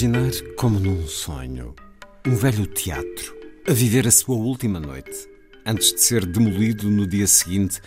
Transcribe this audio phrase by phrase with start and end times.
[0.00, 1.74] Imaginar como num sonho
[2.26, 3.36] um velho teatro
[3.68, 5.28] a viver a sua última noite
[5.66, 7.82] antes de ser demolido no dia seguinte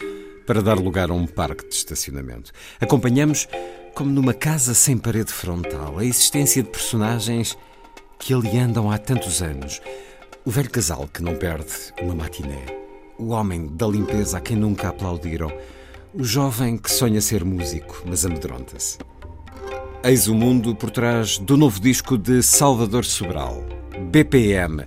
[0.45, 2.51] para dar lugar a um parque de estacionamento.
[2.79, 3.47] Acompanhamos,
[3.95, 7.57] como numa casa sem parede frontal, a existência de personagens
[8.19, 9.81] que ali andam há tantos anos.
[10.45, 12.63] O velho casal que não perde uma matiné,
[13.17, 15.51] o homem da limpeza a quem nunca aplaudiram,
[16.13, 18.99] o jovem que sonha ser músico, mas amedronta-se.
[20.05, 23.63] Eis o mundo por trás do novo disco de Salvador Sobral,
[24.11, 24.85] BPM.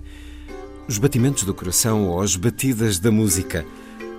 [0.87, 3.65] Os batimentos do coração ou as batidas da música.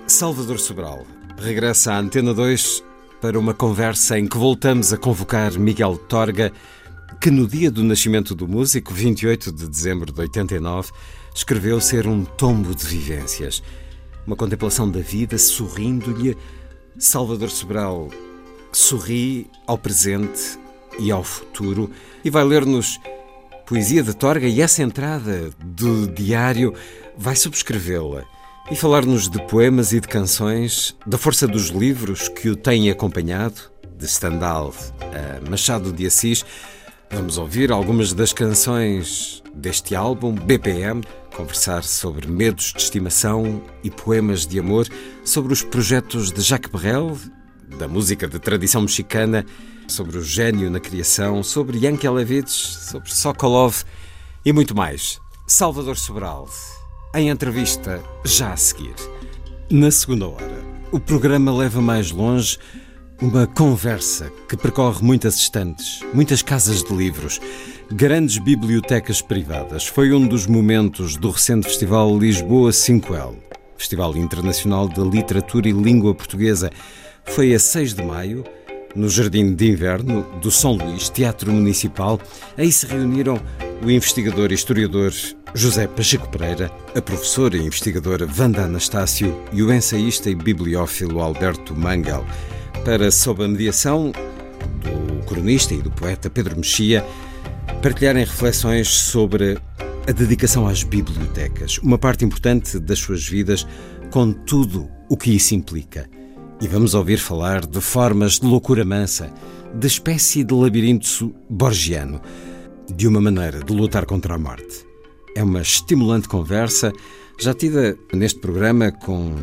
[0.05, 2.83] Salvador Sobral regressa à Antena 2
[3.21, 6.51] para uma conversa em que voltamos a convocar Miguel Torga,
[7.21, 10.91] que no dia do nascimento do músico, 28 de dezembro de 89,
[11.33, 13.63] escreveu ser um tombo de vivências.
[14.27, 16.35] Uma contemplação da vida sorrindo-lhe.
[16.97, 18.09] Salvador Sobral
[18.73, 20.59] sorri ao presente
[20.97, 21.91] e ao futuro
[22.23, 22.99] e vai ler-nos
[23.65, 26.73] poesia de Torga e essa entrada do diário
[27.15, 28.23] vai subscrevê-la
[28.71, 33.61] e falar-nos de poemas e de canções, da força dos livros que o têm acompanhado,
[33.97, 36.45] de Stendhal a Machado de Assis.
[37.11, 41.03] Vamos ouvir algumas das canções deste álbum, BPM,
[41.35, 44.87] conversar sobre medos de estimação e poemas de amor,
[45.25, 47.17] sobre os projetos de Jacques Brel,
[47.77, 49.45] da música de tradição mexicana,
[49.87, 53.83] sobre o gênio na criação, sobre Yankelevich, sobre Sokolov
[54.45, 55.19] e muito mais.
[55.47, 56.47] Salvador Sobral,
[57.15, 58.95] em entrevista já a seguir.
[59.69, 62.57] Na segunda hora, o programa leva mais longe
[63.21, 67.41] uma conversa que percorre muitas estantes, muitas casas de livros,
[67.91, 69.85] grandes bibliotecas privadas.
[69.85, 73.35] Foi um dos momentos do recente Festival Lisboa 5L,
[73.77, 76.71] Festival Internacional de Literatura e Língua Portuguesa.
[77.25, 78.43] Foi a 6 de maio
[78.95, 82.19] no Jardim de Inverno do São Luís, Teatro Municipal.
[82.57, 83.39] Aí se reuniram
[83.83, 85.13] o investigador e historiador
[85.53, 91.75] José Pacheco Pereira, a professora e investigadora Wanda Anastácio e o ensaísta e bibliófilo Alberto
[91.75, 92.25] Mangal,
[92.83, 94.11] para, sob a mediação
[94.81, 97.05] do cronista e do poeta Pedro Mexia,
[97.81, 99.57] partilharem reflexões sobre
[100.07, 103.65] a dedicação às bibliotecas, uma parte importante das suas vidas,
[104.11, 106.09] com tudo o que isso implica.
[106.61, 109.31] E vamos ouvir falar de formas de loucura mansa,
[109.73, 112.21] de espécie de labirinto borgiano,
[112.93, 114.85] de uma maneira de lutar contra a morte.
[115.33, 116.91] É uma estimulante conversa,
[117.39, 119.33] já tida neste programa com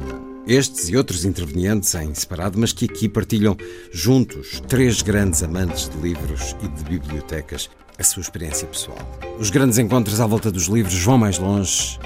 [0.47, 3.57] estes e outros intervenientes em separado, mas que aqui partilham
[3.91, 8.99] juntos três grandes amantes de livros e de bibliotecas a sua experiência pessoal.
[9.39, 11.99] Os grandes encontros à volta dos livros vão mais longe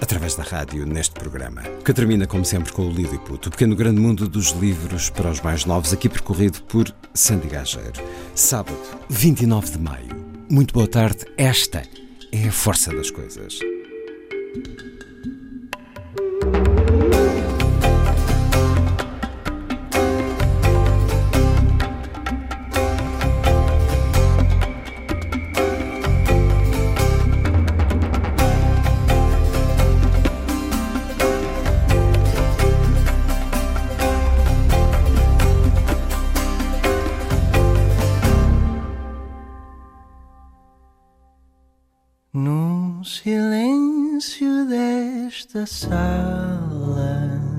[0.00, 4.00] através da rádio neste programa, que termina como sempre com o Lilliput, o pequeno grande
[4.00, 8.02] mundo dos livros para os mais novos, aqui percorrido por Sandy Gageiro.
[8.34, 8.78] Sábado,
[9.08, 10.16] 29 de maio.
[10.50, 11.26] Muito boa tarde.
[11.36, 11.82] Esta
[12.32, 13.58] é a força das coisas.
[45.56, 47.55] Desta sala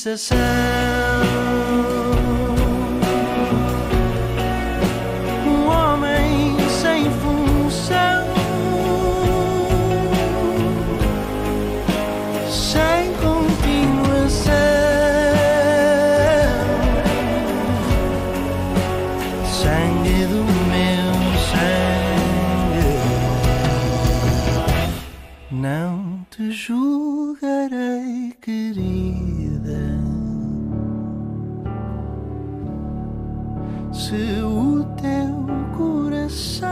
[0.00, 0.49] sensação.
[34.44, 36.69] O teu coração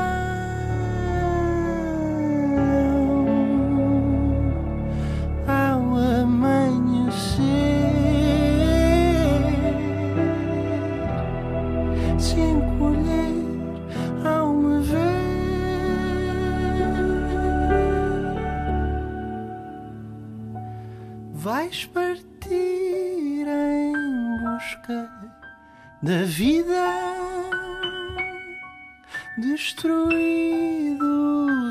[29.58, 31.10] destruído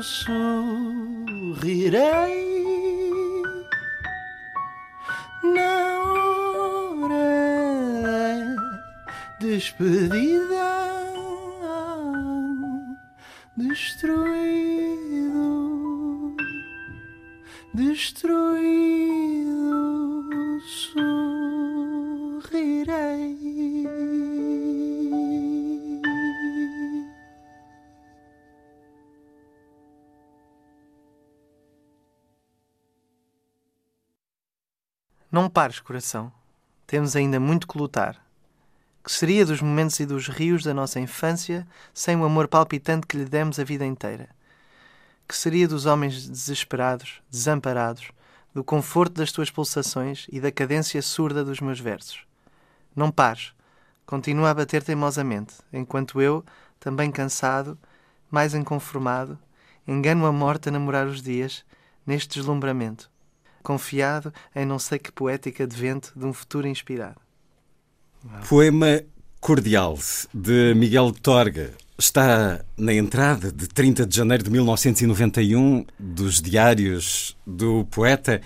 [0.02, 1.08] sorrirei.
[5.42, 5.74] Na
[6.04, 7.32] hora
[8.02, 8.44] da
[9.40, 10.68] despedida
[13.56, 15.48] destruído
[17.72, 18.37] destruído
[35.38, 36.32] Não pares, coração.
[36.84, 38.20] Temos ainda muito que lutar.
[39.04, 41.64] Que seria dos momentos e dos rios da nossa infância
[41.94, 44.28] sem o amor palpitante que lhe demos a vida inteira?
[45.28, 48.10] Que seria dos homens desesperados, desamparados,
[48.52, 52.26] do conforto das tuas pulsações e da cadência surda dos meus versos?
[52.96, 53.52] Não pares.
[54.06, 56.44] Continua a bater teimosamente, enquanto eu,
[56.80, 57.78] também cansado,
[58.28, 59.38] mais inconformado,
[59.86, 61.64] engano a morte a namorar os dias,
[62.04, 63.08] neste deslumbramento
[63.68, 67.20] confiado em não sei que poética advento de um futuro inspirado.
[68.48, 69.02] Poema
[69.40, 69.98] Cordial,
[70.32, 71.74] de Miguel Torga.
[71.98, 78.40] Está na entrada de 30 de janeiro de 1991 dos Diários do Poeta.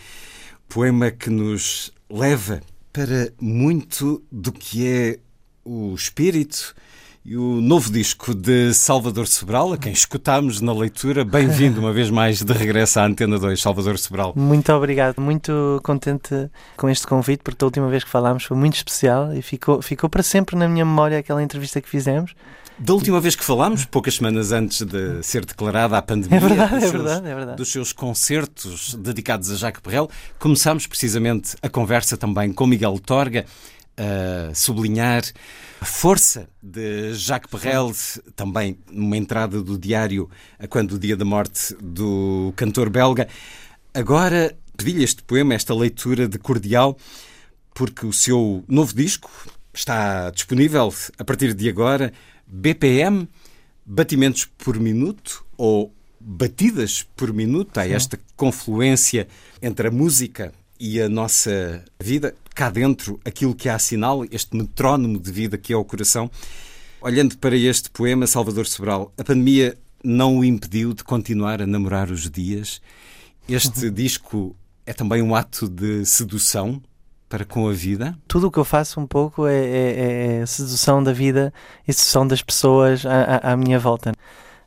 [0.68, 2.60] Poema que nos leva
[2.92, 5.18] para muito do que é
[5.64, 6.74] o espírito
[7.24, 11.24] e o novo disco de Salvador Sobral, a quem escutámos na leitura.
[11.24, 14.32] Bem-vindo uma vez mais de regresso à Antena 2, Salvador Sobral.
[14.36, 18.74] Muito obrigado, muito contente com este convite, porque a última vez que falámos foi muito
[18.74, 22.34] especial e ficou, ficou para sempre na minha memória aquela entrevista que fizemos.
[22.76, 26.74] Da última vez que falámos, poucas semanas antes de ser declarada a pandemia, É verdade,
[26.74, 27.56] dos, é seus, verdade, é verdade.
[27.56, 30.10] dos seus concertos dedicados a Jacques Perrel,
[30.40, 33.44] começámos precisamente a conversa também com Miguel Torga
[33.96, 35.22] a sublinhar
[35.80, 37.92] a força de Jacques Perrel,
[38.37, 40.30] também numa entrada do diário
[40.68, 43.28] quando o dia da morte do cantor belga.
[43.92, 46.96] Agora pedi-lhe este poema, esta leitura de cordial,
[47.75, 49.30] porque o seu novo disco
[49.72, 52.12] está disponível a partir de agora.
[52.46, 53.28] BPM,
[53.84, 57.78] batimentos por minuto ou batidas por minuto.
[57.78, 59.26] Há esta confluência
[59.61, 62.34] entre a música e a nossa vida.
[62.56, 66.28] Cá dentro, aquilo que há assinala, este metrónomo de vida que é o coração.
[67.00, 72.10] Olhando para este poema, Salvador Sobral, a pandemia não o impediu de continuar a namorar
[72.10, 72.82] os dias.
[73.48, 73.92] Este uhum.
[73.92, 76.82] disco é também um ato de sedução
[77.28, 78.18] para com a vida?
[78.26, 81.54] Tudo o que eu faço um pouco é, é, é sedução da vida
[81.86, 84.12] e sedução das pessoas à, à, à minha volta.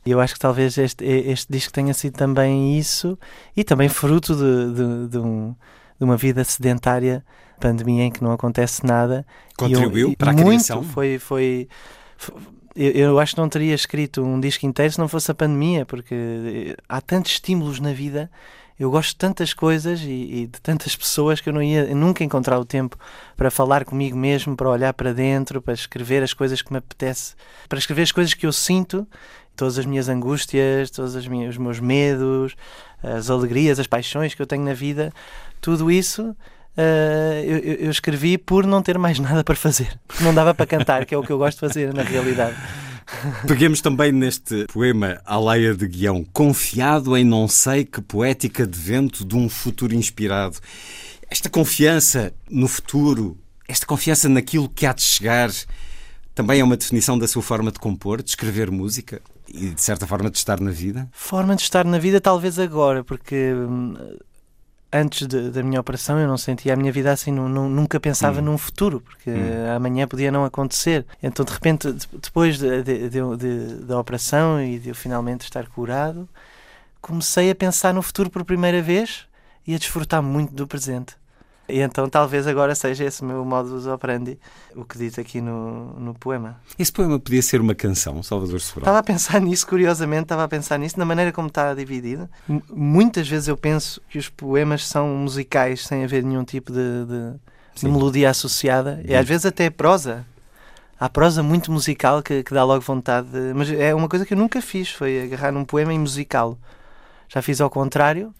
[0.06, 3.18] E eu acho que talvez este, este disco tenha sido também isso
[3.54, 5.54] e também fruto de, de, de, um,
[5.98, 7.24] de uma vida sedentária,
[7.60, 9.26] pandemia em que não acontece nada.
[9.56, 10.82] Contribuiu eu, para a muito, criação?
[10.82, 11.68] Foi, foi,
[12.16, 12.38] foi
[12.74, 15.86] eu, eu, acho que não teria escrito um disco inteiro se não fosse a pandemia,
[15.86, 18.30] porque há tantos estímulos na vida
[18.78, 22.22] eu gosto de tantas coisas e, e, de tantas pessoas que eu não ia nunca
[22.22, 22.98] encontrar o tempo
[23.34, 27.34] para falar comigo mesmo, para olhar para dentro, para escrever as coisas que me apetece,
[27.70, 29.06] para escrever as coisas que eu sinto,
[29.56, 32.54] todas as minhas angústias, todos os meus medos,
[33.02, 35.12] as alegrias, as paixões que eu tenho na vida,
[35.60, 36.36] tudo isso.
[36.76, 41.06] Uh, eu, eu, escrevi por não ter mais nada para fazer, não dava para cantar,
[41.06, 42.54] que é o que eu gosto de fazer na realidade.
[43.48, 48.78] Peguemos também neste poema à Leia de Guião, confiado em não sei que poética de
[48.78, 50.58] vento de um futuro inspirado.
[51.30, 55.50] Esta confiança no futuro, esta confiança naquilo que há de chegar,
[56.34, 60.06] também é uma definição da sua forma de compor, de escrever música e, de certa
[60.06, 61.08] forma, de estar na vida?
[61.12, 63.94] Forma de estar na vida, talvez agora, porque hum,
[64.92, 67.98] antes de, da minha operação eu não sentia a minha vida assim, não, não, nunca
[68.00, 68.44] pensava hum.
[68.44, 69.74] num futuro, porque hum.
[69.74, 71.06] amanhã podia não acontecer.
[71.22, 76.28] Então, de repente, depois de, de, de, da operação e de eu finalmente estar curado,
[77.00, 79.26] comecei a pensar no futuro por primeira vez
[79.66, 81.14] e a desfrutar muito do presente.
[81.68, 84.38] E então talvez agora seja esse o meu modus operandi,
[84.74, 86.60] o que dito aqui no, no poema.
[86.78, 88.82] Esse poema podia ser uma canção, Salvador Sobral?
[88.82, 92.28] Estava a pensar nisso, curiosamente, estava a pensar nisso, na maneira como está dividido.
[92.48, 97.04] M muitas vezes eu penso que os poemas são musicais sem haver nenhum tipo de,
[97.04, 100.24] de, de melodia associada, e às vezes até prosa.
[100.98, 103.52] Há prosa muito musical que, que dá logo vontade de...
[103.54, 106.58] Mas é uma coisa que eu nunca fiz, foi agarrar num poema e musicá-lo.
[107.28, 108.32] Já fiz ao contrário,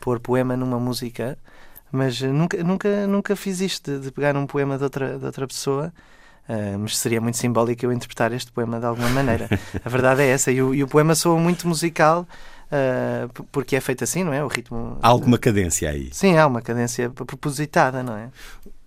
[0.00, 1.38] pôr poema numa música
[1.92, 5.46] mas nunca, nunca, nunca fiz isto de, de pegar um poema de outra, de outra
[5.46, 5.92] pessoa.
[6.48, 9.48] Uh, mas seria muito simbólico eu interpretar este poema de alguma maneira.
[9.84, 10.50] A verdade é essa.
[10.50, 12.26] E o, e o poema soa muito musical
[12.70, 14.42] uh, porque é feito assim, não é?
[14.42, 14.98] O ritmo.
[15.02, 16.08] Há alguma cadência aí?
[16.12, 18.30] Sim, há uma cadência propositada, não é?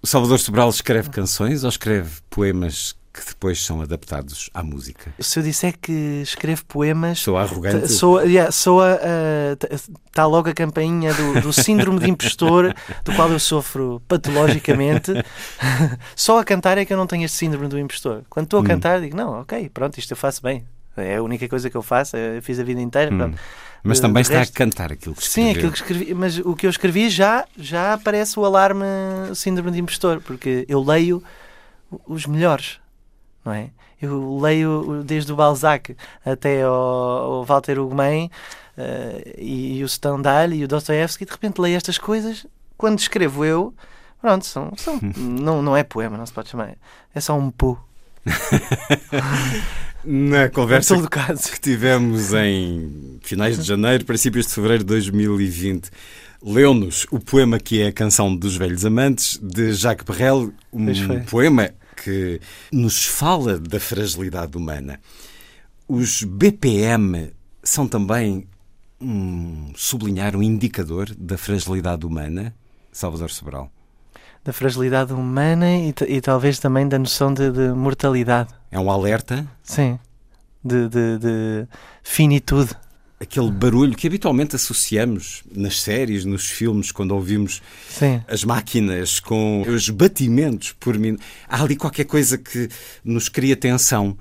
[0.01, 5.13] O Salvador Sobral escreve canções ou escreve poemas que depois são adaptados à música.
[5.19, 7.19] Se eu disser que escrevo poemas.
[7.19, 7.87] Sou arrogante.
[7.87, 8.99] Sou, yeah, soa.
[10.07, 12.73] Está uh, logo a campainha do, do síndrome de impostor,
[13.05, 15.11] do qual eu sofro patologicamente.
[16.15, 18.23] Só a cantar é que eu não tenho este síndrome do impostor.
[18.29, 18.65] Quando estou a hum.
[18.65, 20.65] cantar, digo: não, ok, pronto, isto eu faço bem.
[20.97, 23.13] É a única coisa que eu faço, eu fiz a vida inteira.
[23.13, 23.33] Hum.
[23.83, 24.53] Mas também está resto...
[24.53, 25.51] a cantar aquilo que escreveu.
[25.51, 28.85] Sim, aquilo que escrevi, mas o que eu escrevi já, já aparece o alarme
[29.35, 31.21] síndrome de impostor, porque eu leio
[32.07, 32.79] os melhores
[33.43, 33.69] não é?
[34.01, 35.95] Eu leio desde o Balzac
[36.25, 38.29] até ao, Walter Ugumem
[38.77, 42.45] uh, e, e, o Stendhal e o Dostoevsky, de repente leio estas coisas,
[42.77, 43.73] quando escrevo eu,
[44.21, 46.75] pronto, são, são, não, não é poema, não se pode chamar,
[47.15, 47.79] é só um pu.
[50.05, 50.97] Na conversa
[51.49, 55.89] que tivemos em finais de janeiro, princípios de fevereiro de 2020,
[56.41, 61.69] leu-nos o poema que é a Canção dos Velhos Amantes, de Jacques Perrel, um poema
[62.03, 62.41] que
[62.71, 64.99] nos fala da fragilidade humana.
[65.87, 67.31] Os BPM
[67.63, 68.47] são também
[68.99, 72.53] um sublinhar, um indicador da fragilidade humana,
[72.91, 73.71] Salvador Sobral?
[74.43, 78.53] Da fragilidade humana e, e talvez também da noção de, de, mortalidade.
[78.69, 79.47] É um alerta?
[79.63, 79.97] Sim,
[80.63, 81.67] de, de, de
[82.03, 82.75] finitude
[83.23, 88.21] aquele barulho que habitualmente associamos nas séries, nos filmes, quando ouvimos Sim.
[88.27, 91.23] as máquinas com os batimentos por minuto.
[91.47, 92.69] Há ali qualquer coisa que
[93.03, 94.17] nos cria tensão.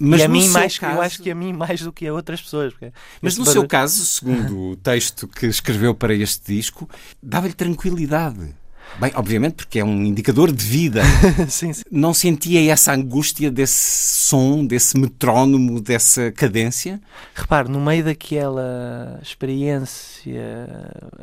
[0.00, 0.96] Mas e a mim mais, caso...
[0.96, 2.74] eu acho que a mim mais do que a outras pessoas.
[3.22, 3.60] Mas no barulho...
[3.60, 6.88] seu caso, segundo o texto que escreveu para este disco,
[7.22, 8.54] dava-lhe tranquilidade.
[8.98, 11.02] Bem, obviamente, porque é um indicador de vida.
[11.48, 11.82] sim, sim.
[11.90, 17.00] Não sentia essa angústia desse som, desse metrónomo, dessa cadência?
[17.34, 20.68] Repare, no meio daquela experiência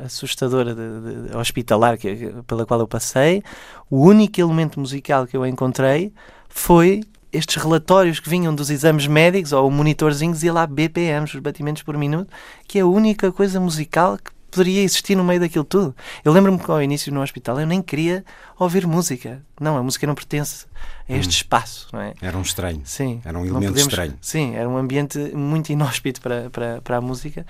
[0.04, 3.42] assustadora de, de hospitalar que, pela qual eu passei,
[3.90, 6.12] o único elemento musical que eu encontrei
[6.48, 7.02] foi
[7.32, 11.82] estes relatórios que vinham dos exames médicos ou o monitorzinho dizia lá BPMs, os batimentos
[11.82, 12.30] por minuto,
[12.68, 15.96] que é a única coisa musical que poderia existir no meio daquilo tudo.
[16.22, 18.24] Eu lembro-me que ao início no hospital eu nem queria
[18.58, 19.42] ouvir música.
[19.58, 20.66] Não, a música não pertence
[21.08, 21.30] a este hum.
[21.30, 22.12] espaço, não é?
[22.20, 22.82] Era um estranho.
[22.84, 23.20] Sim.
[23.24, 24.18] Era um elemento podemos, estranho.
[24.20, 27.46] Sim, era um ambiente muito inóspito para, para, para a música.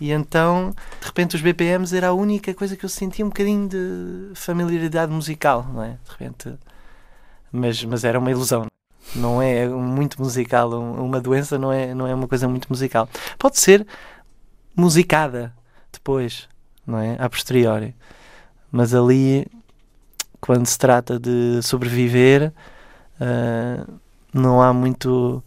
[0.00, 3.68] E então, de repente, os BPMs era a única coisa que eu sentia um bocadinho
[3.68, 5.98] de familiaridade musical, não é?
[6.04, 6.54] De repente.
[7.52, 8.66] Mas, mas era uma ilusão
[9.14, 10.70] não é muito musical.
[10.70, 13.08] Uma doença não é, não é uma coisa muito musical.
[13.38, 13.86] Pode ser
[14.74, 15.54] musicada
[15.96, 16.48] depois,
[16.86, 17.16] não é?
[17.18, 17.94] A posteriori.
[18.70, 19.46] Mas ali,
[20.40, 22.52] quando se trata de sobreviver,
[23.20, 23.92] uh,
[24.32, 25.42] não há muito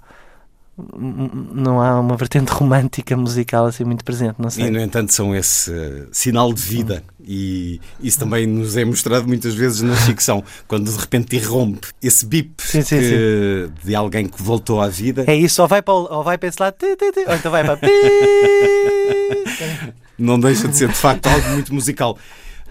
[0.97, 4.65] não há uma vertente romântica musical assim muito presente, não sei.
[4.65, 9.53] E no entanto são esse sinal de vida e isso também nos é mostrado muitas
[9.53, 13.73] vezes na ficção, quando de repente irrompe esse bip sim, sim, que, sim.
[13.83, 15.25] de alguém que voltou à vida.
[15.27, 17.79] É isso, ou vai para, ou vai para esse lado, ou então vai para
[20.19, 22.17] Não deixa de ser de facto algo muito musical.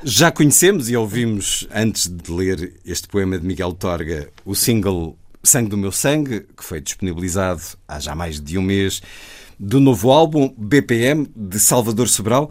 [0.05, 5.71] Já conhecemos e ouvimos antes de ler este poema de Miguel Torga o single Sangue
[5.71, 9.01] do Meu Sangue, que foi disponibilizado há já mais de um mês,
[9.59, 12.51] do novo álbum BPM de Salvador Sobral.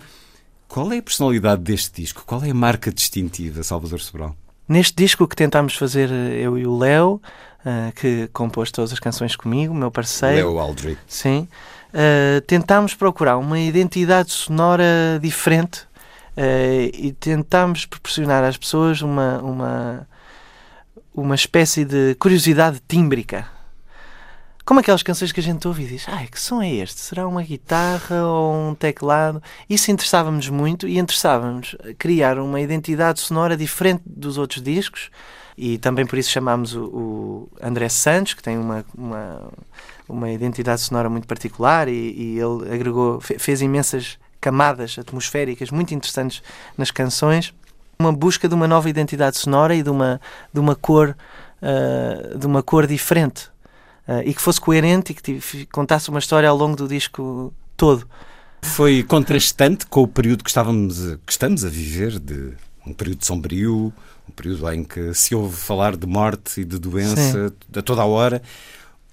[0.68, 2.24] Qual é a personalidade deste disco?
[2.25, 4.36] Qual é a marca distintiva, Salvador Sobral?
[4.68, 7.22] Neste disco que tentámos fazer eh, eu e o Léo,
[7.68, 10.50] uh, que compôs todas as canções comigo, meu parceiro.
[10.50, 11.00] Léo Aldrich.
[11.08, 11.48] Sim.
[11.94, 15.82] Uh, tentámos procurar uma identidade sonora diferente
[16.36, 20.08] uh, e tentámos proporcionar às pessoas uma, uma,
[21.15, 23.48] uma espécie de curiosidade tímbrica.
[24.65, 27.00] Como aquelas canções que a gente ouve e diz: Ai, que som é este?
[27.00, 29.41] Será uma guitarra ou um teclado?
[29.70, 35.10] Isso interessava-nos muito e interessava-nos criar uma identidade sonora diferente dos outros discos
[35.58, 39.50] e também por isso chamámos o, o André Santos, que tem uma, uma,
[40.08, 46.41] uma identidade sonora muito particular e, e ele agregou, fez imensas camadas atmosféricas muito interessantes
[46.78, 47.54] nas canções
[48.00, 50.22] uma busca de uma nova identidade sonora e de uma,
[50.54, 51.15] de uma cor
[51.62, 53.50] uh, de uma cor diferente
[54.08, 58.08] uh, e que fosse coerente e que contasse uma história ao longo do disco todo.
[58.62, 62.54] Foi contrastante com o período que estávamos que estamos a viver de
[62.86, 63.93] um período sombrio,
[64.28, 67.80] um período em que se ouve falar de morte e de doença Sim.
[67.80, 68.41] a toda a hora.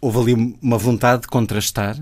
[0.05, 1.97] Houve ali uma vontade de contrastar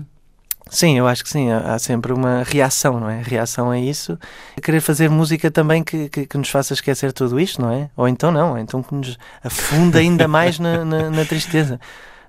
[0.69, 1.51] Sim, eu acho que sim.
[1.51, 3.21] Há sempre uma reação, não é?
[3.21, 4.19] Reação a isso.
[4.61, 7.89] Querer fazer música também que, que, que, nos faça esquecer tudo isto, não é?
[7.95, 11.79] Ou então não, então que nos afunda ainda mais na, na, na tristeza,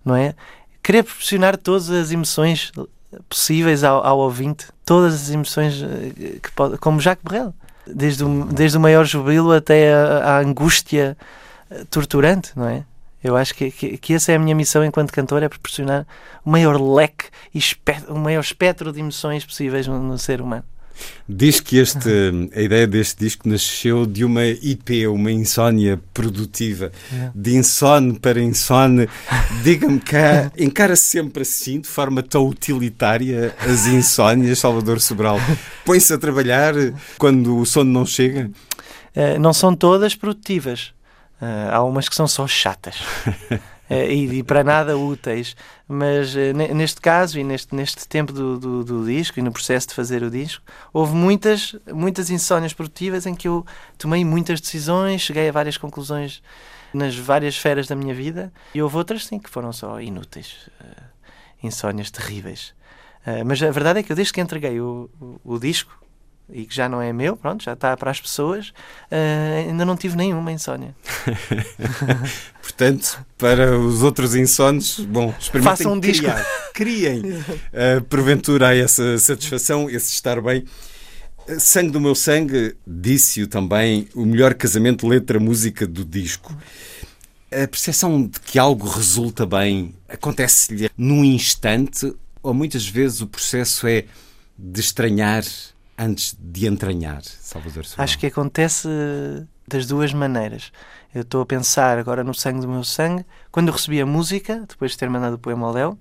[0.05, 0.35] não é?
[0.83, 2.71] Querer proporcionar todas as emoções
[3.29, 7.55] possíveis ao, ao ouvinte, todas as emoções eh, que pode, como Jacques Brel,
[7.87, 11.17] desde o, desde o maior jubilo até a, a angústia
[11.71, 12.85] eh, torturante, não é?
[13.25, 16.07] Eu acho que, que, que, essa é a minha missão enquanto cantor, é proporcionar
[16.45, 17.61] o maior leque e
[18.09, 20.63] o maior espectro de emoções possíveis no, no, ser humano.
[21.27, 26.93] Diz que este, a ideia deste disco nasceu de uma IP, uma insónia produtiva.
[27.11, 27.31] É.
[27.35, 29.09] De insone para insone.
[29.63, 35.39] Diga-me cá, encara -se sempre assim, de forma tão utilitária, as insónias, Salvador Sobral?
[35.83, 36.75] Põe-se a trabalhar
[37.17, 38.51] quando o sono não chega?
[39.17, 40.94] Uh, não são todas produtivas
[41.41, 43.01] Uh, há umas que são só chatas
[43.51, 43.59] uh,
[43.91, 48.85] e, e, para nada úteis, mas uh, neste caso e neste, neste tempo do, do,
[48.85, 53.35] do, disco e no processo de fazer o disco, houve muitas, muitas insónias produtivas em
[53.35, 53.67] que eu
[53.99, 56.41] tomei muitas decisões, cheguei a várias conclusões
[56.95, 60.71] nas várias esferas da minha vida e houve outras sim que foram só inúteis,
[61.61, 62.73] insónias terríveis.
[63.45, 66.04] mas a verdade é que eu, desde que entreguei o, o, o disco,
[66.51, 69.97] e que já não é meu, pronto, já está para as pessoas, uh, ainda não
[69.97, 70.95] tive nenhuma insónia.
[72.61, 76.73] Portanto, para os outros insones, bom, experimentem Façam um criar, disco.
[76.75, 80.65] criem, uh, porventura há essa satisfação, esse estar bem.
[81.47, 86.57] Eh, sangue do meu sangue, disse-o também, o melhor casamento letra-música do disco.
[87.51, 93.87] A percepção de que algo resulta bem acontece-lhe num instante ou muitas vezes o processo
[93.87, 94.05] é
[94.59, 95.45] de estranhar
[95.99, 98.05] antes de entranhar, Salvador Sobral?
[98.05, 98.89] Acho que acontece
[99.67, 100.73] das duas maneiras.
[101.15, 103.25] Eu estou a pensar agora no sangue do meu sangue.
[103.51, 105.99] Quando eu recebi a música, depois de ter mandado o poema ao Léo,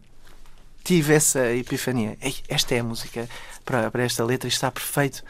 [0.83, 2.17] tive essa epifania.
[2.21, 3.29] Ei, esta é a música
[3.63, 5.23] para, para esta letra, está perfeito.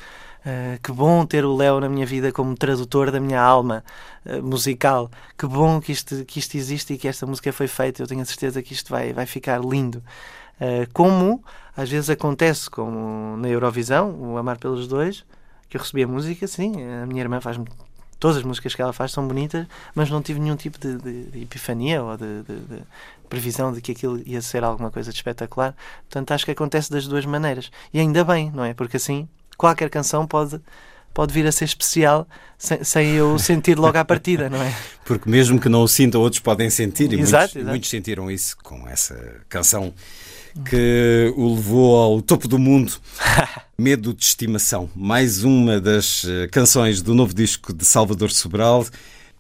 [0.46, 3.84] Uh, que bom ter o Léo na minha vida como tradutor da minha alma
[4.26, 5.10] uh, musical.
[5.38, 8.02] Que bom que isto, que isto existe e que esta música foi feita.
[8.04, 10.04] Eu tenho a certeza que isto vai, vai ficar lindo.
[10.64, 11.44] Uh, como
[11.76, 15.26] às vezes acontece, como na Eurovisão, o Amar pelos Dois,
[15.68, 16.72] que eu recebi a música, sim,
[17.02, 17.60] a minha irmã faz
[18.20, 21.24] todas as músicas que ela faz são bonitas, mas não tive nenhum tipo de, de,
[21.26, 22.84] de epifania ou de, de,
[23.28, 25.76] previsão de que aquilo ia ser alguma coisa de espetacular.
[26.04, 27.70] Portanto, acho que acontece das duas maneiras.
[27.94, 28.74] E ainda bem, não é?
[28.74, 30.62] Porque assim, qualquer canção pode
[31.14, 34.74] pode vir a ser especial sem, sem, eu sentir logo à partida, não é?
[35.06, 37.70] Porque mesmo que não o sintam, outros podem sentir e exato, muitos, exato.
[37.70, 39.94] muitos sentiram isso com essa canção
[40.62, 42.94] que o levou ao topo do mundo.
[43.78, 48.86] Medo de Estimação, mais uma das eh, canções do novo disco de Salvador Sobral,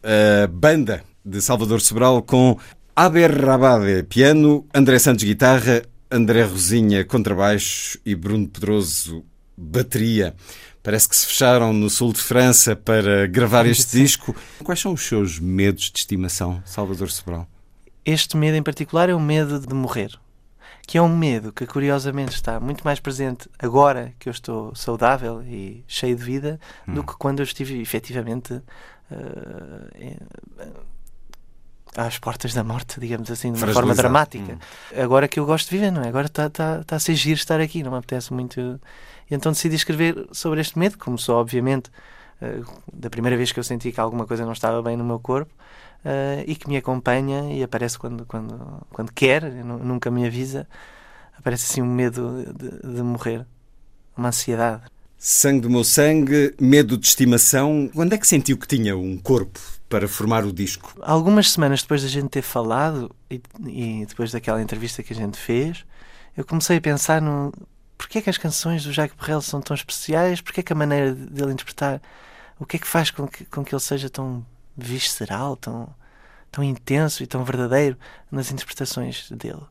[0.04, 2.58] a banda de Salvador Sobral com
[2.96, 9.24] Aber Rabade piano, André Santos guitarra, André Rosinha contrabaixo e Bruno Pedroso
[9.56, 10.36] bateria.
[10.82, 14.36] Parece que se fecharam no sul de França para gravar este disco.
[14.64, 17.48] Quais são os seus medos de estimação, Salvador Sobral?
[18.04, 20.20] Este medo em particular é o medo de morrer
[20.86, 25.42] que é um medo que curiosamente está muito mais presente agora que eu estou saudável
[25.44, 26.96] e cheio de vida hum.
[26.96, 28.64] do que quando eu estive efetivamente uh,
[31.96, 34.54] às portas da morte, digamos assim, de uma forma dramática.
[34.54, 35.02] Hum.
[35.02, 36.10] Agora que eu gosto de viver, não é?
[36.10, 38.60] Agora está tá, tá a ser giro estar aqui, não me apetece muito.
[39.30, 41.90] E então decidi escrever sobre este medo, começou obviamente
[42.42, 45.20] uh, da primeira vez que eu senti que alguma coisa não estava bem no meu
[45.20, 45.54] corpo
[46.06, 50.68] uh, e que me acompanha e aparece quando, quando, quando quer, nunca me avisa.
[51.38, 53.46] Aparece assim um medo de, de morrer,
[54.16, 54.84] uma ansiedade.
[55.18, 57.90] Sangue do meu sangue, medo de estimação.
[57.94, 60.94] Quando é que sentiu que tinha um corpo para formar o disco?
[61.02, 65.38] Algumas semanas depois da gente ter falado e, e depois daquela entrevista que a gente
[65.38, 65.86] fez,
[66.36, 67.54] eu comecei a pensar no
[67.98, 70.76] porquê é que as canções do Jacques Brel são tão especiais, porquê é que a
[70.76, 72.02] maneira dele interpretar,
[72.60, 75.88] o que é que faz com que, com que ele seja tão visceral, tão,
[76.52, 77.98] tão intenso e tão verdadeiro
[78.32, 79.64] nas interpretações dele.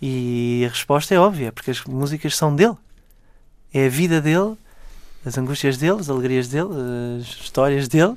[0.00, 2.76] E a resposta é óbvia, porque as músicas são dele.
[3.72, 4.56] É a vida dele,
[5.24, 6.70] as angústias dele, as alegrias dele,
[7.20, 8.16] as histórias dele.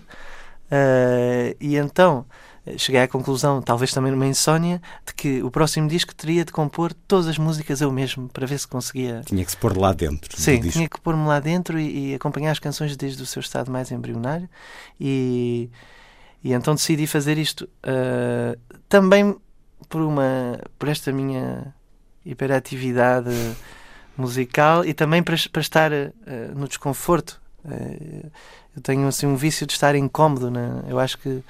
[0.65, 2.25] Uh, e então
[2.77, 6.93] cheguei à conclusão, talvez também numa insónia, de que o próximo disco teria de compor
[7.07, 9.21] todas as músicas eu mesmo, para ver se conseguia.
[9.25, 10.39] Tinha que se pôr lá dentro.
[10.39, 13.71] Sim, tinha que pôr-me lá dentro e, e, acompanhar as canções desde o seu estado
[13.71, 14.49] mais embrionário.
[14.99, 15.69] E
[16.45, 18.55] e então decidi fazer isto uh,
[18.87, 19.35] também
[19.89, 21.73] por uma por esta minha
[22.23, 23.31] hiperatividade
[24.15, 26.13] musical e também para, para estar uh,
[26.53, 27.41] no desconforto.
[27.65, 28.29] Uh,
[28.75, 30.51] eu tenho assim um vício de estar incómodo.
[30.51, 30.83] Né?
[30.87, 31.43] Eu acho que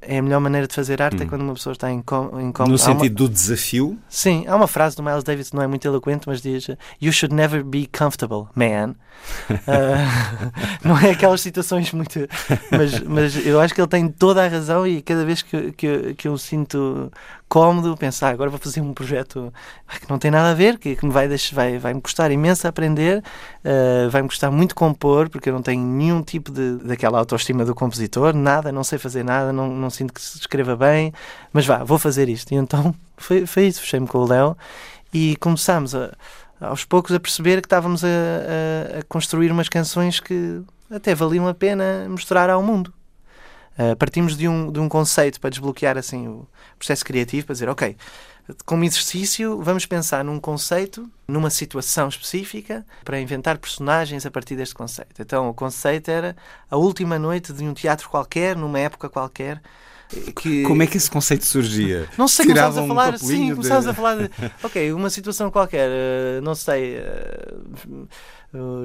[0.00, 1.26] é a melhor maneira de fazer arte é hum.
[1.26, 2.66] é quando uma pessoa está incómoda.
[2.66, 3.28] No sentido uma...
[3.28, 3.98] do desafio?
[4.08, 6.68] Sim, há uma frase do Miles Davis não é muito eloquente, mas diz
[7.00, 8.94] You should never be comfortable, man.
[9.50, 9.56] uh,
[10.82, 12.28] não é aquelas situações muito.
[12.70, 16.14] Mas, mas eu acho que ele tem toda a razão e cada vez que, que,
[16.14, 17.10] que eu sinto
[17.48, 19.52] cómodo, pensar, ah, agora vou fazer um projeto
[20.00, 22.30] que não tem nada a ver, que, que me vai, deixar, vai, vai me custar
[22.30, 23.22] imenso aprender,
[23.64, 27.64] uh, vai me custar muito compor, porque eu não tenho nenhum tipo de daquela autoestima
[27.64, 31.12] do compositor, nada, não sei fazer nada, não, não sinto que se escreva bem,
[31.52, 32.52] mas vá, vou fazer isto.
[32.52, 34.56] E então foi, foi isso, fechei-me com o Léo
[35.12, 36.12] e começámos a,
[36.60, 41.46] aos poucos a perceber que estávamos a, a, a construir umas canções que até valiam
[41.46, 42.92] a pena mostrar ao mundo.
[43.78, 47.68] Uh, partimos de um, de um conceito para desbloquear assim o processo criativo, para dizer,
[47.68, 47.96] ok,
[48.64, 54.74] como exercício, vamos pensar num conceito, numa situação específica, para inventar personagens a partir deste
[54.74, 55.20] conceito.
[55.20, 56.36] Então, o conceito era
[56.70, 59.60] a última noite de um teatro qualquer, numa época qualquer.
[60.36, 60.62] Que...
[60.64, 62.08] Como é que esse conceito surgia?
[62.16, 63.90] Não sei, começámos a falar, sim, começámos de...
[63.90, 64.30] a falar de,
[64.62, 67.02] ok, uma situação qualquer, uh, não sei,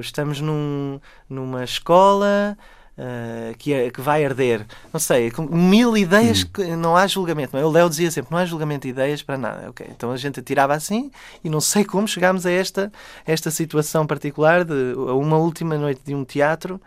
[0.00, 1.00] estamos num,
[1.30, 2.58] numa escola,
[2.92, 4.66] Uh, que, é, que vai arder.
[4.92, 6.48] Não sei, mil ideias, hum.
[6.52, 7.56] que não há julgamento.
[7.56, 7.64] É?
[7.64, 9.70] O Léo dizia sempre: não há julgamento de ideias para nada.
[9.70, 9.86] Okay.
[9.90, 11.10] Então a gente atirava assim
[11.42, 12.92] e não sei como chegámos a esta,
[13.24, 16.78] esta situação particular de uma última noite de um teatro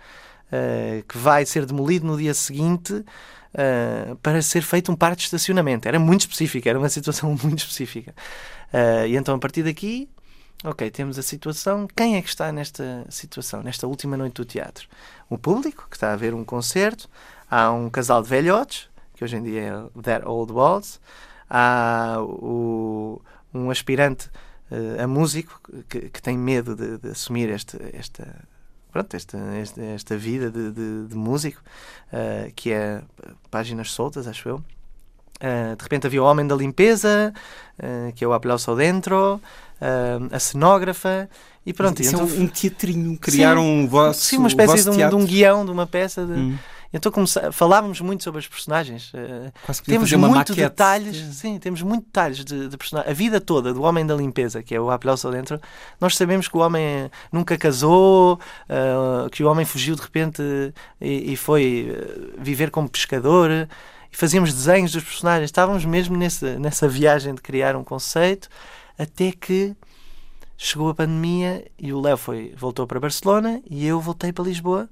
[0.52, 2.94] uh, que vai ser demolido no dia seguinte.
[3.56, 5.88] Uh, para ser feito um parque de estacionamento.
[5.88, 8.14] Era muito específica, era uma situação muito específica.
[9.08, 10.10] e então, a partir daqui,
[10.64, 11.88] Ok, temos a situação.
[11.96, 14.88] Quem é que está nesta situação, nesta última noite do teatro?
[15.30, 17.10] O público, que está a ver um concerto.
[17.50, 21.00] Há um casal de velhotes, que hoje em dia é That Old Waltz.
[21.50, 23.22] Há o,
[23.54, 24.30] um aspirante
[24.72, 28.44] uh, a músico que, que tem medo de, de assumir este, esta,
[28.92, 31.62] pronto, esta, esta, esta vida de, de, de músico,
[32.08, 33.04] uh, que é
[33.52, 34.64] Páginas Soltas, acho eu.
[35.36, 37.34] Uh, de repente havia o Homem da Limpeza,
[37.80, 41.30] uh, que é o Aplauso Dentro, uh, a cenógrafa,
[41.66, 42.02] e pronto.
[42.02, 45.16] Isso então, é um, teatrinho, criaram sim, um vosso Sim, uma espécie de um, de
[45.16, 46.26] um, guião, de uma peça.
[46.26, 46.34] De...
[46.34, 46.58] Hum.
[46.94, 47.52] Então comece...
[47.52, 49.12] falávamos muito sobre os personagens.
[49.66, 50.56] Quase que temos muito maquete.
[50.56, 53.12] detalhes, sim, temos muito detalhes de, de personagens.
[53.12, 55.60] A vida toda do homem da limpeza, que é o Aplauso dentro,
[56.00, 58.40] nós sabemos que o homem nunca casou,
[59.32, 60.42] que o homem fugiu de repente
[61.02, 61.92] e, e foi
[62.38, 63.68] viver como pescador.
[64.16, 65.50] E fazíamos desenhos dos personagens.
[65.50, 68.48] Estávamos mesmo nessa, nessa viagem de criar um conceito,
[68.98, 69.76] até que
[70.56, 74.90] chegou a pandemia e o Léo foi, voltou para Barcelona e eu voltei para Lisboa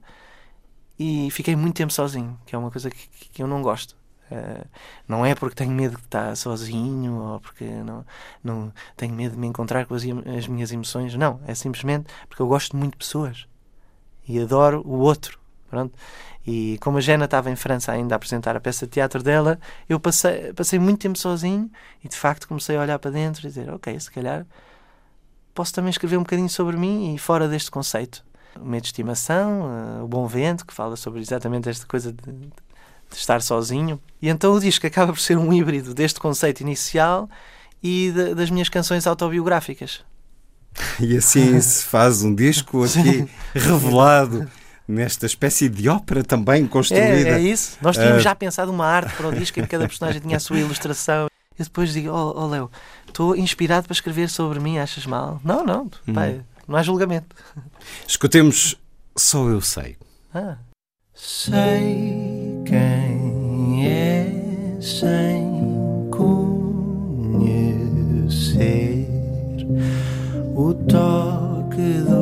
[1.00, 3.96] e fiquei muito tempo sozinho, que é uma coisa que, que eu não gosto.
[4.30, 4.68] Uh,
[5.08, 8.06] não é porque tenho medo de estar sozinho ou porque não,
[8.44, 10.04] não tenho medo de me encontrar com as,
[10.38, 11.16] as minhas emoções.
[11.16, 13.48] Não, é simplesmente porque eu gosto muito de pessoas
[14.28, 15.40] e adoro o outro.
[15.70, 15.98] Pronto.
[16.46, 19.60] E como a Jena estava em França ainda a apresentar a peça de teatro dela,
[19.88, 21.72] eu passei, passei muito tempo sozinho
[22.04, 24.46] e de facto comecei a olhar para dentro e dizer: Ok, se calhar
[25.54, 28.24] posso também escrever um bocadinho sobre mim e fora deste conceito
[28.60, 32.32] o medo de estimação, uh, o bom vento, que fala sobre exatamente esta coisa de,
[32.32, 32.52] de,
[33.12, 34.00] estar sozinho.
[34.22, 37.30] E então o disco acaba por ser um híbrido deste conceito inicial
[37.82, 40.02] e de, das minhas canções autobiográficas.
[41.00, 44.50] E assim se faz um disco aqui revelado
[44.88, 47.30] nesta espécie de ópera também construída.
[47.30, 47.78] É, é isso.
[47.82, 48.24] Nós tínhamos uh...
[48.24, 51.28] já pensado uma arte para o disco em que cada personagem tinha a sua ilustração.
[51.58, 52.72] Eu depois digo, oh, oh Léo,
[53.08, 55.40] estou inspirado para escrever sobre mim, achas mal?
[55.44, 56.14] Não, não, Hum.
[56.14, 57.36] pai, não há julgamento.
[58.08, 58.76] Escutemos
[59.16, 59.96] Só Eu Sei.
[60.34, 60.58] Ah.
[61.14, 67.54] Sei quem é sem conhecer
[70.56, 72.13] o toque dos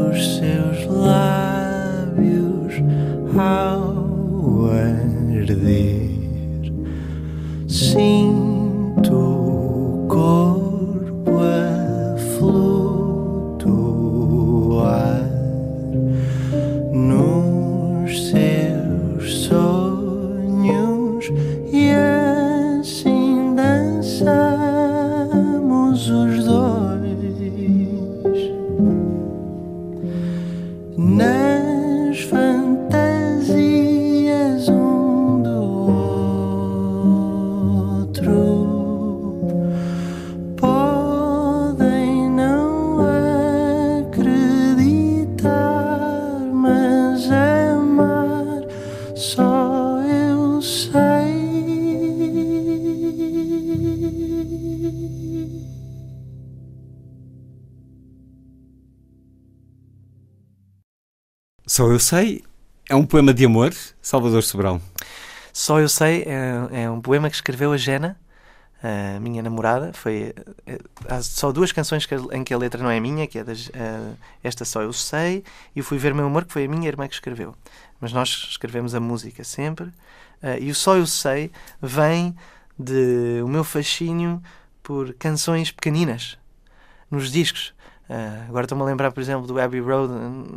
[61.81, 62.43] Só Eu Sei
[62.87, 64.79] é um poema de amor, Salvador Sobral.
[65.51, 68.15] Só Eu Sei é, é um poema que escreveu a Jena,
[68.83, 69.91] a minha namorada.
[69.91, 70.31] Foi,
[70.67, 70.77] é,
[71.09, 73.71] há só duas canções que, em que a letra não é minha, que é das,
[73.73, 74.13] eh,
[74.43, 75.43] esta Só Eu Sei
[75.75, 77.55] e Fui Ver Meu Amor, que foi a minha irmã que escreveu.
[77.99, 79.89] Mas nós escrevemos a música sempre.
[80.43, 81.49] eh, e o Só Eu Sei
[81.81, 82.35] vem
[82.77, 84.39] de o meu fascínio
[84.83, 86.37] por canções pequeninas
[87.09, 87.73] nos discos.
[88.11, 90.13] Eh, agora estou-me a lembrar, por exemplo, do Abbey Road,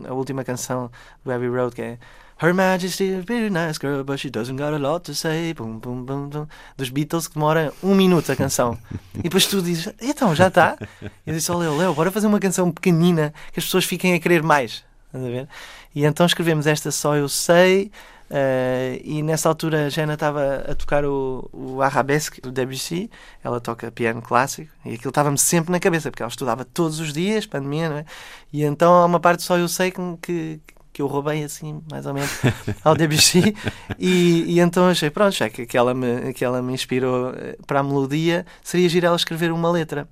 [0.08, 0.90] a última canção
[1.24, 1.98] do Abbey Road, que é
[2.42, 5.54] Her Majesty is a very nice girl, but she doesn't got a lot to say.
[5.54, 6.46] Bum, bum, bum, bum.
[6.76, 8.76] Dos Beatles, que demora um minuto a canção.
[9.14, 10.76] e depois tu dizes, então, já está.
[11.24, 14.18] Eu disse, oh Leo, Leo, bora fazer uma canção pequenina que as pessoas fiquem a
[14.18, 14.82] querer mais.
[15.06, 15.48] Estás a ver?
[15.94, 17.92] E então escrevemos esta Só Eu Sei.
[18.30, 23.10] Eh, e nessa altura a Jana estava a tocar o, o Arabesque do Debussy,
[23.42, 27.12] ela toca piano clássico e aquilo estava-me sempre na cabeça porque ela estudava todos os
[27.12, 28.04] dias, pandemia, não é?
[28.52, 30.60] E então há uma parte só eu sei que,
[30.92, 32.30] que, eu roubei assim, mais ou menos,
[32.82, 33.54] ao Debussy
[33.98, 37.56] e, e então achei, pronto, já que, que, ela me, que ela me inspirou eh,
[37.66, 40.08] para a melodia, seria giro ela escrever uma letra.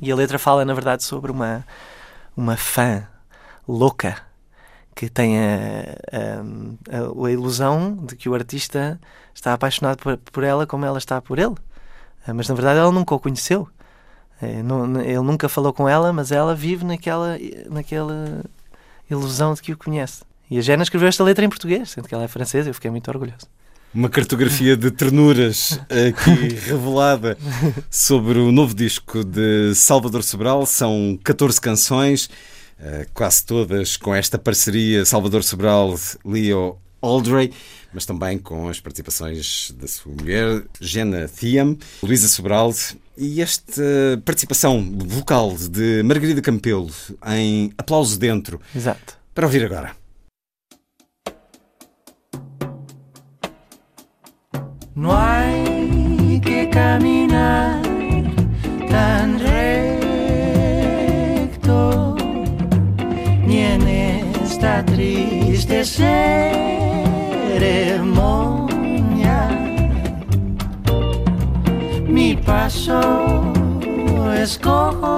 [0.00, 1.64] E a letra fala, na verdade, sobre uma,
[2.36, 3.06] uma fã
[3.66, 4.27] louca
[4.98, 5.94] que tem a,
[6.90, 8.98] a, a, ilusão de que o artista
[9.32, 11.54] está apaixonado por, por ela como ela está por ele.
[12.26, 13.68] Eh, Mas na verdade ela nunca o conheceu.
[14.64, 17.38] Não- Ele nunca falou com ela, mas ela vive naquela,
[17.70, 18.44] naquela
[19.08, 20.24] ilusão de que o conhece.
[20.50, 22.90] E a Jana escreveu esta letra em português, sendo que ela é francesa, eu fiquei
[22.90, 23.46] muito orgulhoso.
[23.94, 27.38] Uma cartografia de ternuras aqui revelada
[27.88, 30.66] sobre o novo disco de Salvador Sobral.
[30.66, 32.28] São 14 canções,
[33.14, 37.52] quase todas com esta parceria Salvador Sobral-Leo Aldrey,
[37.92, 42.74] mas também com as participações da sua mulher, Jenna Thiam, Luísa Sobral
[43.16, 43.82] e esta
[44.24, 46.90] participação vocal de Margarida Campelo
[47.26, 48.60] em Aplauso Dentro.
[48.74, 49.18] Exato.
[49.34, 49.96] Para ouvir agora.
[54.94, 57.80] No hay que caminar
[58.88, 59.57] tan recto,
[65.84, 67.48] ceremonia.
[72.06, 73.00] Mi paso
[74.34, 75.16] escojo,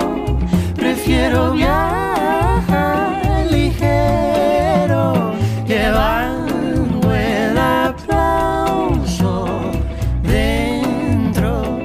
[0.77, 5.33] prefiero viajar ligero,
[5.67, 9.49] llevando el aplauso
[10.23, 11.79] dentro,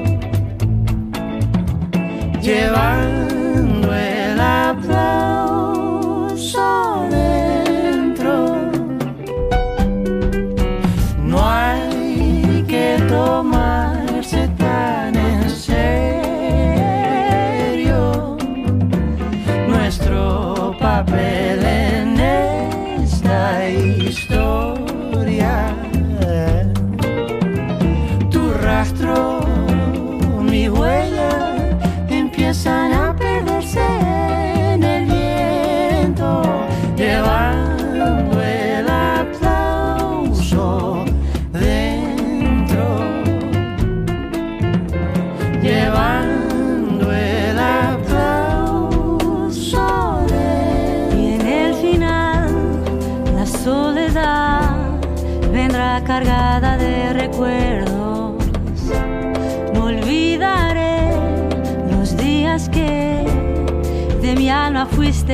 [2.41, 3.24] llevando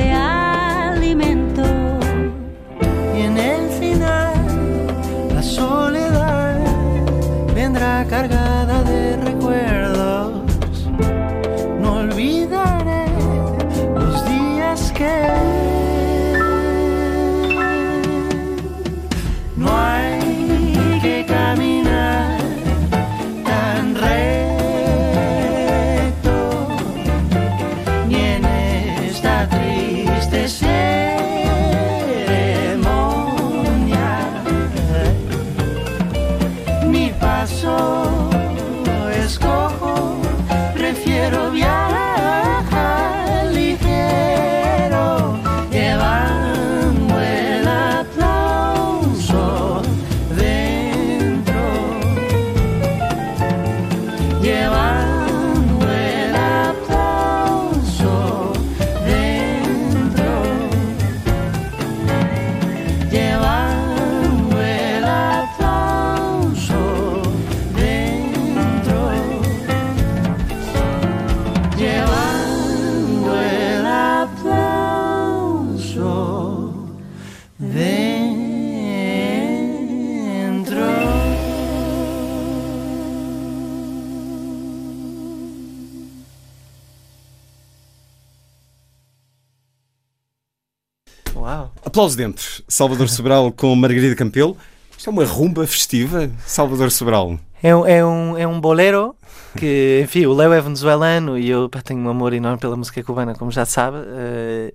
[0.00, 0.31] fuiste
[91.92, 92.64] Aplausos dentro.
[92.66, 94.56] Salvador Sobral com Margarida Campelo.
[94.96, 97.38] Isto é uma rumba festiva, Salvador Sobral.
[97.62, 99.14] É um, é um, é um bolero
[99.58, 103.34] que, enfim, o Léo é venezuelano e eu tenho um amor enorme pela música cubana,
[103.34, 103.98] como já sabe.
[104.06, 104.72] eh,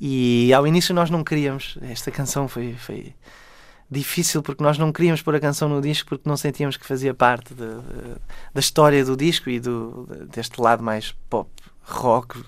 [0.00, 1.76] e ao início nós não queríamos.
[1.82, 3.14] Esta canção foi, foi
[3.90, 7.12] difícil porque nós não queríamos pôr a canção no disco porque não sentíamos que fazia
[7.12, 8.14] parte de- de-
[8.54, 11.50] da história do disco e do, deste lado mais pop,
[11.82, 12.38] rock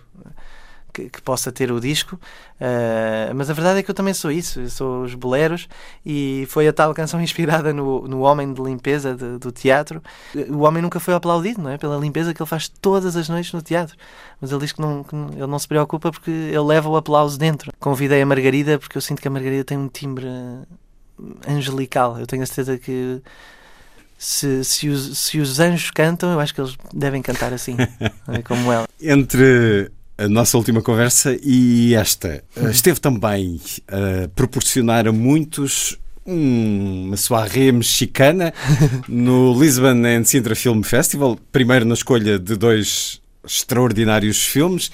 [0.92, 2.18] que, que possa ter o disco.
[2.61, 5.68] Eh, mas a verdade é que eu também sou isso, eu sou os boleros
[6.07, 10.02] e foi a tal canção inspirada no, no Homem de Limpeza de- do teatro.
[10.50, 11.78] O homem nunca foi aplaudido, não é?
[11.78, 13.96] Pela limpeza que ele faz todas as noites no teatro.
[14.40, 16.96] Mas ele diz que, não, que não- ele não se preocupa porque ele leva o
[16.96, 17.72] aplauso dentro.
[17.81, 20.26] Convidei a Margarida porque eu sinto que a Margarida tem um timbre
[21.46, 22.18] angelical.
[22.18, 23.20] Eu tenho a certeza que
[24.18, 27.76] se, se, os, se os anjos cantam, eu acho que eles devem cantar assim,
[28.28, 28.42] é?
[28.42, 28.87] como ela.
[29.00, 29.90] Entre
[30.24, 37.16] a nossa última conversa e esta, eh, esteve também a proporcionar a muitos um- uma
[37.16, 38.52] soirée mexicana
[39.08, 44.90] no Lisbon and Sintra Film Festival, primeiro na escolha de dois extraordinários filmes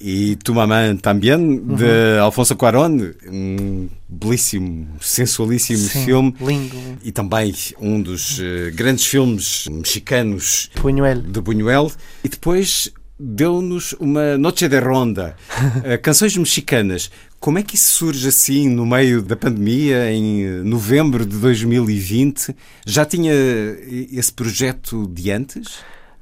[0.00, 6.34] e Tu Mamã também, de Alfonso Cuarón, um belíssimo, sensualíssimo Sim, filme.
[6.40, 6.76] Lindo.
[7.02, 11.20] E também um dos eh, grandes filmes mexicanos Punhuel.
[11.20, 11.90] de Buñuel
[12.22, 15.36] e depois deu-nos uma Noche de Ronda,
[15.82, 17.10] eh, canções mexicanas.
[17.40, 22.54] Como é que isso surge assim no meio da pandemia, em novembro de 2020?
[22.86, 25.78] Já tinha eh, esse projeto de antes?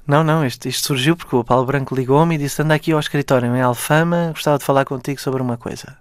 [0.06, 3.00] Não, não, isto, isto surgiu porque o Paulo Branco ligou-me e disse: anda aqui ao
[3.00, 5.98] escritório em Alfama, gostava de falar contigo sobre uma coisa.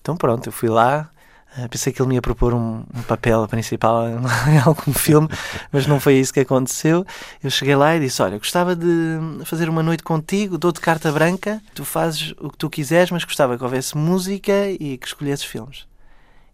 [0.00, 1.10] Então pronto, eu fui lá,
[1.56, 4.08] Uh, pensei que ele me ia propor um, um papel principal
[4.48, 5.28] em algum filme,
[5.70, 7.04] mas não foi isso que aconteceu.
[7.42, 11.60] Eu cheguei lá e disse: Olha, gostava de fazer uma noite contigo, dou-te carta branca,
[11.74, 15.86] tu fazes o que tu quiseres, mas gostava que houvesse música e que escolhesses filmes.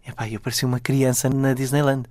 [0.05, 2.03] E pá, eu parecia uma criança na Disneyland.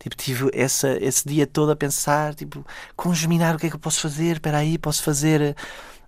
[0.00, 2.66] Tipo, tive essa, esse dia todo a pensar, tipo,
[2.96, 5.54] congeminar o que é que eu posso fazer, espera aí, posso fazer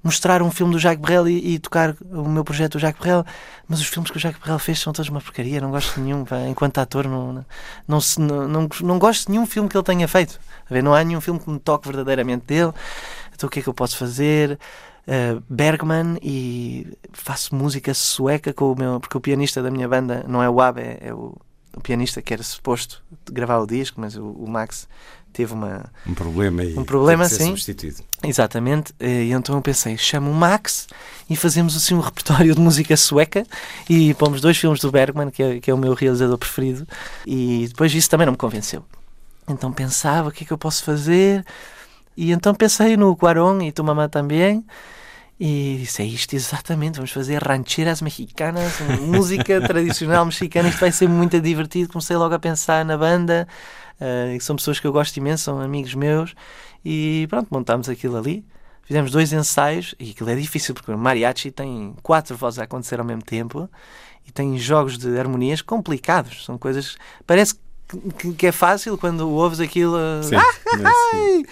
[0.05, 3.25] mostrar um filme do Jacques Brel e, e, tocar o meu projeto do Jacques Brel,
[3.67, 6.03] mas os filmes que o Jacques Brel fez são todos uma porcaria, não gosto de
[6.03, 9.85] nenhum, pá, enquanto ator não, não, não, não, não gosto de nenhum filme que ele
[9.85, 10.39] tenha feito.
[10.69, 12.73] Ver, não há nenhum filme que me toque verdadeiramente dele.
[13.35, 14.59] Então o que é que eu posso fazer?
[15.07, 20.25] Uh, Bergman e faço música sueca com o meu, porque o pianista da minha banda
[20.27, 21.37] não é o Ab, é, é o,
[21.77, 24.89] o, pianista que era suposto gravar o disco, mas o, o Max
[25.35, 28.03] teve uma, um problema e um problema sim substituído.
[28.23, 30.87] Exatamente, e então eu pensei, chamo o Max
[31.29, 33.45] e fazemos assim um repertório de música sueca
[33.91, 36.87] e pomos dois filmes do Bergman, que é, que é o meu realizador preferido,
[37.27, 38.85] e depois isso também não me convenceu.
[39.49, 41.45] Então pensava, o que é que eu posso fazer?
[42.17, 44.65] E então pensei no Cuarón e Tu Mamá também,
[45.39, 51.09] e disse: É isto exatamente, vamos fazer rancheras mexicanas, música tradicional mexicana, isto vai ser
[51.09, 51.91] muito divertido.
[51.91, 53.49] Comecei logo a pensar na banda,
[54.01, 56.35] uh, são pessoas que eu gosto imenso, são amigos meus,
[56.85, 58.45] e pronto, montámos aquilo ali.
[58.83, 63.01] Fizemos dois ensaios, e aquilo é difícil, porque o mariachi tem quatro vozes a acontecer
[63.01, 63.69] ao mesmo tempo
[64.27, 66.45] e tem jogos de harmonias complicados.
[66.45, 66.97] São coisas.
[67.27, 67.55] Parece
[68.19, 69.97] que, que é fácil quando ouves aquilo.
[70.23, 71.43] Sim, ah,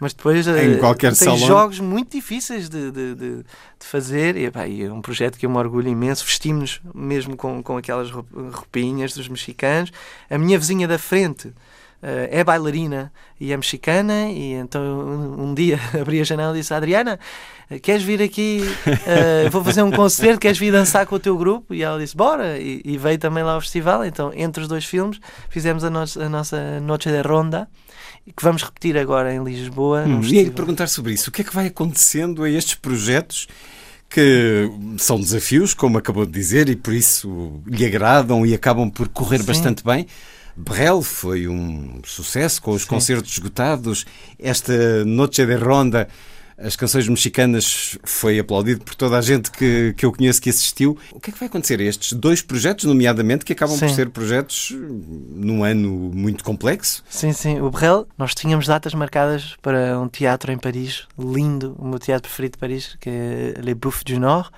[0.00, 1.38] mas depois em uh, qualquer tem salão.
[1.38, 3.44] jogos muito difíceis de, de, de, de
[3.86, 6.24] fazer e, pá, e, é um projeto que eu me orgulho imenso.
[6.24, 9.92] Vestimos mesmo com, com aquelas roupinhas dos mexicanos.
[10.28, 11.52] A minha vizinha da frente
[12.30, 14.82] é bailarina e é mexicana, e então
[15.38, 17.18] um, dia abri a janela e disse: Adriana,
[17.82, 18.60] queres vir aqui?
[18.86, 21.72] Uh, vou fazer um concerto, queres vir dançar com o teu grupo?
[21.72, 22.58] E ela disse: Bora!
[22.58, 24.04] E, e veio também lá ao festival.
[24.04, 27.68] Então, entre os dois filmes, fizemos a, no a nossa Noche de Ronda
[28.36, 30.04] que vamos repetir agora em Lisboa.
[30.06, 31.28] Hum, e perguntar sobre isso.
[31.28, 33.46] O que é que vai acontecendo a estes projetos?
[34.06, 39.08] que são desafios, como acabou de dizer, e por isso lhe agradam e acabam por
[39.08, 39.46] correr Sim.
[39.46, 40.06] bastante bem.
[40.56, 42.88] Brel foi um sucesso, com os Sim.
[42.88, 44.04] concertos esgotados.
[44.38, 46.08] Esta Noche de Ronda,
[46.56, 50.96] as canções mexicanas, foi aplaudido por toda a gente que, que eu conheço que assistiu.
[51.12, 53.86] O que é que vai acontecer a estes dois projetos, nomeadamente, que acabam sim.
[53.86, 57.02] por ser projetos num ano muito complexo?
[57.10, 57.60] Sim, sim.
[57.60, 62.28] O Brel, nós tínhamos datas marcadas para um teatro em Paris, lindo, o meu teatro
[62.28, 64.50] preferido de Paris, que é Le Bouffe du Nord.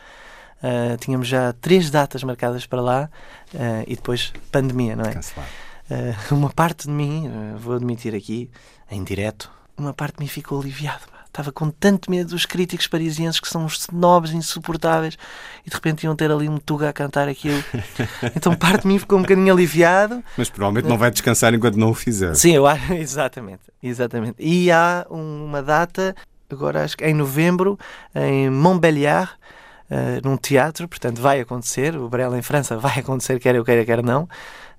[0.59, 3.11] Uh, tínhamos já três datas marcadas para lá
[3.55, 5.13] uh, e depois pandemia, não é?
[5.13, 5.66] Cancelado.
[5.91, 8.51] Uh, uma parte de mim, uh, vou admitir aqui,
[8.91, 11.03] em direto, uma parte de mim ficou aliviado.
[11.27, 15.19] Estava com tanto medo dos críticos parisienses que são uns snobs insuportáveis
[15.67, 17.63] e de repente iam ter ali um tuga a cantar aquilo.
[18.35, 20.25] Então parte de mim ficou um bocadinho aliviado.
[20.39, 22.35] Mas provavelmente não vai descansar enquanto não o fizer.
[22.35, 24.37] Sim, eu acho, exatamente, exatamente.
[24.39, 26.17] E há uma data,
[26.49, 27.79] agora acho que em novembro,
[28.15, 29.33] em Montbéliard,
[29.91, 33.85] uh, num teatro, portanto vai acontecer, o Brel em França vai acontecer, quer eu queira,
[33.85, 34.29] quer não.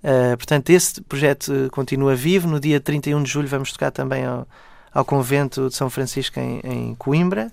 [0.03, 2.47] Uh, portanto, esse projeto continua vivo.
[2.47, 4.47] No dia 31 de julho vamos tocar também ao,
[4.93, 7.51] ao convento de São Francisco em, em Coimbra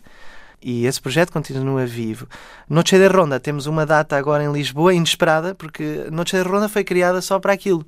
[0.62, 2.26] e esse projeto continua vivo.
[2.68, 6.82] Noche de Ronda, temos uma data agora em Lisboa, inesperada, porque Noche de Ronda foi
[6.82, 7.86] criada só para aquilo,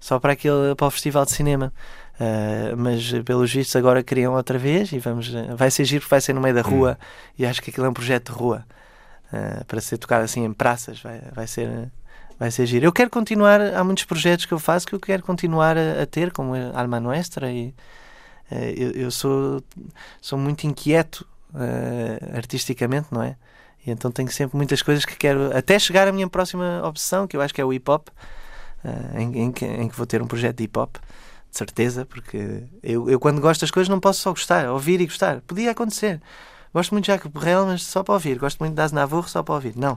[0.00, 1.72] só para, aquele, para o Festival de Cinema.
[2.14, 6.20] Uh, mas pelos vistos agora criam outra vez e vamos, vai ser giro porque vai
[6.20, 7.04] ser no meio da rua hum.
[7.40, 8.64] e acho que aquilo é um projeto de rua
[9.34, 11.90] uh, para ser tocado assim em praças, vai, vai ser
[12.38, 12.84] vai ser giro.
[12.84, 16.06] Eu quero continuar, há muitos projetos que eu faço que eu quero continuar a, a
[16.06, 17.74] ter, como Alma Nuestra, e
[18.50, 19.62] uh, eu, eu, sou,
[20.20, 23.36] sou muito inquieto uh, artisticamente, não é?
[23.86, 27.36] E então tenho sempre muitas coisas que quero, até chegar à minha próxima obsessão, que
[27.36, 28.08] eu acho que é o hip hop,
[29.14, 30.96] em, em, que, em que vou ter um projeto de hip hop
[31.50, 35.06] de certeza, porque eu, eu quando gosto das coisas não posso só gostar, ouvir e
[35.06, 35.40] gostar.
[35.42, 36.20] Podia acontecer.
[36.74, 38.36] Gosto muito de Jacques Borrell, mas só para ouvir.
[38.36, 39.76] Gosto muito de Aznavour, só para ouvir.
[39.76, 39.96] Não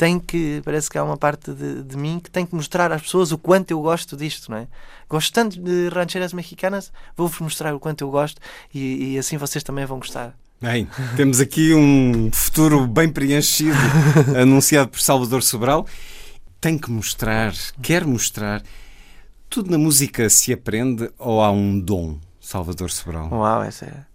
[0.00, 3.02] tem que, parece que há uma parte de, de, mim que tem que mostrar às
[3.02, 4.66] pessoas o quanto eu gosto disto, não é?
[5.06, 8.40] Gosto tanto de rancheras mexicanas, vou-vos mostrar o quanto eu gosto
[8.72, 10.34] e, e, assim vocês também vão gostar.
[10.58, 13.76] Bem, temos aqui um futuro bem preenchido,
[14.40, 15.86] anunciado por Salvador Sobral.
[16.58, 17.52] Tem que mostrar,
[17.82, 18.62] quer mostrar.
[19.50, 23.28] Tudo na música se aprende ou há um dom, Salvador Sobral?
[23.30, 24.09] Uau, essa é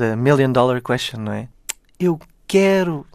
[0.00, 1.48] the million dollar question, não é?
[1.98, 3.06] Eu quero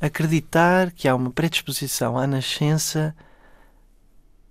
[0.00, 3.14] acreditar que há uma predisposição à nascença,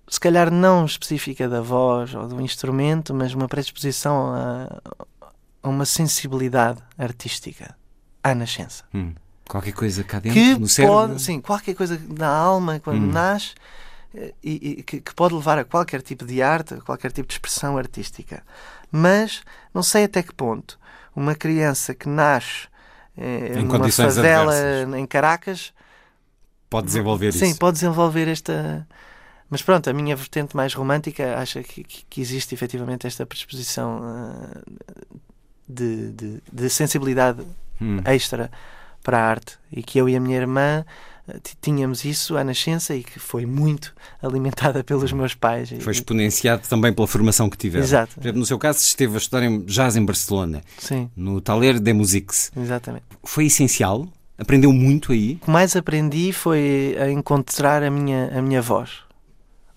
[0.08, 4.82] se calhar não específica da voz ou do instrumento, mas uma predisposição a,
[5.62, 7.76] a uma sensibilidade artística
[8.22, 8.84] à nascença.
[8.94, 9.14] Hum.
[9.46, 10.96] Qualquer coisa cá dentro, que no cérebro?
[10.96, 13.12] Pode, sim, qualquer coisa na alma, quando hum.
[13.12, 13.54] nasce,
[14.14, 17.28] eh, e, e que, que pode levar a qualquer tipo de arte, a qualquer tipo
[17.28, 18.42] de expressão artística.
[18.90, 20.78] Mas não sei até que ponto
[21.18, 22.68] uma criança que nasce
[23.16, 24.94] eh, Em numa favela adversas.
[24.94, 25.72] em Caracas
[26.70, 27.58] Pode desenvolver Sim, isso.
[27.58, 28.86] pode desenvolver esta.
[29.48, 34.60] Mas pronto, a minha vertente mais romântica acha que, que, existe efetivamente esta predisposição ah,
[35.66, 37.42] de, de, de sensibilidade
[37.80, 38.00] Hum.
[38.04, 38.50] extra
[39.04, 40.84] para a arte e que eu e a minha irmã
[41.60, 45.70] tínhamos isso à nascença e que foi muito alimentada pelos meus pais.
[45.80, 47.84] Foi exponenciado também pela formação que tiveram.
[47.84, 48.14] Exato.
[48.14, 51.78] Por exemplo, no seu caso, esteve a estudar em jazz em Barcelona, Sim, no Taller
[51.78, 52.50] de Musiques.
[52.56, 53.04] exatamente.
[53.24, 54.08] Foi essencial?
[54.36, 55.38] Aprendeu muito aí?
[55.42, 58.90] O que mais aprendi foi a encontrar a minha, a minha voz,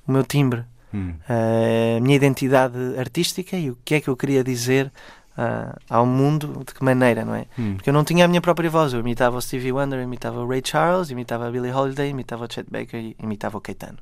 [0.07, 0.63] o meu timbre.
[0.93, 1.13] Hum.
[1.29, 4.91] a minha identidade artística e o que é que eu queria dizer
[5.37, 7.45] ah, ao mundo, de que maneira, não é?
[7.57, 7.75] Hum.
[7.75, 10.47] Porque eu não tinha a minha própria voz, eu imitava o Stevie Wonder, imitava o
[10.47, 13.97] Ray Charles, imitava a Billie Holiday, imitava o Chet Baker e imitava o Caetano.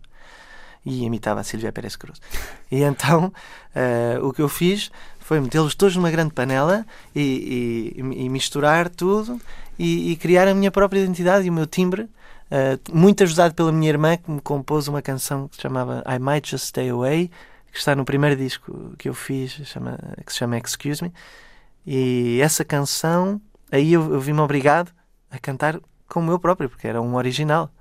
[0.85, 2.19] E imitava a Silvia Pérez Cruz.
[2.71, 3.31] E então
[3.75, 8.89] ah, o que eu fiz foi metê-los todos numa grande panela e, e- e misturar
[8.89, 9.39] tudo
[9.77, 12.09] e, e criar a minha própria identidade e o meu timbre
[12.49, 16.17] Uh, muito ajudado pela minha irmã que me compôs uma canção que se chamava I
[16.17, 17.29] Might Just Stay Away
[17.71, 21.13] que está no primeiro disco que eu fiz chama, que se chama Excuse Me.
[21.85, 23.41] E essa canção
[23.71, 24.91] aí eu, eu vi-me obrigado
[25.31, 27.71] a cantar como eu próprio porque era um original.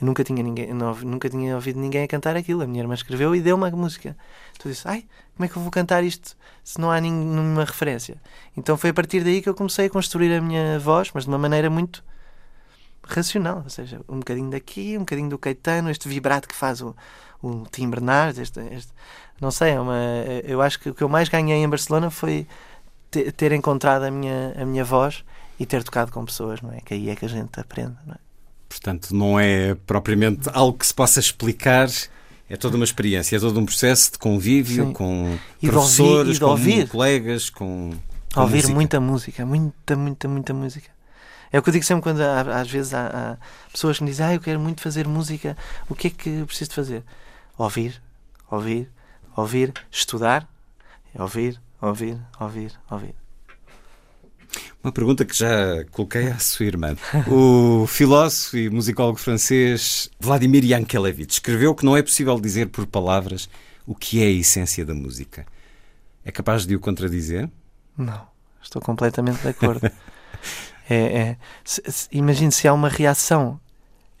[0.00, 2.62] Eu nunca tinha ninguém não, nunca tinha ouvido ninguém a cantar aquilo.
[2.62, 4.16] A minha irmã escreveu e deu uma música.
[4.64, 8.20] Eu disse ai como é que eu vou cantar isto se não há nenhuma referência?
[8.56, 11.30] Então foi a partir daí que eu comecei a construir a minha voz mas de
[11.30, 12.04] uma maneira muito
[13.02, 16.94] racional, ou seja, um bocadinho daqui, um bocadinho do Caetano, este vibrato que faz o,
[17.42, 18.92] o Tim Bernardes, este, este-
[19.40, 19.96] não sei, é uma,
[20.44, 22.46] eu acho que o que eu mais ganhei em Barcelona foi
[23.10, 25.24] te- ter encontrado a minha, a minha voz
[25.58, 26.80] e ter tocado com pessoas, não é?
[26.80, 28.18] Que aí é que a gente aprende, não é?
[28.68, 31.88] Portanto, não é propriamente algo que se possa explicar.
[32.50, 34.92] É toda uma experiência, é todo um processo de convívio Sim.
[34.94, 37.92] com E professores, ouvir- com colegas, com,
[38.32, 38.74] com ouvir música.
[38.74, 40.88] muita música, muita, muita, muita música.
[41.52, 44.10] É o que eu digo sempre quando há- às vezes há, há pessoas que me
[44.10, 45.56] dizem ah, eu quero muito fazer música,
[45.90, 47.04] o que é que preciso de fazer?
[47.58, 48.00] Ouvir,
[48.50, 48.90] ouvir,
[49.38, 50.48] ouvir, estudar,
[51.14, 53.14] ouvir, ouvir, ouvir, ouvir.
[54.82, 56.96] Uma pergunta que já coloquei à sua irmã.
[57.26, 63.48] O filósofo e musicólogo francês Vladimir Yankelevich escreveu que não é possível dizer por palavras
[63.86, 65.46] o que é a essência da música.
[66.24, 67.48] É capaz de o contradizer?
[67.96, 68.26] Não,
[68.62, 69.86] estou completamente de acordo.
[70.88, 73.60] é, é, se- se- imagine se há uma reação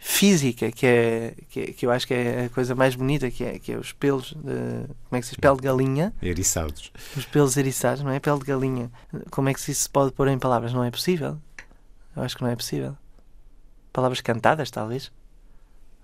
[0.00, 3.42] física que é, que é- que eu acho que é a coisa mais bonita que
[3.44, 5.40] é que é os pelos de, como é que se diz?
[5.40, 6.14] Pele de galinha.
[6.22, 6.92] Eriçados.
[7.16, 8.20] os pelos eriçados não é?
[8.20, 8.90] Pele de galinha.
[9.30, 10.72] Como é que isso se pode pôr em palavras?
[10.72, 11.36] Não é possível.
[12.16, 12.96] Eu acho que não é possível.
[13.92, 15.10] Palavras cantadas talvez.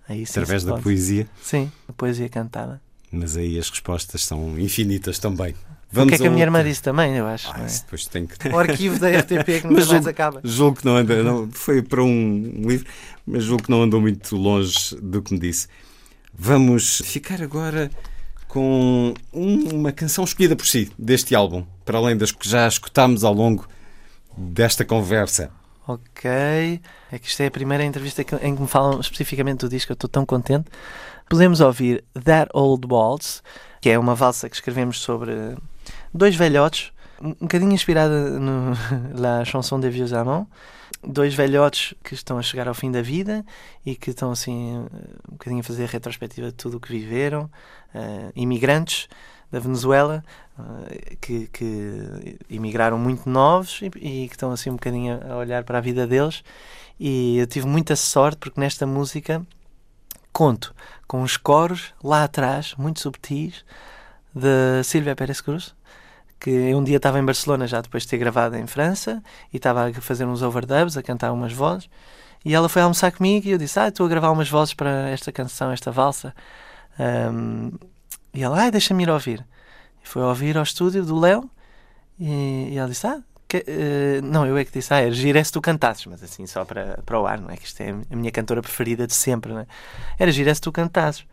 [0.09, 0.83] Aí sim Através da pode.
[0.83, 1.27] poesia.
[1.41, 2.81] sim a poesia cantada.
[3.13, 5.55] Mas aí as respostas são infinitas também.
[6.03, 7.67] O que é que a minha irmã disse também eu acho Ah, é?
[7.67, 10.85] depois tem que o arquivo da RTP que nunca Mas mais julgo- acaba Julgo que
[10.85, 12.87] não anda, não, foi para um livro,
[13.27, 15.69] mas julgo que não andou muito longe do que me disse.
[16.37, 17.91] Vamos ficar agora
[18.49, 23.25] com um- uma canção escolhida por si deste álbum, para além das que já escutámos
[23.25, 23.67] ao longo
[24.37, 25.51] desta conversa.
[25.87, 26.31] Ok.
[27.13, 29.95] É que isto é a primeira entrevista em que me falam especificamente do disco, eu
[29.95, 30.65] estou tão contente.
[31.29, 33.43] Podemos ouvir That Old Waltz,
[33.81, 35.33] que é uma valsa que escrevemos sobre
[36.15, 38.73] dois velhotes, um bocadinho inspirada no
[39.19, 40.49] La Chanson des Vieux Amants.
[41.07, 43.45] Dois velhotes que estão a chegar ao fim da vida
[43.85, 44.79] e que estão assim
[45.29, 47.51] um bocadinho a fazer a retrospectiva de tudo o que viveram.
[47.95, 49.09] eh, imigrantes
[49.51, 50.23] da Venezuela
[50.59, 55.63] eh, que, que emigraram muito novos e, e que estão assim um bocadinho a olhar
[55.65, 56.43] para a vida deles
[56.99, 59.47] e eu tive muita sorte porque nesta música
[60.33, 60.75] conto
[61.07, 63.65] com os coros lá atrás, muito subtis,
[64.35, 65.75] de Silvia Pérez Cruz,
[66.45, 69.89] que um dia estava em Barcelona já depois de ter gravado em França e estava
[69.89, 71.89] a fazer uns overdubs, a cantar umas vozes
[72.45, 75.09] e ela foi almoçar comigo e eu disse, ah, estou a gravar umas vozes para
[75.09, 76.35] esta canção, esta valsa
[76.99, 77.71] Ahm,
[78.35, 79.45] e ela, ah, deixa-me ir ouvir
[80.05, 81.49] e foi ouvir ao estúdio do Léo
[82.21, 85.39] e, e ela disse, ah, que- eh, não, eu é que disse, ah, era giro
[85.39, 87.57] é se tu cantasses, mas assim só para, para o ar, não é?
[87.57, 89.67] Que isto é a minha cantora preferida de sempre, não é?
[90.19, 91.25] Era giro é se tu cantasses.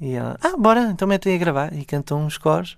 [0.00, 1.72] E ela, ah, bora, então mete aí a gravar.
[1.74, 2.76] E cantou uns coros.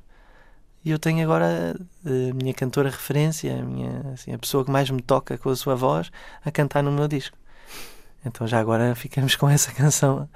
[0.84, 1.74] E eu tenho agora
[2.04, 5.48] eh, a minha cantora referência, a, minha, assim, a pessoa que mais me toca com
[5.48, 6.12] a sua voz,
[6.44, 7.38] a cantar no meu disco.
[8.24, 10.28] Então já agora ficamos com essa canção.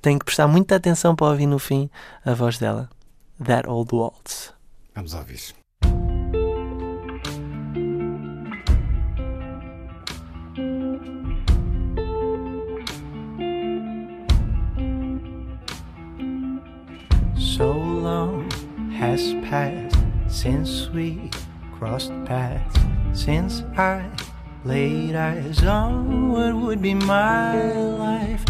[0.00, 1.90] Tenho que prestar muita atenção para ouvir no fim
[2.24, 2.88] a voz dela.
[3.44, 4.54] That Old Waltz.
[4.94, 5.54] Vamos ouvir.
[17.36, 18.59] So long.
[19.00, 19.96] Has passed
[20.28, 21.30] since we
[21.78, 22.78] crossed paths,
[23.14, 24.04] since I
[24.62, 28.44] laid eyes on what would be my life.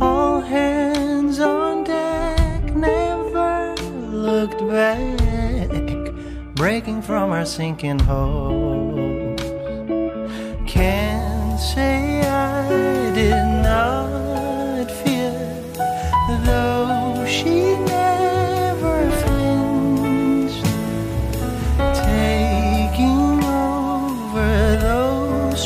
[0.00, 3.74] All hands on deck, never
[4.12, 6.14] looked back,
[6.54, 9.42] breaking from our sinking hopes.
[10.70, 14.15] Can't say I did not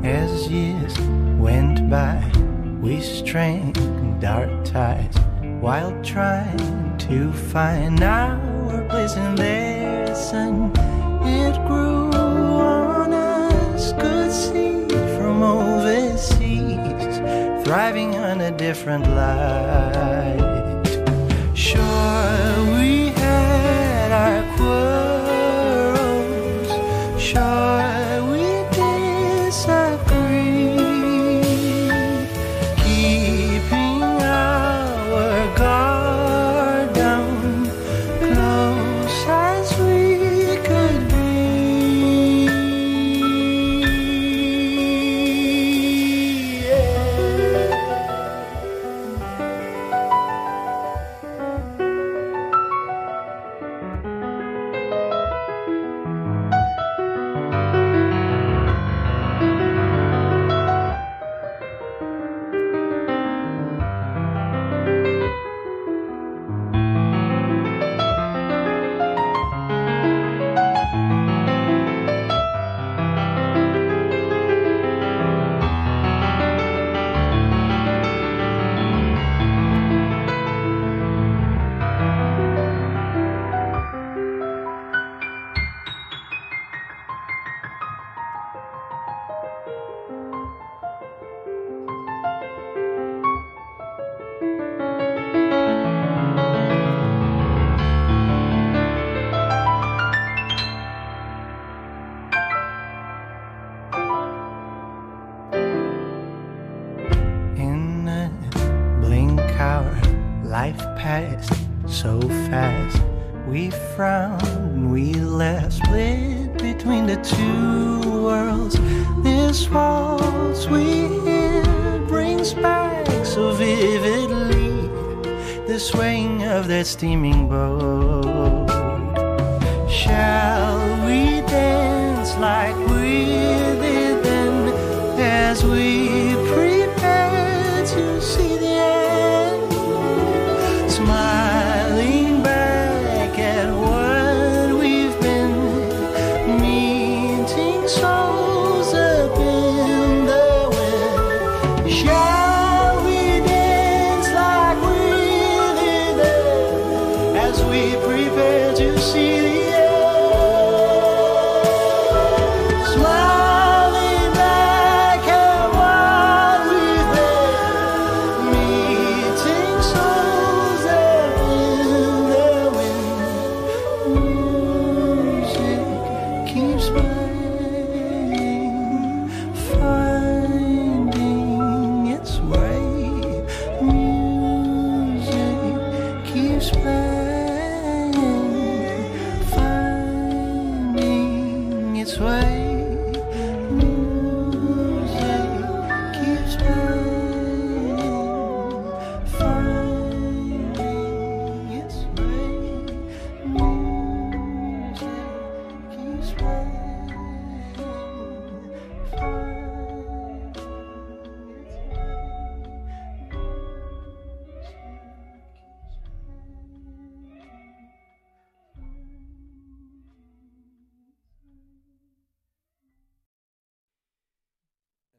[0.04, 0.98] As years
[1.38, 2.20] went by,
[2.80, 5.14] we strained our ties
[5.60, 10.77] while trying to find our place in their sun.
[18.68, 20.47] Different light.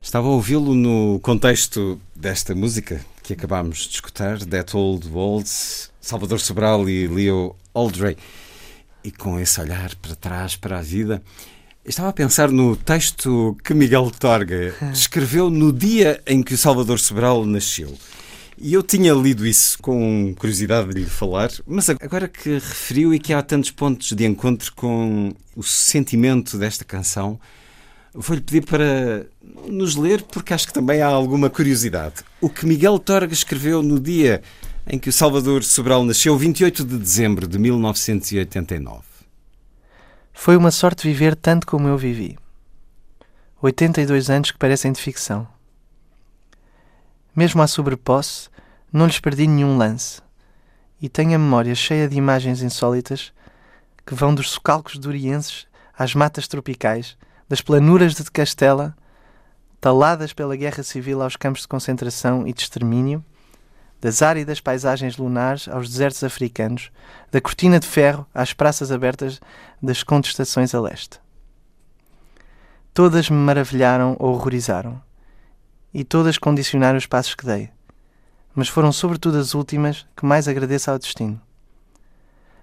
[0.09, 6.39] Estava a ouvi-lo no contexto desta música que acabámos de escutar, That Old Waltz, Salvador
[6.39, 8.17] Sobral e Leo Aldrey.
[9.03, 11.21] E com esse olhar para trás, para a vida,
[11.85, 16.97] estava a pensar no texto que Miguel Torga escreveu no dia em que o Salvador
[16.97, 17.95] Sobral nasceu.
[18.57, 23.19] E eu tinha lido isso com curiosidade de lhe falar, mas agora que referiu e
[23.19, 27.39] que há tantos pontos de encontro com o sentimento desta canção,
[28.13, 29.25] Vou-lhe pedir para
[29.67, 32.15] nos ler, porque acho que também há alguma curiosidade.
[32.41, 34.41] O que Miguel Torga escreveu no dia
[34.87, 39.01] em que o Salvador Sobral nasceu, 28 de dezembro de 1989.
[40.33, 42.37] Foi uma sorte viver tanto como eu vivi.
[43.61, 45.47] 82 anos que parecem de ficção.
[47.35, 48.49] Mesmo à sobreposse,
[48.91, 50.21] não lhes perdi nenhum lance.
[51.01, 53.31] E tenho a memória cheia de imagens insólitas
[54.05, 57.15] que vão dos socalcos durienses às matas tropicais,
[57.49, 58.95] das planuras de Castela,
[59.81, 63.25] taladas pela guerra civil aos campos de concentração e de extermínio,
[63.99, 66.91] das áridas paisagens lunares aos desertos africanos,
[67.31, 69.41] da cortina de ferro às praças abertas
[69.81, 71.19] das contestações a leste.
[72.93, 75.01] Todas me maravilharam ou horrorizaram,
[75.91, 77.71] e todas condicionaram os passos que dei,
[78.53, 81.41] mas foram sobretudo as últimas que mais agradeço ao destino.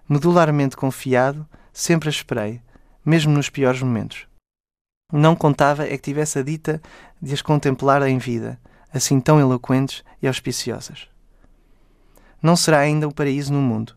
[0.09, 2.63] Medularmente confiado, sempre as esperei,
[3.05, 4.27] mesmo nos piores momentos.
[5.13, 6.83] Não contava é que tivesse a dita
[7.23, 8.59] de as contemplar em vida,
[8.93, 11.07] assim tão eloquentes e auspiciosas.
[12.43, 13.95] Não será ainda o paraíso no mundo.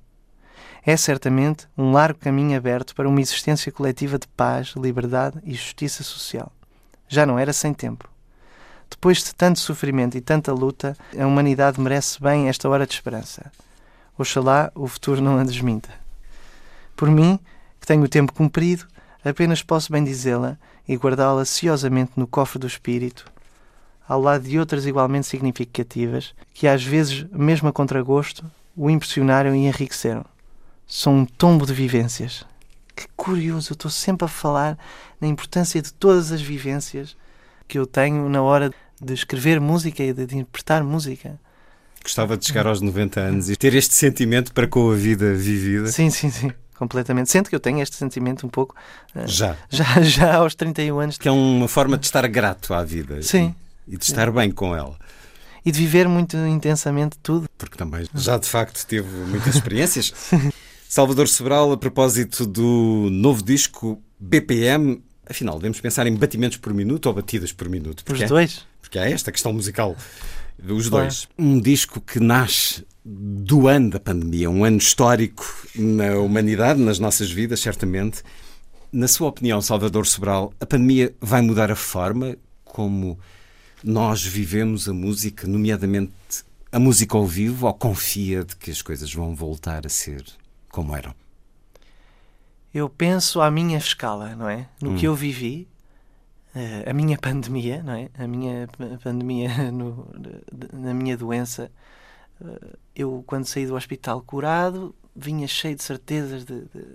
[0.85, 6.03] É certamente um largo caminho aberto para uma existência coletiva de paz, liberdade e justiça
[6.03, 6.51] social.
[7.07, 8.07] Já não era sem tempo.
[8.87, 13.51] Depois de tanto sofrimento e tanta luta, a humanidade merece bem esta hora de esperança.
[14.15, 15.89] Oxalá o futuro não a desminta.
[16.95, 17.39] Por mim,
[17.79, 18.85] que tenho o tempo cumprido,
[19.23, 20.57] apenas posso bem dizê-la
[20.89, 23.31] e guardá-la ciosamente no cofre do espírito,
[24.07, 28.43] ao lado de outras igualmente significativas, que às vezes, mesmo a contragosto,
[28.75, 30.25] o impressionaram e enriqueceram.
[30.87, 32.43] São um tombo de vivências.
[32.95, 34.79] Que curioso, eu estou sempre a falar
[35.21, 37.15] na importância de todas as vivências
[37.67, 41.39] que eu tenho na hora de escrever música e de interpretar música.
[42.01, 45.91] Gostava de chegar aos 90 anos e ter este sentimento para com a vida vivida.
[45.91, 47.29] Sim, sim, sim completamente.
[47.29, 48.73] Sendo que eu tenho este sentimento um pouco.
[49.13, 49.57] Uh, já.
[49.69, 50.01] já.
[50.01, 51.17] Já aos 31 anos.
[51.17, 53.21] Que é uma forma de estar grato à vida.
[53.21, 53.53] Sim.
[53.85, 54.97] E, e de estar bem com ela.
[55.63, 57.47] E de viver muito intensamente tudo.
[57.57, 60.13] Porque também já de facto teve muitas experiências.
[60.87, 67.05] Salvador Sobral, a propósito do novo disco BPM, afinal, devemos pensar em batimentos por minuto
[67.05, 68.03] ou batidas por minuto?
[68.11, 68.65] Os dois.
[68.81, 69.95] Porque há esta questão musical.
[70.67, 71.27] Os dois.
[71.37, 75.45] Um disco que nasce do ano da pandemia, um ano histórico
[75.75, 78.23] na humanidade, nas nossas vidas, certamente.
[78.91, 82.35] Na sua opinião, Salvador Sobral, a pandemia vai mudar a forma
[82.65, 83.19] como
[83.83, 86.13] nós vivemos a música, nomeadamente
[86.71, 90.23] a música ao vivo, ou confia de que as coisas vão voltar a ser
[90.69, 91.13] como eram?
[92.73, 94.67] Eu penso à minha escala, não é?
[94.79, 94.95] No hum.
[94.95, 95.67] que eu vivi,
[96.53, 98.09] eh, a minha pandemia, não é?
[98.17, 98.67] A minha
[99.03, 100.07] pandemia no,
[100.73, 101.71] na minha doença
[102.95, 106.85] eu, quando saí do hospital curado, vinha cheio de certezas de, de,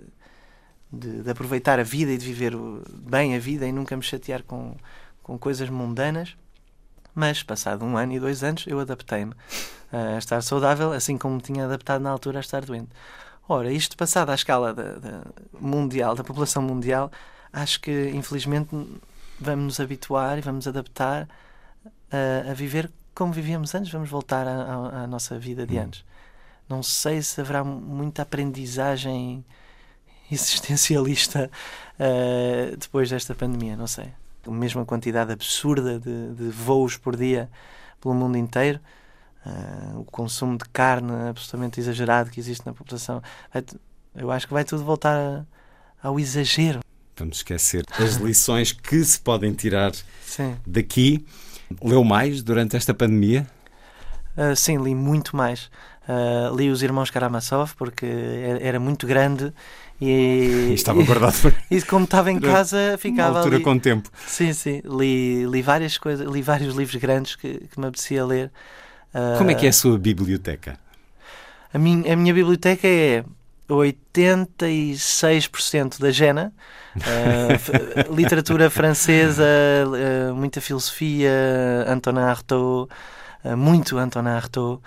[0.91, 2.53] de, de, aproveitar a vida e de viver
[2.93, 4.75] bem a vida e nunca me chatear com,
[5.21, 6.35] com coisas mundanas.
[7.13, 9.33] Mas, passado um ano e dois anos, eu adaptei-me
[9.91, 12.89] a estar saudável, assim como me tinha adaptado na altura a estar doente.
[13.47, 15.21] Ora, isto passado à escala da, da
[15.59, 17.11] mundial, da população mundial,
[17.53, 18.69] acho que, infelizmente,
[19.39, 21.29] vamos nos habituar e vamos adaptar
[22.11, 25.83] a, a viver como vivíamos antes, vamos voltar à, à nossa vida de hum.
[25.83, 26.05] antes.
[26.67, 29.43] Não sei se haverá muita aprendizagem
[30.31, 31.49] existencialista
[31.99, 34.09] uh, depois desta pandemia, não sei.
[34.45, 37.49] A mesma quantidade absurda de, de voos por dia
[38.01, 38.79] pelo mundo inteiro,
[39.45, 43.21] uh, o consumo de carne absolutamente exagerado que existe na população.
[44.13, 46.81] Eu acho que vai tudo voltar a, ao exagero.
[47.17, 49.93] Vamos esquecer as lições que se podem tirar
[50.25, 50.57] Sim.
[50.67, 51.25] daqui.
[51.83, 53.47] Leu mais durante esta pandemia?
[54.37, 55.69] Uh, sim, li muito mais.
[56.07, 58.05] Uh, li Os Irmãos Karamazov porque
[58.61, 59.51] era muito grande
[59.99, 61.53] e, e estava guardado.
[61.71, 63.31] e como estava em casa, ficava.
[63.31, 63.63] Uma altura ali.
[63.63, 64.09] com tempo.
[64.27, 64.81] Sim, sim.
[64.85, 68.51] Li, li várias coisas, li vários livros grandes que, que me apetecia ler.
[69.13, 70.77] Uh, como é que é a sua biblioteca?
[71.73, 73.23] A minha, a minha biblioteca é
[73.69, 76.53] 86% da Jena,
[76.95, 81.31] uh, literatura francesa, uh, muita filosofia,
[81.87, 82.89] Antonin Artaud,
[83.43, 84.79] uh, muito Antonin Artaud,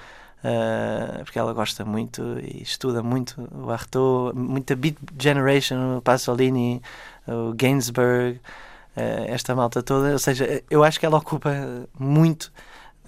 [1.24, 6.80] porque ela gosta muito e estuda muito o Artaud, muita Beat Generation, o Pasolini,
[7.26, 8.40] o Gainsbourg,
[9.26, 11.50] esta malta toda, ou seja, eu acho que ela ocupa
[11.98, 12.52] muito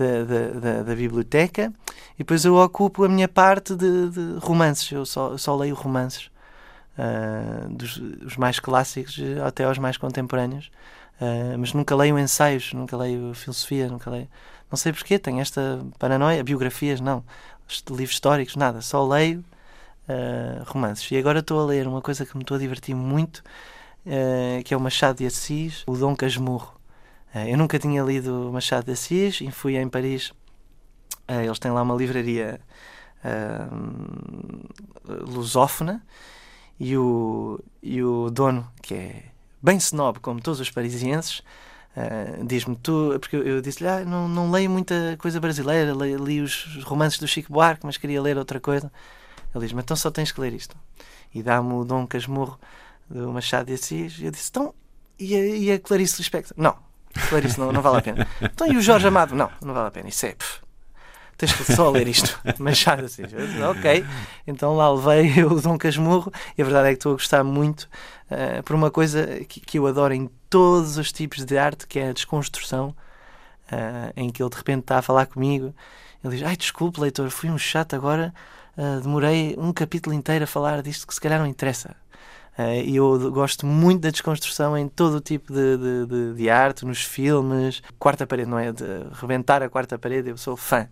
[0.05, 1.72] da, da, da, biblioteca
[2.14, 4.90] e depois eu ocupo a minha parte de, de romances.
[4.90, 6.30] Eu só, só leio romances,
[6.98, 10.70] uh, dos os mais clássicos até aos mais contemporâneos,
[11.20, 14.28] uh, mas nunca leio ensaios, nunca leio filosofia, nunca leio.
[14.70, 16.44] Não sei porquê, tenho esta paranoia.
[16.44, 17.24] Biografias, não.
[17.88, 18.80] Livros históricos, nada.
[18.80, 19.44] Só leio
[20.09, 21.11] uh, romances.
[21.11, 23.42] E agora estou a ler uma coisa que me estou a divertir muito
[24.64, 26.80] que é o Machado de Assis, o Dom Casmurro.
[27.35, 30.33] Eh, eu nunca tinha lido Machado de Assis e fui em Paris.
[31.28, 32.61] Eh, eles têm lá uma livraria
[33.24, 33.68] eh,
[35.26, 36.03] lusófona
[36.78, 39.24] e o, e o dono, que é
[39.62, 41.43] bem snob, como todos os parisienses,
[41.91, 46.16] Uh, diz-me tu, porque eu, eu disse-lhe, ah, não, não leio muita coisa brasileira, li,
[46.16, 48.93] li, os romances do Chico Buarque, mas queria ler outra coisa.
[49.53, 50.76] Ele diz-me, então só tens que ler isto.
[51.35, 52.59] E dá-me o Dom Casmurro
[53.09, 54.20] do Machado de Assis.
[54.20, 54.72] E eu disse, então,
[55.18, 56.55] e a, e a Clarice Lispector?
[56.57, 56.76] Não,
[57.29, 58.27] Clarice não, não vale a pena.
[58.41, 59.35] Então, e o Jorge Amado?
[59.35, 60.09] Não, não vale a pena.
[60.09, 60.61] Isso é, pff,
[61.41, 62.39] tens que só ler isto.
[62.59, 63.23] Machado assim.
[63.69, 64.05] Ok,
[64.47, 67.89] então lá levei o Dom Casmurro e a verdade é que estou a gostar muito
[68.31, 71.99] uh, por uma coisa que, que, eu adoro em todos os tipos de arte, que
[71.99, 72.95] é a desconstrução,
[73.73, 75.75] uh, em que ele de repente está a falar comigo.
[76.23, 78.35] Ele diz: Ai, desculpe, leitor, fui um chato agora,
[78.77, 81.97] uh, demorei um capítulo inteiro a falar disto que se calhar não interessa.
[82.84, 86.84] E eu gosto muito da desconstrução em todo o tipo de, de, de, de arte,
[86.84, 87.82] nos filmes.
[87.98, 88.72] Quarta parede, não é?
[88.72, 90.88] De rebentar a quarta parede, eu sou fã.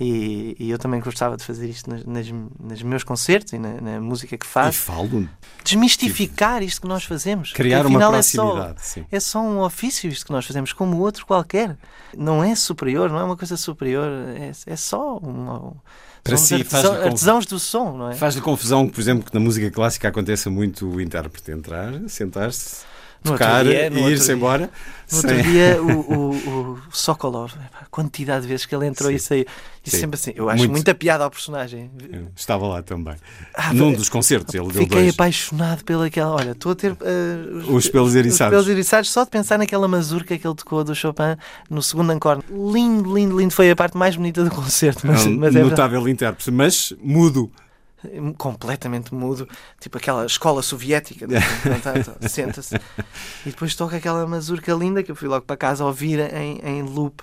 [0.00, 3.80] E, e, eu também gostava de fazer isto nas, nas, nos meus concertos e na,
[3.80, 4.78] na, música que faço.
[4.78, 5.28] E falo.
[5.62, 7.52] Desmistificar isto que nós fazemos.
[7.52, 8.78] Criar uma proximidade.
[8.78, 11.76] É só, é só um ofício isto que nós fazemos, como outro qualquer.
[12.16, 15.74] Não é superior, não é uma coisa superior, é, é só uma.
[16.24, 18.14] Para si, artesão, artesãos do som, não é?
[18.14, 22.84] Faz-lhe confusão, por exemplo, que na música clássica aconteça muito o intérprete entrar, sentar-se
[23.22, 24.70] tocar dia, e ir-se embora.
[25.10, 25.42] No outro Sim.
[25.42, 29.16] dia, o, o, o Sokolov, a quantidade de vezes que ele entrou Sim.
[29.16, 29.46] e saiu,
[29.84, 30.72] e sempre assim, eu acho muito...
[30.72, 31.90] muita piada ao personagem.
[32.10, 33.16] Eu estava lá também.
[33.54, 35.14] Ah, Num dos concertos, ele Fiquei deu dois.
[35.14, 36.34] apaixonado pelaquela.
[36.34, 38.58] Olha, estou a ter uh, os, pelos eriçados.
[38.58, 41.36] Os pelos eriçados só de pensar naquela mazurca que ele tocou do Chopin
[41.68, 42.42] no segundo encore.
[42.48, 43.52] Lindo, lindo, lindo.
[43.52, 45.06] Foi a parte mais bonita do concerto.
[45.06, 47.50] Mas, é um mas é notável intérprete, mas mudo
[48.36, 49.48] completamente mudo,
[49.80, 51.26] tipo aquela escola soviética,
[52.28, 52.76] senta-se.
[53.46, 56.82] E depois toca aquela mazurca linda que eu fui logo para casa ouvir em, em
[56.82, 57.22] loop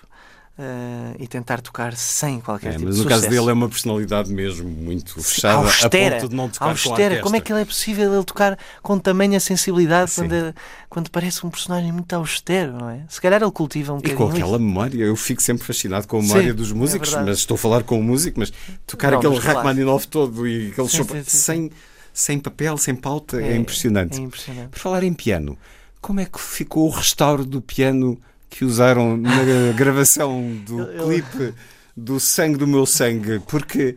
[0.62, 3.70] Uh, e tentar tocar sem qualquer é, tipo mas de no caso dele é uma
[3.70, 7.16] personalidade mesmo muito fechada austera, a ponto de não tocar austera.
[7.16, 10.24] com Como é que ele é possível ele tocar com tamanha sensibilidade Sim.
[10.28, 10.56] quando,
[10.90, 13.06] quando parece um personagem muito austero, não é?
[13.08, 14.60] Se calhar ele cultiva um E com aquela isso.
[14.60, 17.58] memória, eu fico sempre fascinado com a memória sim, dos músicos, é mas estou a
[17.58, 18.52] falar com o músico, mas
[18.86, 19.44] tocar não, aquele mas.
[19.46, 21.72] Rachmaninoff todo e aquele Sim, Chopin sim, sim, sem,
[22.14, 24.20] sem papel, sem pauta, é, É, impressionante.
[24.20, 24.72] é impressionante.
[24.72, 25.58] Por falar em piano,
[26.02, 28.20] como é que ficou o restauro do piano
[28.50, 31.54] que usaram na gravação do Eu- clipe
[31.96, 33.40] do Sangue do Meu Sangue?
[33.48, 33.96] Porque.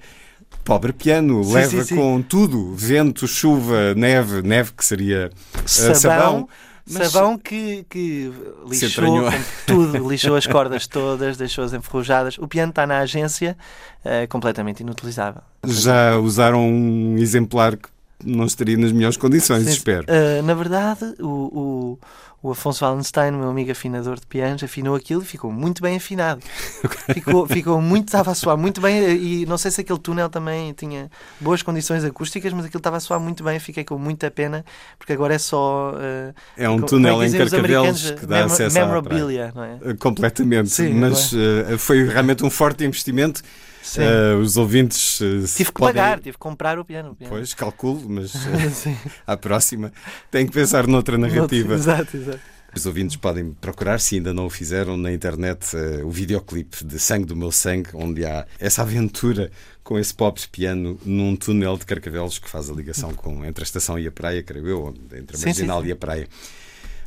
[0.64, 1.96] Pobre piano, Sim, leva sim, sim.
[1.96, 6.48] com tudo: vento, chuva, neve, neve que seria eh, Sabão, sabão.
[6.88, 8.30] mas- sabão que, que
[8.70, 9.24] lixou
[9.66, 12.38] tudo, lixou as cordas todas, deixou-as enferrujadas.
[12.38, 13.56] O piano está na agência,
[14.04, 15.42] eh, completamente inutilizável.
[15.66, 17.88] Já usaram um exemplar que
[18.24, 20.04] não estaria nas melhores condições, Sim, espero.
[20.08, 21.98] eh, na verdade, o,
[22.42, 25.96] o, o Afonso Wallenstein, meu amigo afinador de pianos, afinou aquilo e ficou muito bem
[25.96, 26.40] afinado.
[27.12, 30.72] Ficou, ficou muito, estava a soar muito bem e não sei se aquele túnel também
[30.72, 31.10] tinha
[31.40, 33.58] boas condições acústicas, mas aquilo estava a soar muito bem.
[33.58, 34.64] Fiquei com muita pena
[34.98, 35.92] porque agora é só.
[36.00, 38.86] eh, É um como- túnel é em Carcavelos que dá acesso à praia.
[38.86, 39.74] memorabilia, não é?
[39.82, 43.42] Uh, Completamente, Sim, mas uh, foi realmente um forte investimento.
[43.82, 44.00] Sim.
[44.02, 47.10] Uh, os ouvintes uh, tive que podem- pagar, tive que comprar o piano.
[47.10, 47.34] o piano.
[47.34, 48.38] Pois, calculo, mas uh,
[48.72, 48.96] Sim.
[49.26, 49.92] à próxima
[50.30, 51.74] tem que pensar noutra narrativa.
[51.74, 52.40] Exato, exato.
[52.74, 56.98] Os ouvintes podem procurar, se ainda não o fizeram, na internet uh, o videoclipe de
[56.98, 59.50] Sangue do Meu Sangue, onde há essa aventura
[59.84, 63.66] com esse pop piano num túnel de Carcavelos que faz a ligação com, entre a
[63.66, 65.88] estação e a praia, creio eu, entre a Sim, Marginal sim, sim.
[65.90, 66.28] e a praia.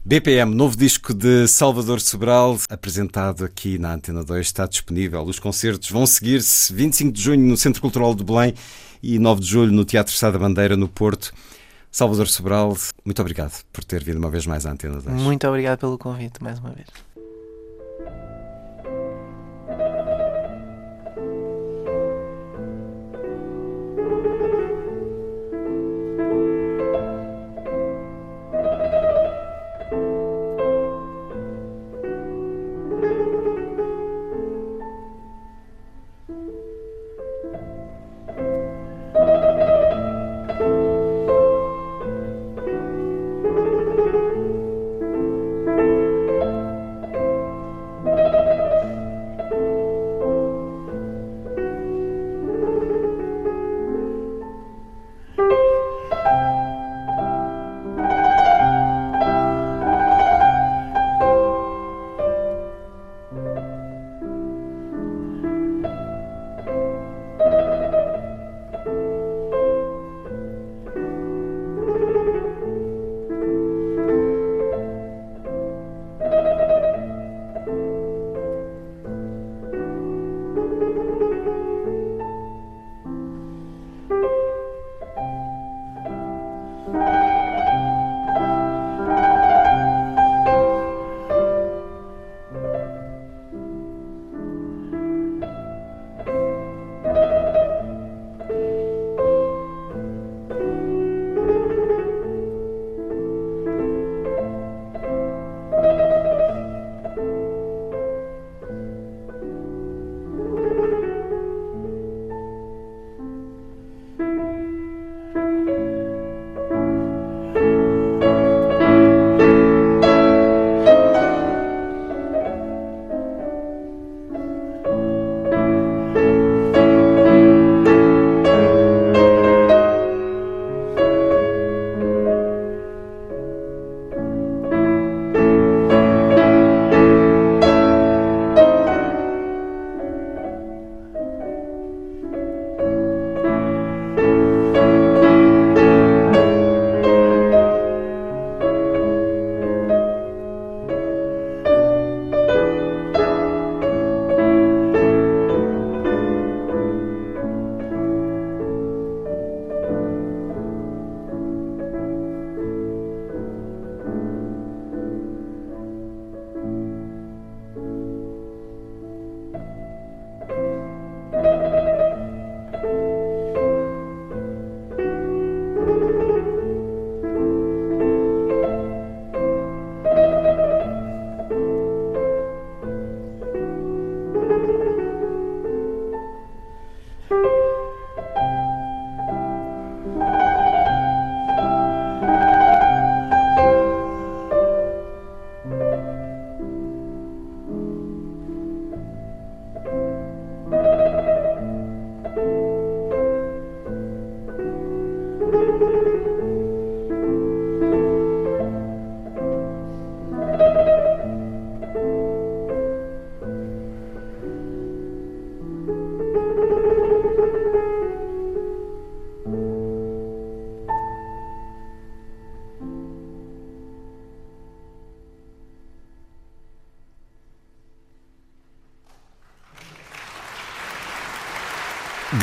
[0.07, 5.23] BPM, novo disco de Salvador Sobral, apresentado aqui na Antena 2, está disponível.
[5.23, 8.53] Os concertos vão seguir-se 25 de junho no Centro Cultural de Belém
[9.01, 11.33] e 9 de julho no Teatro Sá da Bandeira, no Porto.
[11.91, 15.23] Salvador Sobral, muito obrigado por ter vindo uma vez mais à Antena 2.
[15.23, 16.85] Muito obrigado pelo convite, mais uma vez.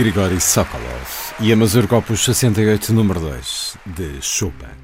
[0.03, 4.82] Grigori Sokolov e a Mazurka Opus 68, número 2, de Chopin.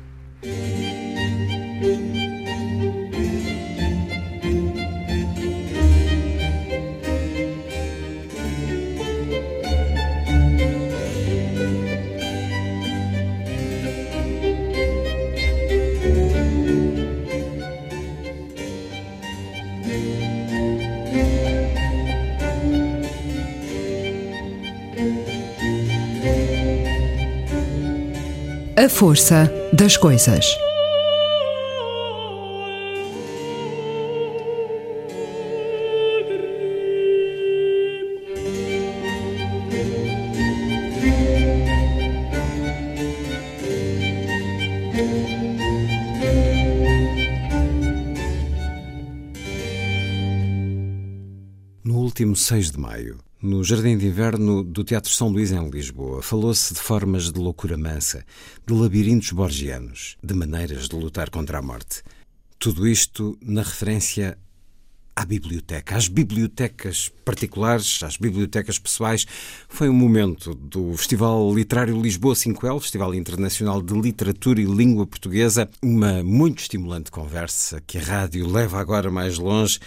[29.08, 30.58] Força das coisas.
[51.82, 56.20] No último 6 de maio, no Jardim de Inverno do Teatro São Luís, em Lisboa,
[56.22, 58.24] falou-se de formas de loucura mansa,
[58.66, 62.02] de labirintos borgianos, de maneiras de lutar contra a morte.
[62.58, 64.36] Tudo isto na referência
[65.14, 69.26] à biblioteca, às bibliotecas particulares, às bibliotecas pessoais.
[69.68, 75.68] Foi um momento do Festival Literário Lisboa 5L, Festival Internacional de Literatura e Língua Portuguesa,
[75.80, 79.78] uma muito estimulante conversa que a rádio leva agora mais longe,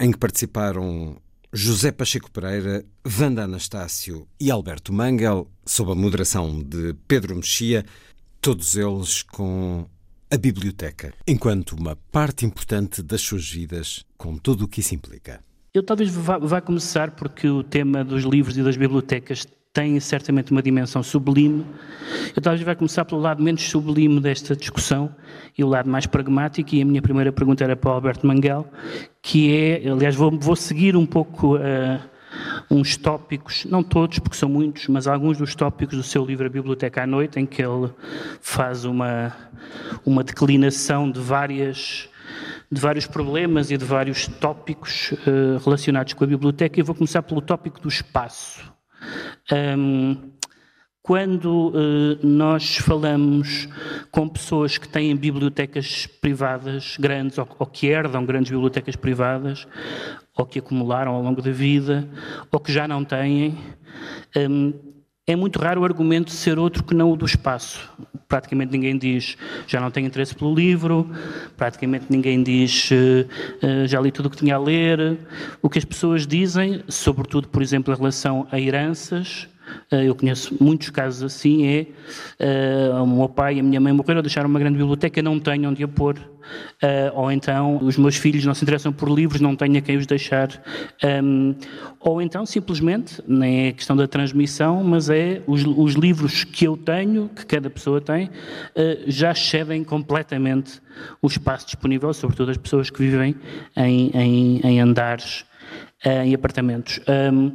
[0.00, 1.16] em que participaram
[1.56, 2.84] José Pacheco Pereira,
[3.18, 7.82] Wanda Anastácio e Alberto Mangel, sob a moderação de Pedro Mexia,
[8.42, 9.88] todos eles com
[10.30, 15.42] a biblioteca, enquanto uma parte importante das suas vidas, com tudo o que isso implica.
[15.72, 19.46] Eu talvez vá, vá começar porque o tema dos livros e das bibliotecas
[19.76, 21.66] tem certamente uma dimensão sublime.
[22.34, 25.14] Eu talvez vá começar pelo lado menos sublime desta discussão
[25.56, 26.74] e o lado mais pragmático.
[26.74, 28.66] E a minha primeira pergunta era para o Alberto Manguel,
[29.20, 32.00] que é, aliás, vou, vou seguir um pouco uh,
[32.70, 36.48] uns tópicos, não todos, porque são muitos, mas alguns dos tópicos do seu livro A
[36.50, 37.90] Biblioteca à Noite, em que ele
[38.40, 39.36] faz uma,
[40.06, 42.08] uma declinação de várias
[42.72, 46.80] de vários problemas e de vários tópicos uh, relacionados com a biblioteca.
[46.80, 48.75] Eu vou começar pelo tópico do espaço.
[49.52, 50.36] Um,
[51.06, 53.68] quando uh, nós falamos
[54.10, 59.68] com pessoas que têm bibliotecas privadas grandes ou, ou, que herdam grandes bibliotecas privadas
[60.36, 62.08] ou que acumularam ao longo da vida
[62.50, 63.56] ou que já não têm,
[65.26, 67.90] é muito raro o argumento ser outro que não o do espaço.
[68.28, 71.10] Praticamente ninguém diz já não tenho interesse pelo livro,
[71.56, 75.18] praticamente ninguém diz uh, já li tudo o que tinha a ler.
[75.60, 79.48] O que as pessoas dizem, sobretudo, por exemplo, em relação a heranças,
[79.90, 81.86] eu conheço muitos casos assim, é
[82.94, 85.68] uh, o meu pai e a minha mãe morreram, deixaram uma grande biblioteca, não tenho
[85.68, 86.18] onde a pôr,
[86.76, 89.96] Uh, ou então os meus filhos não se interessam por livros, não tenho a quem
[89.96, 90.48] os deixar.
[91.22, 91.54] Um,
[92.00, 96.76] ou então simplesmente, nem é questão da transmissão, mas é os, os livros que eu
[96.76, 98.30] tenho, que cada pessoa tem, uh,
[99.06, 100.80] já excedem completamente
[101.20, 103.34] o espaço disponível, sobretudo as pessoas que vivem
[103.76, 105.44] em, em, em andares,
[106.24, 107.00] em apartamentos.
[107.32, 107.52] Um,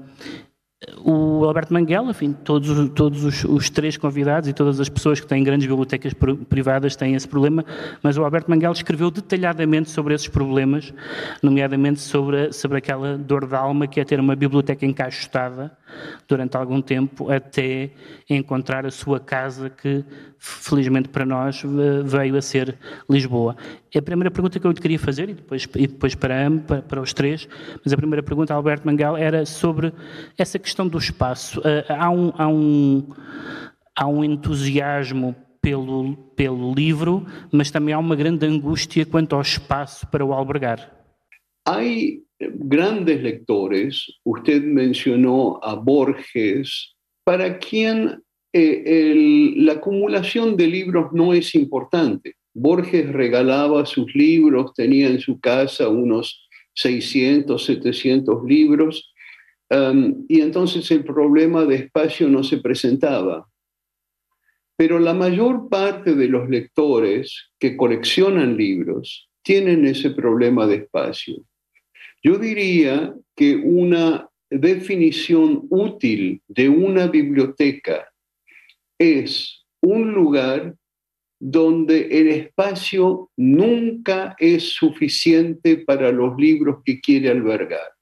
[1.04, 5.28] o Alberto Manguela, enfim, todos, todos os, os, três convidados e todas as pessoas que
[5.28, 6.12] têm grandes bibliotecas
[6.50, 7.64] privadas têm esse problema,
[8.02, 10.92] mas o Alberto Manguela escreveu detalhadamente sobre esses problemas,
[11.42, 15.72] nomeadamente sobre, sobre aquela dor de alma que é ter uma biblioteca encaixotada
[16.28, 17.92] durante algum tempo até
[18.28, 20.04] encontrar a sua casa que,
[20.40, 21.62] felizmente para nós,
[22.06, 22.76] veio a ser
[23.08, 23.56] Lisboa.
[23.94, 26.82] É a primeira pergunta que eu lhe queria fazer, e depois, e depois para, para,
[26.82, 27.48] para os três,
[27.84, 29.92] mas a primeira pergunta, Alberto Mangal, era sobre
[30.38, 31.62] essa questão do espaço.
[31.66, 33.08] Ah, há um, há um,
[33.94, 40.08] há um entusiasmo pelo, pelo livro, mas também há uma grande angústia quanto ao espaço
[40.08, 40.90] para o albergar.
[41.66, 48.22] Hay grandes lectores, usted mencionó a Borges, para quien
[48.54, 52.36] eh, el, la acumulación de libros no es importante.
[52.54, 59.14] Borges regalaba sus libros, tenía en su casa unos 600, 700 libros,
[59.70, 63.48] um, y entonces el problema de espacio no se presentaba.
[64.78, 71.44] Pero la mayor parte de los lectores que coleccionan libros tienen ese problema de espacio.
[72.24, 78.12] Yo diría que una definición útil de una biblioteca
[79.00, 80.76] es un lugar
[81.44, 87.94] donde el espacio nunca es suficiente para los libros que quiere albergar.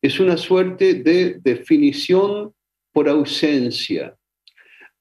[0.00, 2.52] Es una suerte de definición
[2.92, 4.14] por ausencia.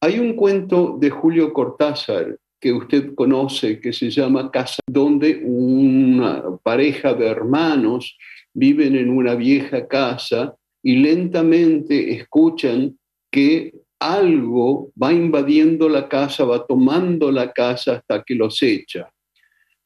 [0.01, 6.57] Hay un cuento de Julio Cortázar que usted conoce, que se llama Casa, donde una
[6.63, 8.17] pareja de hermanos
[8.51, 12.97] viven en una vieja casa y lentamente escuchan
[13.29, 13.73] que
[14.11, 19.09] algo va invadiendo la casa, va tomando la casa hasta que los echa.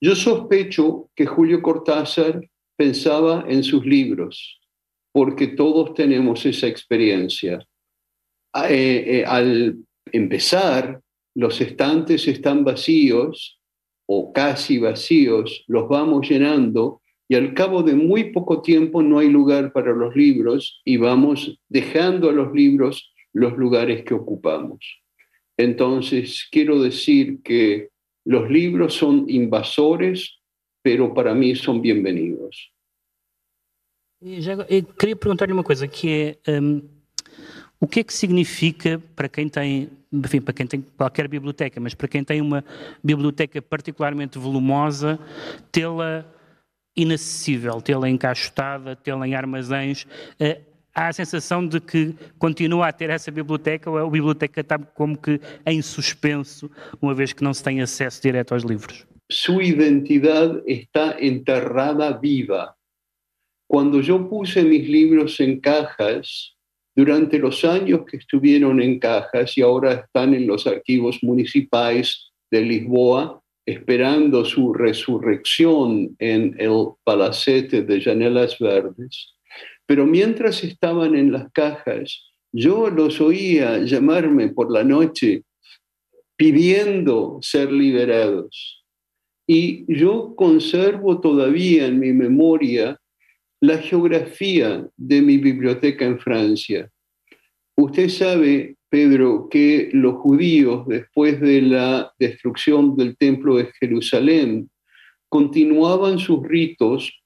[0.01, 2.41] Yo sospecho que Julio Cortázar
[2.75, 4.59] pensaba en sus libros,
[5.11, 7.65] porque todos tenemos esa experiencia.
[8.69, 9.77] Eh, eh, al
[10.11, 11.01] empezar,
[11.35, 13.59] los estantes están vacíos
[14.07, 19.29] o casi vacíos, los vamos llenando y al cabo de muy poco tiempo no hay
[19.29, 24.79] lugar para los libros y vamos dejando a los libros los lugares que ocupamos.
[25.57, 27.89] Entonces, quiero decir que
[28.25, 30.39] los libros son invasores,
[30.81, 32.71] pero para mí son bienvenidos.
[34.19, 34.65] E já,
[34.97, 36.81] queria perguntar-lhe uma coisa, que é um,
[37.79, 41.93] o que é que significa para quem tem enfim, para quem tem qualquer biblioteca, mas
[41.93, 42.63] para quem tem uma
[43.03, 45.19] biblioteca particularmente volumosa,
[45.71, 46.25] tê-la
[46.95, 50.07] inacessível, tê-la encaixotada, tê-la em armazéns.
[50.39, 50.61] Eh,
[50.97, 55.15] há a sensação de que continua a ter essa biblioteca ou a biblioteca está como
[55.15, 59.05] que em suspenso, uma vez que não se tem acesso direto aos livros?
[59.31, 62.73] Sua identidade está enterrada viva.
[63.69, 66.53] Quando eu puse mis livros em cajas,
[66.95, 72.61] durante los años que estuvieron en cajas y ahora están en los archivos municipales de
[72.61, 79.36] Lisboa, esperando su resurrección en el palacete de Janelas Verdes.
[79.87, 85.43] Pero mientras estaban en las cajas, yo los oía llamarme por la noche
[86.35, 88.85] pidiendo ser liberados.
[89.47, 92.99] Y yo conservo todavía en mi memoria
[93.59, 96.89] la geografía de mi biblioteca en Francia.
[97.75, 104.69] Usted sabe, Pedro, que los judíos, después de la destrucción del templo de Jerusalén,
[105.29, 107.21] continuaban sus ritos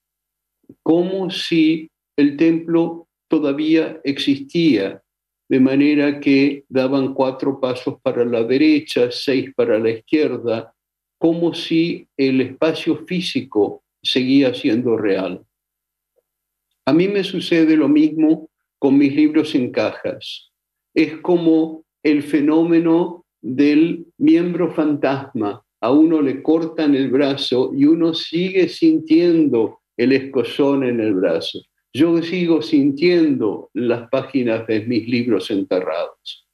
[0.84, 5.02] como si el templo todavía existía,
[5.50, 10.74] de manera que daban cuatro pasos para la derecha, seis para la izquierda,
[11.18, 15.46] como si el espacio físico seguía siendo real.
[16.86, 20.52] A mí me sucede lo mismo con mis libros en cajas.
[20.94, 25.64] Es como el fenómeno del miembro fantasma.
[25.80, 31.62] A uno le cortan el brazo y uno sigue sintiendo el escozón en el brazo.
[31.94, 36.48] Yo sigo sintiendo las páginas de mis libros enterrados.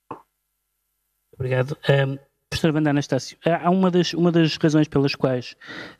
[1.32, 1.78] Obrigado.
[1.88, 2.18] Um,
[2.50, 5.56] professor Vanda Anastácio, há uma das, uma das razões pelas quais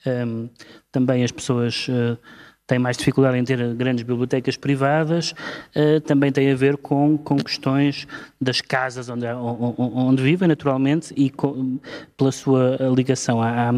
[0.06, 0.50] um,
[0.92, 2.18] também as pessoas uh,
[2.66, 5.34] tem mais dificuldade em ter grandes bibliotecas privadas,
[5.76, 8.08] uh, também tem a ver com, com questões
[8.42, 11.78] das casas onde, onde vivem, naturalmente, e com,
[12.18, 13.74] pela sua ligação à,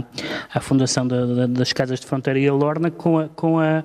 [0.54, 3.84] à fundação da, da, das Casas de Fronteira e a Lorna, com a, com a,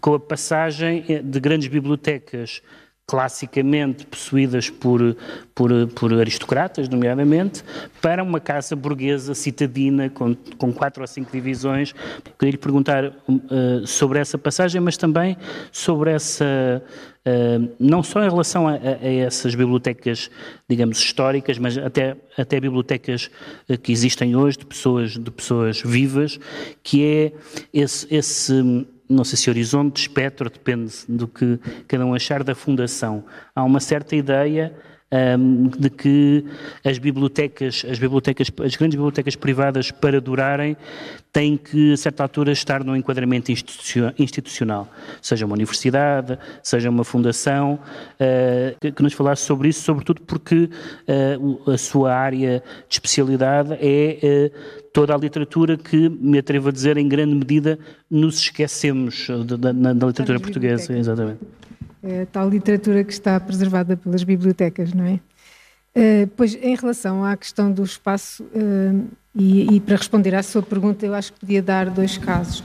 [0.00, 2.62] com a passagem de grandes bibliotecas
[3.08, 5.16] classicamente possuídas por,
[5.54, 7.64] por, por, aristocratas, nomeadamente,
[8.02, 11.94] para uma casa burguesa citadina com, com quatro ou cinco divisões.
[12.38, 15.38] Queria lhe perguntar uh, sobre essa passagem, mas também
[15.72, 16.84] sobre essa.
[17.26, 20.30] Uh, não só em relação a, a, essas bibliotecas,
[20.68, 23.30] digamos, históricas, mas até, até bibliotecas
[23.82, 26.38] que existem hoje de pessoas, de pessoas vivas,
[26.82, 27.32] que é
[27.72, 33.24] esse, esse não sei se horizonte, espectro, depende do que cada um achar da fundação.
[33.54, 34.74] Há uma certa ideia
[35.10, 36.44] um, de que
[36.84, 40.76] as bibliotecas, as bibliotecas, as grandes bibliotecas privadas para durarem
[41.32, 44.88] têm que a certa altura estar num enquadramento institucional,
[45.20, 47.78] seja uma universidade, seja uma fundação,
[48.14, 50.68] uh, que nos falasse sobre isso, sobretudo porque
[51.08, 56.72] uh, a sua área de especialidade é uh, toda a literatura que, me atrevo a
[56.72, 57.78] dizer, em grande medida
[58.10, 60.96] nos esquecemos da, da, da literatura portuguesa.
[60.96, 61.57] Exatamente
[62.02, 65.20] é tal literatura que está preservada pelas bibliotecas, não é?
[65.96, 70.62] Uh, pois, em relação à questão do espaço, uh, e, e, para responder à sua
[70.62, 72.62] pergunta, eu acho que podia dar dois casos.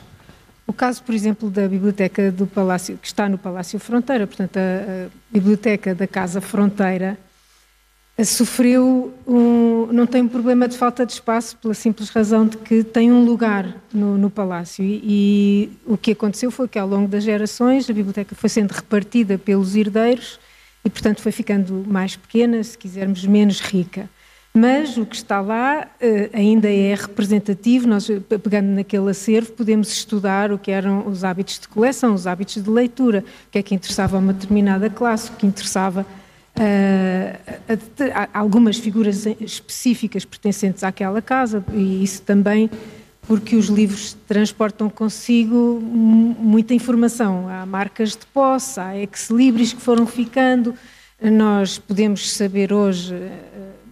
[0.66, 5.08] O caso, por exemplo, da biblioteca do Palácio, que está no Palácio Fronteira, portanto, a,
[5.08, 7.18] a biblioteca da Casa Fronteira,
[8.24, 12.84] sofreu um, não tem um problema de falta de espaço pela simples razão de que
[12.84, 17.08] tem um lugar no, no palácio e, e, o que aconteceu foi que ao longo
[17.08, 20.40] das gerações a biblioteca foi sendo repartida pelos herdeiros
[20.86, 24.08] e portanto foi ficando mais pequena, se quisermos menos rica.
[24.56, 27.88] Mas o que está lá uh, ainda é representativo.
[27.88, 28.08] Nós,
[28.44, 32.70] pegando naquele acervo, podemos estudar o que eram os hábitos de coleção, os hábitos de
[32.70, 36.06] leitura, o que é que interessava a uma determinada classe, o que interessava
[36.58, 42.70] uh, algumas figuras específicas pertencentes àquela casa, e isso também
[43.28, 47.48] porque os livros transportam consigo muita informação.
[47.48, 50.76] Há marcas de posse, há ex-libris que foram ficando.
[51.22, 53.32] Nós podemos saber hoje eh,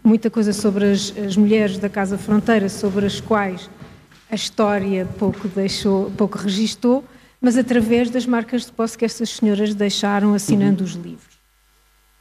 [0.03, 3.69] muita coisa sobre as, as, mulheres da Casa Fronteira, sobre as quais
[4.29, 7.03] a história pouco deixou, pouco registou,
[7.39, 10.89] mas através das marcas de posse que essas senhoras deixaram assinando uhum.
[10.89, 11.30] os livros.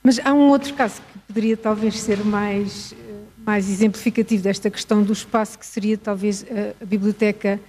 [0.02, 5.02] Mas há um outro caso que poderia talvez ser mais, eh, mais exemplificativo desta questão
[5.02, 7.60] do espaço, que seria talvez a, a biblioteca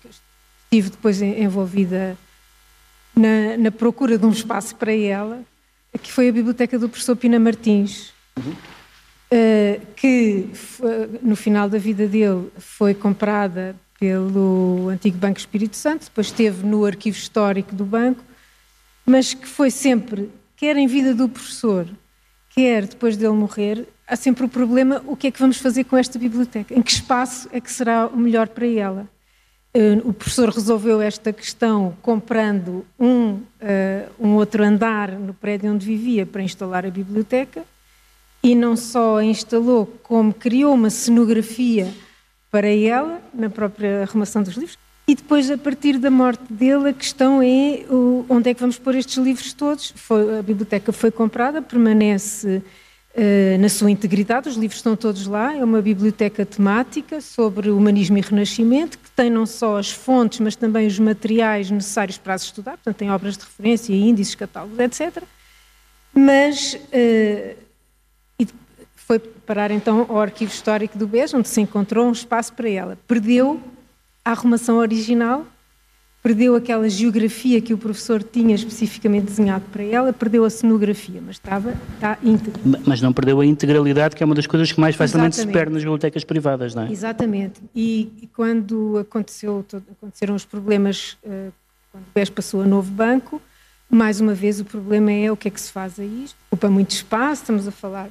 [0.00, 0.08] que
[0.64, 2.16] estive depois envolvida
[3.14, 5.42] na, na, procura de um espaço para ela,
[6.00, 8.52] que foi a biblioteca do professor Pina Martins, uhum.
[8.52, 10.48] uh, que
[11.22, 16.86] no final da vida dele foi comprada pelo antigo Banco Espírito Santo, depois esteve no
[16.86, 18.24] arquivo histórico do banco,
[19.04, 20.30] mas que foi sempre
[20.62, 21.88] quer em vida do professor,
[22.50, 25.96] quer depois dele morrer, há sempre o problema: o que é que vamos fazer com
[25.96, 26.72] esta biblioteca?
[26.72, 29.08] Em que espaço é que será o melhor para ela?
[29.74, 33.42] Eh, o professor resolveu esta questão comprando um, uh,
[34.20, 37.64] um outro andar no prédio onde vivia para instalar a biblioteca
[38.40, 41.92] e não só a instalou, como criou uma cenografia
[42.52, 46.92] para ela, na própria arrumação dos livros, e depois, a partir da morte dele, a
[46.92, 49.92] questão é o, onde é que vamos pôr estes livros todos.
[49.96, 52.62] Foi, a biblioteca foi comprada, permanece
[53.16, 55.56] uh, na sua integridade, os livros estão todos lá.
[55.56, 60.54] É uma biblioteca temática sobre humanismo e renascimento, que tem não só as fontes, mas
[60.54, 62.72] também os materiais necessários para as estudar.
[62.72, 65.24] Portanto, tem obras de referência, índices, catálogos, etc.
[66.14, 66.74] Mas.
[66.74, 67.62] Uh,
[68.94, 72.96] foi parar então ao arquivo histórico do BES, onde se encontrou um espaço para ela.
[73.06, 73.60] Perdeu
[74.24, 75.46] a arrumação original,
[76.22, 81.36] perdeu aquela geografia que o professor tinha especificamente desenhado para ela, perdeu a cenografia, mas
[81.36, 82.62] estava está íntegra.
[82.86, 85.52] Mas não perdeu a integralidade, que é uma das coisas que mais facilmente Exatamente.
[85.52, 86.92] se perde nas bibliotecas privadas, não é?
[86.92, 87.60] Exatamente.
[87.74, 89.64] E, e quando aconteceu,
[89.98, 91.52] aconteceram os problemas, uh,
[91.90, 93.42] quando o BES passou a novo banco,
[93.90, 96.36] mais uma vez o problema é o que é que se faz a isto.
[96.50, 98.08] Ocupa muito espaço, estamos a falar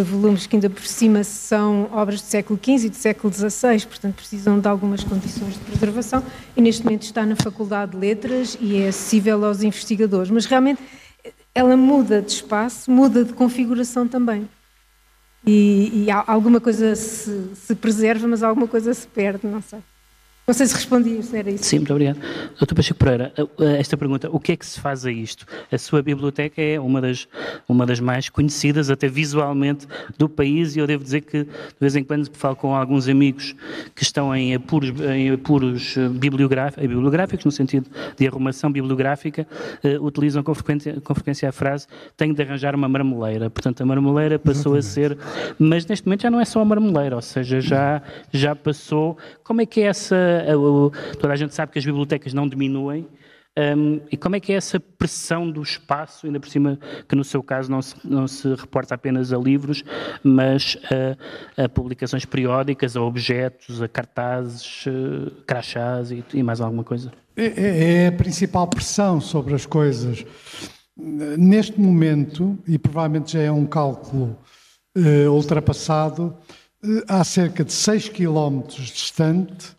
[0.00, 4.14] volumes que ainda por cima são obras do século XV e do século XVI, portanto
[4.14, 6.22] precisam de algumas condições de preservação
[6.56, 10.80] e neste momento está na Faculdade de Letras e é acessível aos investigadores, mas realmente
[11.54, 14.48] ela muda de espaço, muda de configuração também.
[15.46, 19.80] E, e alguma coisa se, se, preserva, mas alguma coisa se perde, não sei.
[20.52, 21.64] Não sei se respondi, se era isso.
[21.64, 22.18] Sim, muito obrigado.
[22.58, 23.32] Doutor Pacheco Pereira,
[23.78, 25.46] esta pergunta, o que é que se faz a isto?
[25.72, 27.26] A sua biblioteca é uma das,
[27.66, 29.86] uma das mais conhecidas, até visualmente,
[30.18, 31.50] do país, e eu devo dizer que, de
[31.80, 33.56] vez em quando, falo com alguns amigos
[33.94, 37.88] que estão em apuros, em apuros eh, bibliográficos, bibliográficos, no sentido
[38.18, 39.46] de arrumação bibliográfica,
[39.82, 43.48] uh, utilizam com frequência, com frequência a frase tenho de arranjar uma marmoleira.
[43.48, 45.22] Portanto, a marmoleira passou Exatamente.
[45.22, 45.54] a ser...
[45.58, 49.16] Mas, neste momento, já não é só a marmoleira, ou seja, já, já passou...
[49.42, 50.41] Como é que é essa
[51.20, 53.06] toda a gente sabe que as bibliotecas não diminuem.
[53.58, 57.22] Um, e como é que é essa pressão do espaço, ainda por cima que no
[57.22, 59.84] seu caso não se, não se reporta apenas a livros,
[60.24, 60.78] mas
[61.56, 67.12] a, a publicações periódicas, a objetos, a cartazes, uh, crachás e, e, mais alguma coisa?
[67.36, 70.24] É, é, é a principal pressão sobre as coisas.
[70.96, 74.38] Neste momento, e provavelmente já é um cálculo
[74.96, 76.34] uh, ultrapassado,
[76.82, 79.76] uh, há cerca de 6 km distante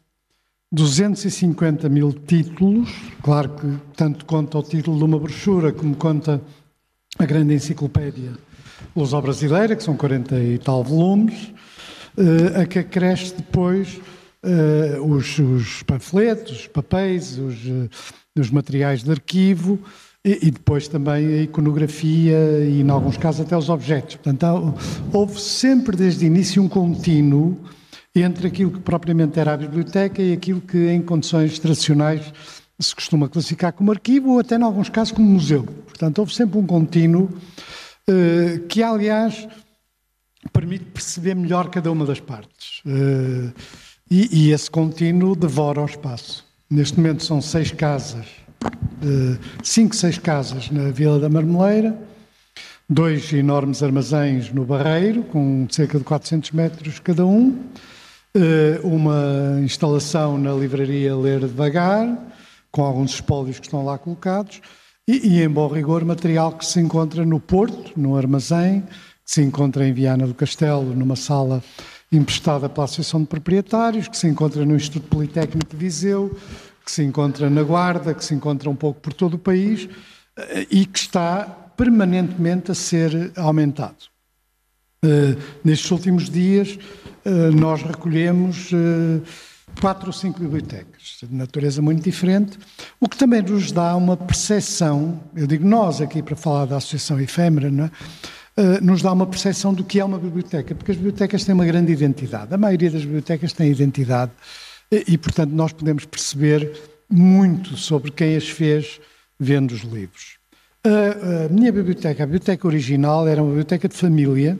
[0.73, 2.89] 250 mil títulos,
[3.21, 6.41] claro que tanto conta o título de uma brochura como conta
[7.19, 8.31] a grande enciclopédia
[8.95, 11.53] luso-brasileira, que são 40 e tal volumes,
[12.17, 14.01] uh, a que acresce depois
[14.43, 17.89] uh, os, os, panfletos, os papéis, os, uh,
[18.35, 19.79] os materiais de arquivo
[20.25, 24.15] e, e, depois também a iconografia e, em alguns casos, até os objetos.
[24.15, 24.73] Portanto,
[25.11, 27.59] houve sempre desde o início um contínuo
[28.21, 32.31] entre aquilo que propriamente era a biblioteca e aquilo que, em condições tradicionais,
[32.79, 35.63] se costuma classificar como arquivo ou até, em alguns casos, como museu.
[35.63, 37.29] Portanto, houve sempre um contínuo
[38.07, 39.47] eh, que, aliás,
[40.51, 42.81] permite perceber melhor cada uma das partes.
[42.85, 43.51] Eh,
[44.11, 46.45] e, esse contínuo devora o espaço.
[46.69, 48.27] Neste momento são seis casas,
[48.63, 51.97] eh, cinco, seis casas na Vila da Marmeleira,
[52.87, 57.57] dois enormes armazéns no Barreiro, com cerca de 400 metros cada um,
[58.83, 62.17] uma instalação na livraria Ler Devagar,
[62.71, 64.61] com alguns espólios que estão lá colocados,
[65.07, 68.81] e, e, em bom rigor material que se encontra no Porto, no armazém,
[69.25, 71.61] que se encontra em Viana do Castelo, numa sala
[72.11, 76.35] emprestada pela Associação de Proprietários, que se encontra no Instituto Politécnico de Viseu,
[76.85, 79.89] que se encontra na Guarda, que se encontra um pouco por todo o país
[80.37, 81.43] eh, e que está
[81.75, 84.11] permanentemente a ser aumentado.
[85.03, 85.35] Uh,
[85.65, 86.79] nestes últimos dias,
[87.55, 89.21] nós recolhemos uh,
[89.79, 92.57] quatro ou cinco bibliotecas, de natureza muito diferente,
[92.99, 97.19] o que também nos dá uma percepção, eu digo nós aqui para falar da Associação
[97.19, 97.91] Efêmera, não é?
[98.81, 101.91] nos dá uma percepção do que é uma biblioteca, porque as bibliotecas têm uma grande
[101.91, 102.53] identidade.
[102.53, 104.31] A maioria das bibliotecas tem identidade
[104.91, 106.71] e, portanto, nós podemos perceber
[107.09, 109.01] muito sobre quem as fez
[109.39, 110.37] vendo os livros.
[110.83, 114.59] A minha biblioteca, a biblioteca original, era uma biblioteca de família,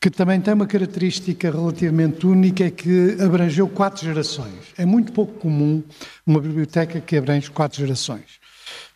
[0.00, 4.72] que também tem uma característica relativamente única, é que abrangeu quatro gerações.
[4.78, 5.82] É muito pouco comum
[6.26, 8.40] uma biblioteca que abrange quatro gerações.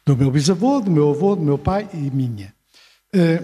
[0.06, 2.54] Do meu bisavô, do meu avô, do meu pai e minha.
[3.14, 3.42] Eh,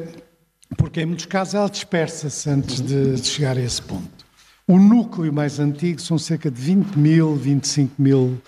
[0.78, 4.24] porque em muitos casos ela dispersa-se antes de chegar a esse ponto.
[4.66, 8.40] O núcleo mais antigo são cerca de 20 mil, 25 mil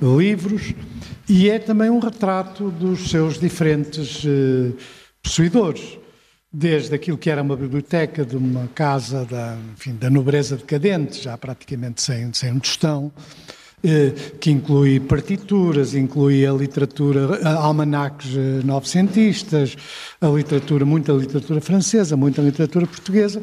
[0.00, 0.74] livros
[1.28, 4.72] e é também um retrato dos seus diferentes eh,
[5.22, 5.98] possuidores
[6.58, 11.36] desde aquilo que era uma biblioteca de uma casa da, enfim, da nobreza decadente, já
[11.36, 13.12] praticamente sem, sem um tostão,
[13.84, 19.76] eh, que inclui partituras, inclui a literatura, almanaques eh, novecentistas,
[20.18, 23.42] a literatura, muita literatura francesa, muita literatura portuguesa,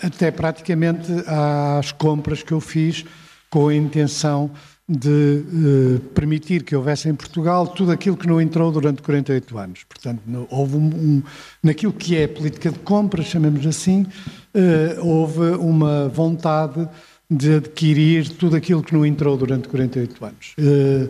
[0.00, 3.04] até praticamente às compras que eu fiz
[3.50, 4.52] com a intenção
[4.90, 9.84] de eh, permitir que houvesse em Portugal tudo aquilo que não entrou durante 48 anos.
[9.84, 11.22] Portanto, no, houve um, um,
[11.62, 14.04] naquilo que é política de compra, chamemos assim,
[14.52, 16.88] eh, houve uma vontade
[17.30, 20.54] de adquirir tudo aquilo que não entrou durante 48 anos.
[20.58, 21.08] Eh,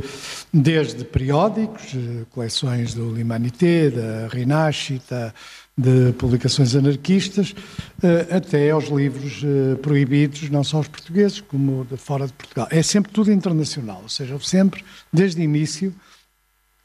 [0.53, 1.97] desde periódicos,
[2.29, 5.35] coleções do L'Humanité, da Rinascita,
[5.77, 7.55] de publicações anarquistas,
[8.03, 12.69] eh, até aos livros eh, proibidos, não só os portugueses, como de fora de Portugal.
[12.71, 15.95] É sempre tudo internacional, ou seja, sempre, desde o início,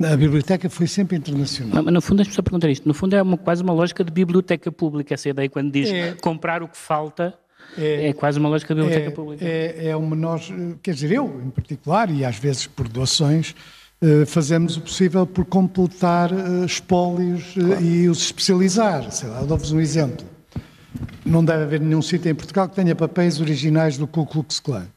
[0.02, 1.84] a biblioteca foi sempre internacional.
[1.84, 2.88] Mas, no fundo, as pessoas perguntar isto.
[2.88, 6.14] No fundo, é uma, quase uma lógica de biblioteca pública, essa ideia, quando diz é,
[6.14, 7.34] comprar o que falta.
[7.78, 9.46] É, é, quase uma lógica de biblioteca é, pública.
[9.46, 10.52] É, é uma nós,
[10.82, 13.56] quer dizer, eu em particular, e às vezes por doações,
[14.28, 17.84] fazemos o possível por completar uh, espólios uh, claro.
[17.84, 19.12] e os especializar.
[19.12, 20.26] Sei lá, dou-vos um exemplo.
[21.26, 24.88] Não deve haver nenhum sítio em Portugal que tenha papéis originais do Ku Klux Klan.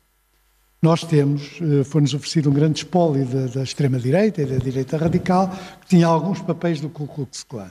[0.80, 5.50] Nós temos, foi-nos oferecido um grande espólio da, da extrema-direita e da direita radical,
[5.80, 7.70] que tinha alguns papéis do Ku Klux Klan.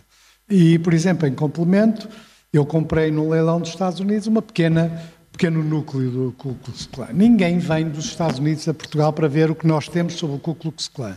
[0.50, 2.10] E, por exemplo, em complemento,
[2.52, 5.02] eu comprei no leilão dos Estados Unidos uma pequena
[5.38, 7.10] pequeno núcleo do Ku Klux Klan.
[7.14, 10.40] Ninguém vem dos Estados Unidos a Portugal para ver o que nós temos sobre o
[10.40, 11.16] Ku Klux Klan.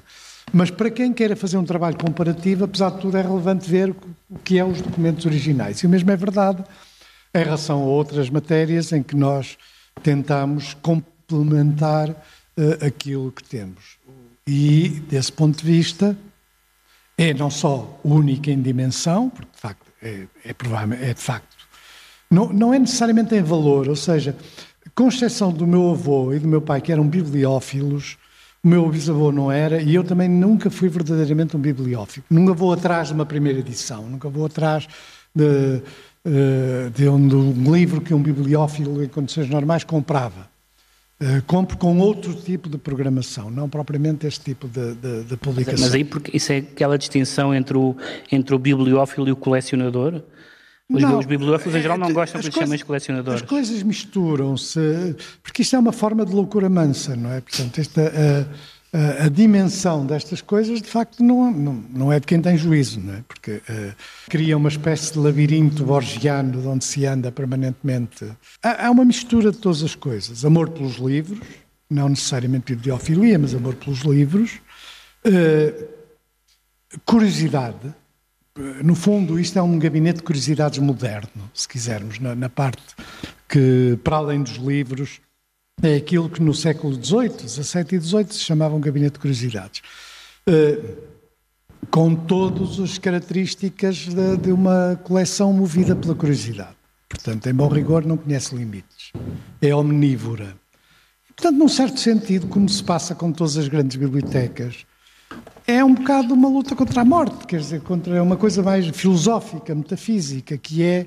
[0.52, 3.96] Mas para quem queira fazer um trabalho comparativo, apesar de tudo, é relevante ver
[4.28, 5.78] o que é os documentos originais.
[5.78, 6.62] E o mesmo é verdade
[7.34, 9.56] em relação a outras matérias em que nós
[10.02, 13.96] tentamos complementar uh, aquilo que temos.
[14.46, 16.14] E, desse ponto de vista,
[17.16, 20.54] é não só única em dimensão, porque de facto é, é,
[21.08, 21.59] é de facto,
[22.30, 24.36] não, não é necessariamente em valor, ou seja,
[24.94, 28.16] com exceção do meu avô e do meu pai, que eram bibliófilos,
[28.62, 32.24] o meu bisavô não era, e eu também nunca fui verdadeiramente um bibliófilo.
[32.30, 34.86] Nunca vou atrás de uma primeira edição, nunca vou atrás
[35.34, 35.82] de,
[36.24, 40.48] eh, de um livro que um bibliófilo em condições normais comprava.
[41.22, 45.84] Uh, compro com outro tipo de programação, não propriamente este tipo de, de, de publicação.
[45.84, 47.94] Mas aí porque isso é aquela distinção entre o,
[48.32, 50.22] entre o bibliófilo e o colecionador?
[50.90, 53.42] Os, não, os bibliófilos em geral não gostam que lhes chamem colecionadores.
[53.42, 57.40] As coisas misturam-se, porque isto é uma forma de loucura mansa, não é?
[57.40, 58.12] Portanto, esta,
[58.92, 62.56] a, a, a dimensão destas coisas, de facto, não, não, não, é de quem tem
[62.56, 63.22] juízo, não é?
[63.28, 63.94] Porque uh,
[64.28, 68.26] cria uma espécie de labirinto borgiano de onde se anda permanentemente.
[68.60, 70.44] Há, há uma mistura de todas as coisas.
[70.44, 71.38] Amor pelos livros,
[71.88, 74.58] não necessariamente bibliofilia, mas amor pelos livros.
[75.24, 76.00] Uh,
[77.04, 77.94] curiosidade,
[78.82, 82.82] no fundo, isto é um gabinete de curiosidades moderno, se quisermos, na, na, parte
[83.48, 85.20] que, para além dos livros,
[85.82, 89.82] é aquilo que no século XVIII, XVII e XVIII se chamava um gabinete de curiosidades.
[90.48, 91.10] Uh,
[91.90, 96.76] com todas as características de, de, uma coleção movida pela curiosidade.
[97.08, 99.12] Portanto, em bom rigor, não conhece limites.
[99.60, 100.54] É omnívora.
[101.34, 104.86] Portanto, num certo sentido, como se passa com todas as grandes bibliotecas,
[105.70, 109.74] é um bocado uma luta contra a morte, quer dizer, contra uma coisa mais filosófica,
[109.74, 111.06] metafísica, que é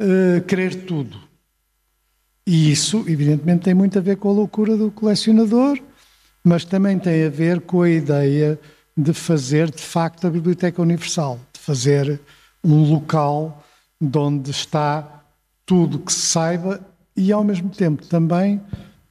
[0.00, 1.18] uh, querer tudo.
[2.46, 5.78] E isso, evidentemente, tem muito a ver com a loucura do colecionador,
[6.42, 8.58] mas também tem a ver com a ideia
[8.96, 12.20] de fazer, de facto, a Biblioteca Universal, de fazer
[12.64, 13.62] um local
[14.00, 15.22] de onde está
[15.66, 16.80] tudo que se saiba
[17.14, 18.60] e, ao mesmo tempo, também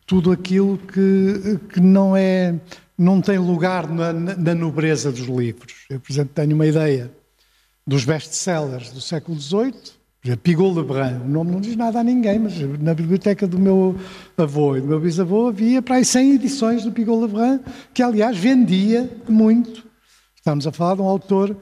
[0.08, 2.56] tudo aquilo que, que não é
[2.98, 5.86] não tem lugar na, na, nobreza dos livros.
[5.90, 7.12] Eu, por exemplo, tenho uma ideia
[7.86, 9.98] dos best-sellers do século XVIII,
[10.36, 13.96] Pigault Lebrun, o nome não diz nada a ninguém, mas na biblioteca do meu
[14.38, 17.60] avô e do meu bisavô havia para aí 100 edições do Pigault Lebrun,
[17.94, 19.86] que aliás vendia muito.
[20.36, 21.56] Estamos a falar de um autor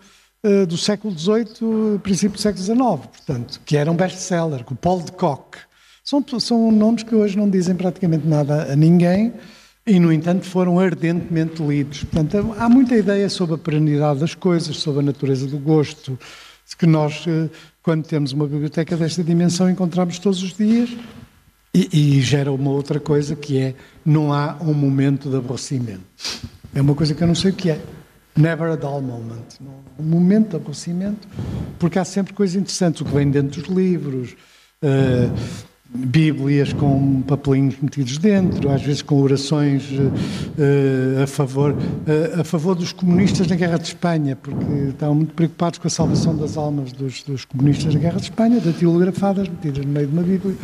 [0.43, 5.03] uh, do século XVIII, princípio do século XIX, portanto, que era um best-seller, o Paul
[5.03, 5.59] de Kock.
[6.03, 9.33] São, são nomes que hoje não dizem praticamente nada a ninguém,
[9.87, 12.03] e, no entanto, foram ardentemente lidos.
[12.03, 16.17] Portanto, há muita ideia sobre a perenidade das coisas, sobre a natureza do gosto,
[16.77, 17.49] que nós, eh,
[17.83, 20.89] quando temos uma biblioteca desta dimensão, encontramos todos os dias.
[21.71, 26.01] E, e gera uma outra coisa que é: não há um momento de aborrecimento.
[26.73, 27.79] É uma coisa que eu não sei o que é.
[28.35, 29.45] Never a dull moment.
[29.99, 31.27] Um momento de aborrecimento,
[31.77, 34.35] porque há sempre coisas interessantes, o que vem dentro dos livros.
[34.81, 35.31] Uh,
[35.93, 42.75] bíblias com papelinhos metidos dentro, às vezes com orações uh, a, favor, uh, a favor
[42.75, 46.91] dos comunistas na Guerra de Espanha, porque estavam muito preocupados com a salvação das almas
[46.91, 50.55] dos, dos comunistas na Guerra de Espanha, datilografadas, metidas no meio de uma Bíblia.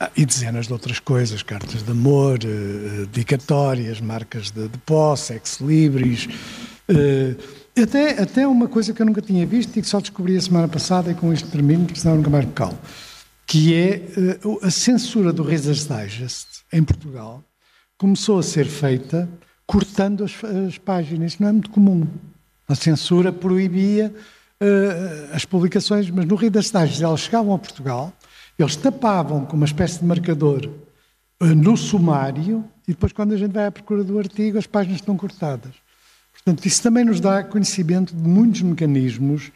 [0.00, 5.34] Ah, e dezenas de outras coisas, cartas de amor, uh, dedicatórias, marcas de, de posse,
[5.34, 6.28] ex-libris.
[7.80, 10.66] até, até uma coisa que eu nunca tinha visto e que só descobri a semana
[10.66, 12.76] passada, e com isto termino, porque senão nunca mais me calo
[13.52, 14.02] que é
[14.46, 17.44] uh, a censura do Reader's Digest em Portugal
[17.98, 19.28] começou a ser feita
[19.66, 21.38] cortando as, as páginas.
[21.38, 22.06] Não é muito comum.
[22.66, 24.10] A censura proibia
[24.58, 28.10] uh, as publicações, mas no Reader's Digest elas chegavam a Portugal,
[28.58, 30.70] eles tapavam com uma espécie de marcador
[31.38, 35.00] uh, no sumário e depois quando a gente vai à procura do artigo as páginas
[35.00, 35.74] estão cortadas.
[36.32, 39.52] Portanto, isso também nos dá conhecimento de muitos mecanismos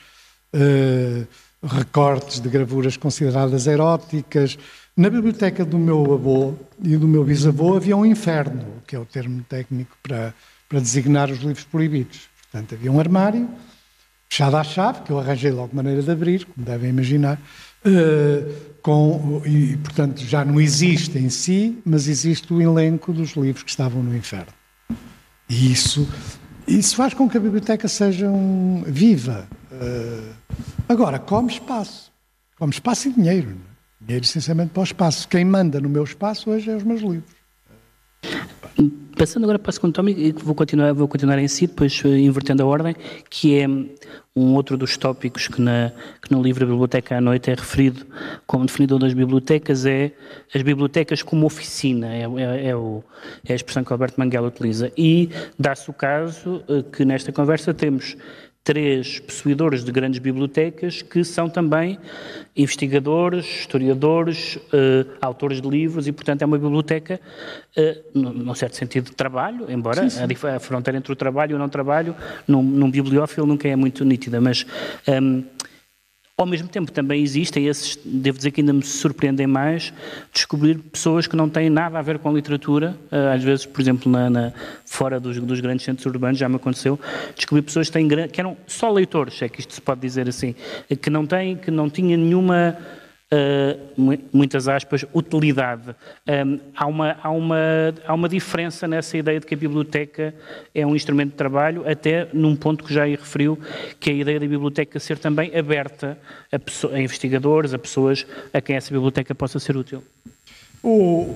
[0.53, 1.27] uh,
[1.67, 4.59] recortes de gravuras consideradas eróticas.
[4.97, 9.05] Na biblioteca do meu avô e do meu bisavô havia um inferno, que é o
[9.05, 10.35] termo técnico para,
[10.69, 12.29] para designar os livros proibidos.
[12.51, 13.49] Portanto, havia um armário
[14.29, 17.39] fechado à chave, que eu arranjei logo maneira de abrir, como devem imaginar,
[17.85, 23.63] uh, com, e, portanto, já não existe em si, mas existe o elenco dos livros
[23.63, 24.53] que estavam no inferno.
[25.49, 26.09] E isso,
[26.67, 29.47] isso faz com que a biblioteca seja um, viva.
[29.81, 30.35] Uh,
[30.89, 32.13] Agora, come espaço.
[32.59, 33.51] Come espaço e dinheiro.
[33.51, 34.05] É?
[34.05, 35.29] Dinheiro, essencialmente, para o espaço.
[35.29, 37.35] Quem manda no meu espaço hoje é os meus livros.
[39.17, 42.19] Passando agora para o segundo tópico, e vou continuar, vou continuar em si, depois eh,
[42.19, 42.95] invertendo a ordem,
[43.31, 45.91] que é um outro dos tópicos que, na,
[46.21, 48.07] que no livro A Biblioteca à Noite é referido
[48.47, 50.13] como definidor das bibliotecas, é
[50.55, 53.03] as bibliotecas como oficina, é, é, é, o,
[53.49, 54.93] é a expressão que Alberto Manguela utiliza.
[54.97, 58.17] E dá-se o caso eh, que nesta conversa temos
[58.67, 61.97] três possuidores de grandes bibliotecas que são também
[62.57, 67.21] investigadores, historiadores, uh, autores de livros e, portanto, é uma biblioteca,
[67.77, 70.49] uh, num certo sentido, de trabalho, embora sim, sim.
[70.49, 72.17] A, a, fronteira entre o trabalho e o não trabalho
[72.47, 74.67] num, num bibliófilo nunca é muito nítida, mas
[75.07, 75.45] um, ehm,
[76.39, 79.91] ao mesmo tempo, também existem esses, devo dizer que ainda me surpreendem mais,
[80.31, 82.95] descobrir pessoas que não têm nada a ver com a literatura.
[83.11, 84.53] Eh, às vezes, por exemplo, na, na
[84.85, 87.01] fora dos, dos, grandes centros urbanos, já me aconteceu,
[87.35, 90.55] descobrir pessoas que, têm, que eram só leitores, é que isto se pode dizer assim,
[91.01, 92.77] que não, têm, que não tinham nenhuma
[93.33, 95.95] uh, muitas aspas, utilidade.
[96.29, 97.57] Um, há, uma, há, uma,
[98.07, 100.35] há uma diferença nessa ideia de que a biblioteca
[100.75, 103.59] é um instrumento de trabalho, até num ponto que já aí referiu,
[103.99, 106.19] que é a ideia da biblioteca ser também aberta
[106.51, 110.03] a, pessoa, a investigadores, a pessoas a quem essa biblioteca possa ser útil.
[110.83, 111.35] O,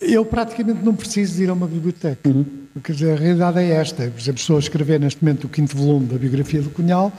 [0.00, 2.28] eu praticamente não preciso ir a uma biblioteca.
[2.28, 2.44] Uhum.
[2.82, 4.08] Quer dizer, a realidade é esta.
[4.08, 7.12] Por exemplo, estou a escrever neste momento o quinto volume da biografia do Cunhal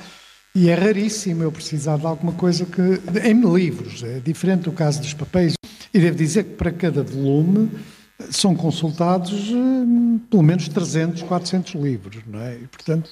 [0.56, 2.82] e é raríssimo eu precisar de alguma coisa que.
[3.24, 5.54] em livros, é diferente do caso dos papéis.
[5.94, 7.70] E devo dizer que para cada volume
[8.30, 12.56] são consultados hum, pelo menos 300, 400 livros, não é?
[12.56, 13.10] E, portanto,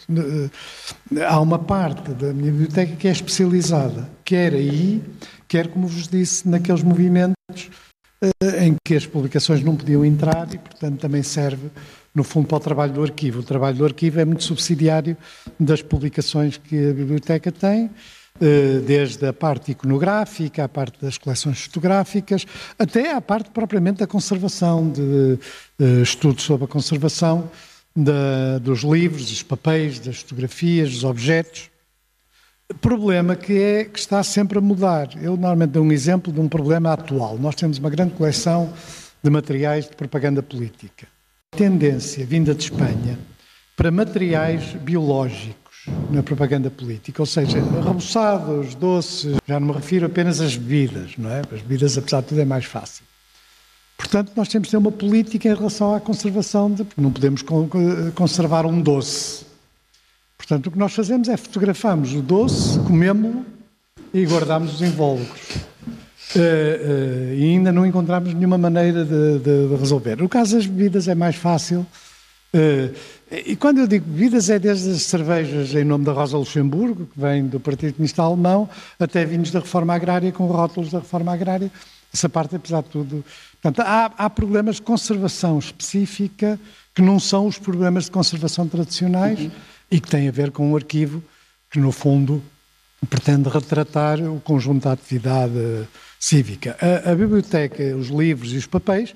[1.15, 5.01] eh, há uma parte da minha biblioteca que é especializada, quer aí,
[5.47, 7.35] quer, como vos disse, naqueles movimentos
[8.21, 11.69] eh, em que as publicações não podiam entrar e, portanto, também serve
[12.13, 13.39] no fundo, para o trabalho do arquivo.
[13.39, 15.15] O trabalho do arquivo é muito subsidiário
[15.59, 17.89] das publicações que a biblioteca tem,
[18.39, 22.45] eh, desde a parte iconográfica, a parte das coleções fotográficas,
[22.77, 25.39] até a parte propriamente da conservação, de,
[25.77, 27.49] de estudos sobre a conservação
[27.95, 31.71] da, dos livros, dos papéis, das fotografias, dos objetos.
[32.81, 35.09] Problema que é que está sempre a mudar.
[35.15, 37.39] Eu normalmente dou um exemplo de um problema atual.
[37.39, 38.71] Nós temos uma grande coleção
[39.23, 41.07] de materiais de propaganda política
[41.57, 43.17] tendência vinda de Espanha
[43.75, 50.39] para materiais biológicos na propaganda política, ou seja, reboçados, doces, já não me refiro apenas
[50.39, 51.39] às bebidas, não é?
[51.39, 53.03] As bebidas, apesar de tudo, é mais fácil.
[53.97, 57.43] Portanto, nós temos que ter uma política em relação à conservação, de, não podemos
[58.13, 59.43] conservar um doce.
[60.37, 63.43] Portanto, o que nós fazemos é fotografamos o doce, comemos-lo
[64.13, 65.57] e guardamos os invólucros.
[66.37, 70.17] Uh, uh, e ainda não encontramos nenhuma maneira de, de, de, resolver.
[70.17, 71.85] No caso das bebidas é mais fácil.
[72.53, 72.93] Uh,
[73.29, 77.19] e quando eu digo bebidas é desde as cervejas em nome da Rosa Luxemburgo, que
[77.19, 78.69] vem do Partido Comunista Alemão,
[78.99, 81.71] até vinhos da reforma agrária com rótulos da reforma agrária.
[82.13, 83.23] Essa parte, apesar de tudo.
[83.61, 86.57] Portanto, há, há problemas de conservação específica
[86.95, 89.51] que não são os problemas de conservação tradicionais uhum.
[89.91, 91.21] e que têm a ver com um arquivo
[91.69, 92.41] que, no fundo,
[93.09, 95.87] pretende retratar o conjunto da atividade
[96.19, 96.77] cívica.
[96.81, 99.13] A, a, biblioteca, os livros e os papéis,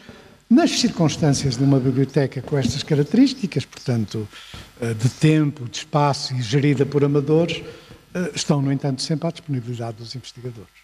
[0.49, 4.27] nas circunstâncias de uma biblioteca com estas características, portanto,
[4.81, 7.63] eh, de tempo, de espaço e gerida por amadores,
[8.13, 10.81] eh, estão, no entanto, sempre à disponibilidade dos investigadores.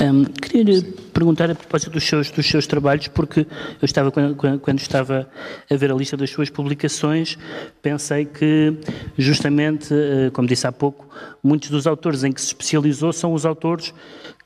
[0.00, 0.82] Um, queria
[1.12, 5.28] perguntar a propósito dos seus, dos seus trabalhos, porque eu estava, quando, quando, estava
[5.70, 7.38] a ver a lista das suas publicações,
[7.80, 8.76] pensei que,
[9.16, 11.08] justamente, eh, como disse há pouco,
[11.42, 13.94] muitos dos autores em que se especializou são os autores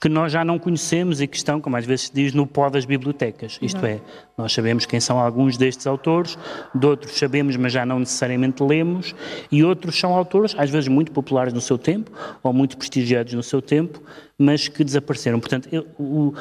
[0.01, 2.69] que nós já não conhecemos e que estão, como às vezes se diz, no pó
[2.69, 3.59] das bibliotecas.
[3.63, 4.01] Isto é,
[4.37, 6.39] nós sabemos quem são alguns destes autores,
[6.75, 9.15] de outros sabemos, mas já não necessariamente lemos,
[9.51, 12.11] e outros são autores, às vezes muito populares no seu tempo,
[12.43, 14.03] ou muito prestigiados no seu tempo,
[14.39, 15.41] mas que desapareceram.
[15.41, 16.35] Portanto, eu, o,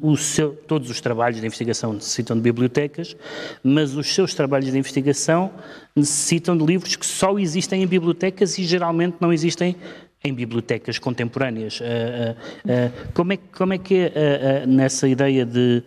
[0.00, 3.16] o seu, todos os trabalhos de investigação necessitam de bibliotecas,
[3.64, 5.50] mas os seus trabalhos de investigação
[5.94, 9.76] necessitam de livros que só existem em bibliotecas e geralmente não existem
[10.24, 11.80] em bibliotecas contemporâneas.
[11.80, 15.82] Uh, uh, uh, como, é, como é que é nessa ideia de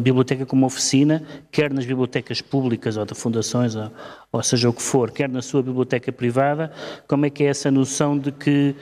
[0.00, 3.90] biblioteca como oficina, quer nas bibliotecas públicas ou de fundações, ou,
[4.32, 6.72] ou, seja o que for, quer na sua biblioteca privada,
[7.06, 8.74] como é que é essa noção de que,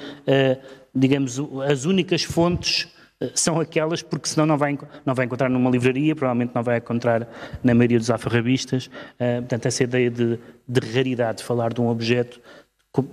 [0.95, 2.89] digamos, as únicas fontes
[3.35, 7.29] são aquelas porque senão não vai, não vai encontrar numa livraria, provavelmente não vai encontrar
[7.63, 8.91] na maioria dos alfarrabistas.
[9.41, 12.41] portanto, essa ideia de, de raridade, falar de um objeto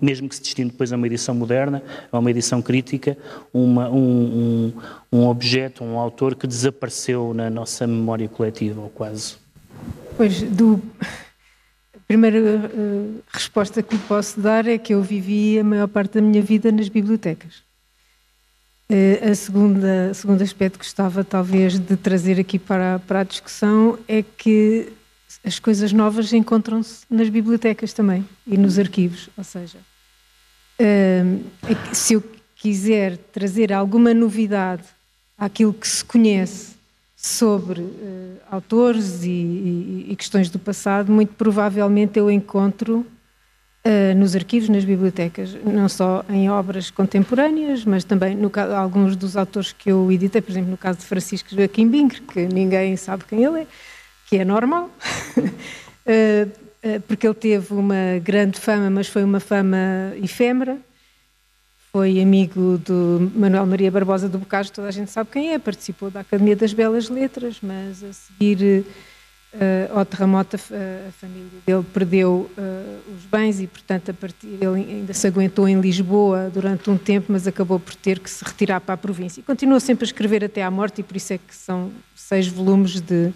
[0.01, 1.81] mesmo que se destine depois a uma edição moderna,
[2.11, 3.17] a uma edição crítica,
[3.53, 4.73] uma, um,
[5.11, 9.35] um, um, objeto, um autor que desapareceu na nossa memória coletiva, ou quase.
[10.17, 10.81] Pois, do...
[11.01, 16.15] a primeira uh, resposta que lhe posso dar é que eu vivi a maior parte
[16.15, 17.63] da minha vida nas bibliotecas.
[18.91, 23.97] Uh, a segunda, segundo aspecto que gostava talvez de trazer aqui para, para a discussão
[24.07, 24.91] é que
[25.43, 29.29] as coisas novas encontram-se nas bibliotecas também e nos arquivos.
[29.37, 29.77] Ou seja,
[30.79, 32.23] hum, é se eu
[32.55, 34.83] quiser trazer alguma novidade
[35.37, 36.75] àquilo que se conhece
[37.15, 43.05] sobre uh, autores e, questões do passado, muito provavelmente eu encontro
[43.85, 49.15] uh, nos arquivos, nas bibliotecas, não só em obras contemporâneas, mas também no caso, alguns
[49.15, 52.95] dos autores que eu editei, por exemplo, no caso de Francisco Joaquim Binger, que ninguém
[52.97, 53.67] sabe quem ele é,
[54.31, 54.89] que é normal,
[55.37, 59.77] uh, porque ele teve uma grande fama, mas foi uma fama
[60.23, 60.79] efêmera
[61.91, 66.09] foi amigo do Manuel Maria Barbosa do Bocage, toda a gente sabe quem é, participou
[66.09, 68.85] da Academia das Belas Letras, mas a seguir
[69.53, 74.47] uh, ao terremoto a, a, família dele perdeu uh, os bens e, portanto, a partir
[74.47, 78.41] ele ainda se aguentou em Lisboa durante um tempo, mas acabou por ter que se
[78.45, 79.41] retirar para a província.
[79.41, 82.47] E continuou sempre a escrever até à morte e por isso é que são seis
[82.47, 83.33] volumes de,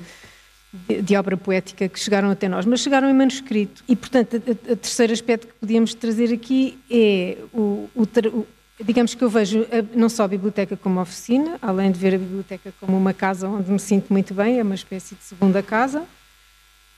[1.02, 3.84] de, obra poética que chegaram até nós, mas chegaram em manuscrito.
[3.88, 8.47] E, portanto, o terceiro aspecto que podíamos trazer aqui é o, o, o
[8.84, 12.73] digamos que eu vejo não só a biblioteca como oficina, além de ver a biblioteca
[12.80, 16.03] como uma casa onde me sinto muito bem, é uma espécie de segunda casa,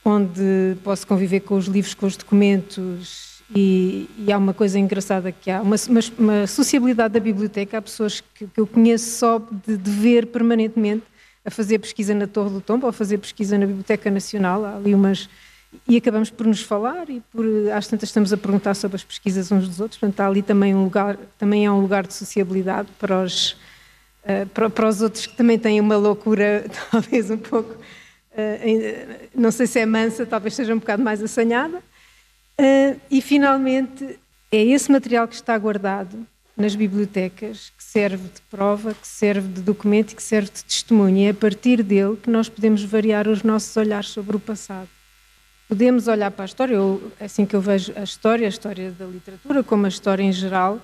[0.03, 5.31] onde posso conviver com os livros, com os documentos e, e há uma coisa engraçada
[5.31, 9.41] que há uma, uma, uma sociabilidade da biblioteca, há pessoas que, que eu conheço só
[9.65, 11.03] de, de ver permanentemente
[11.47, 14.65] a fazer pesquisa na Torre do Tombo a fazer pesquisa na Biblioteca Nacional.
[14.65, 15.29] Há ali umas.
[15.87, 19.49] E acabamos por nos falar e por, às tantas estamos a perguntar sobre as pesquisas
[19.49, 19.97] uns dos outros.
[19.97, 23.51] Portanto, há ali também um lugar, também é um lugar de sociabilidade para os,
[24.23, 29.67] uh, para, os outros que também têm uma loucura, talvez um pouco, uh, não sei
[29.67, 31.77] se é mansa, talvez seja um bocado mais assanhada.
[32.59, 34.19] Uh, e finalmente,
[34.51, 36.25] é esse material que está guardado
[36.57, 41.17] nas bibliotecas, serve de prova, que serve de documento e que serve de testemunho.
[41.17, 44.87] E é a partir dele que nós podemos variar os nossos olhares sobre o passado.
[45.67, 48.91] Podemos olhar para a história, eu, é assim que eu vejo a história, a história
[48.91, 50.79] da literatura, como a história em geral,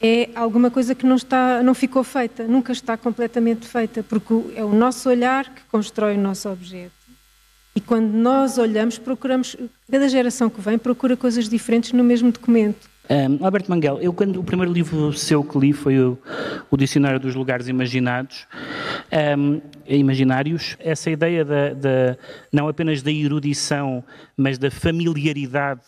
[0.00, 4.64] é alguma coisa que não, está, não ficou feita, nunca está completamente feita, porque é
[4.64, 6.92] o nosso olhar que constrói o nosso objeto.
[7.76, 9.54] E quando nós olhamos, procuramos,
[9.90, 12.89] cada geração que vem procura coisas diferentes no mesmo documento.
[13.10, 16.16] Um, Alberto Manguel, eu quando o primeiro livro seu que li foi o,
[16.70, 18.46] o Dicionário dos Lugares Imaginados,
[19.36, 22.16] um, Imaginários, essa ideia da, da,
[22.52, 24.04] não apenas da erudição,
[24.36, 25.80] mas da familiaridade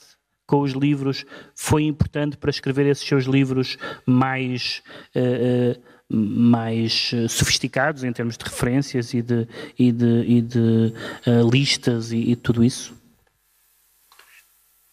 [0.45, 1.25] com os livros
[1.55, 4.83] foi importante para escrever esses seus livros mais
[5.15, 9.47] uh, uh, mais sofisticados em termos de referências e de,
[9.79, 12.93] e de, e de uh, listas e, e tudo isso?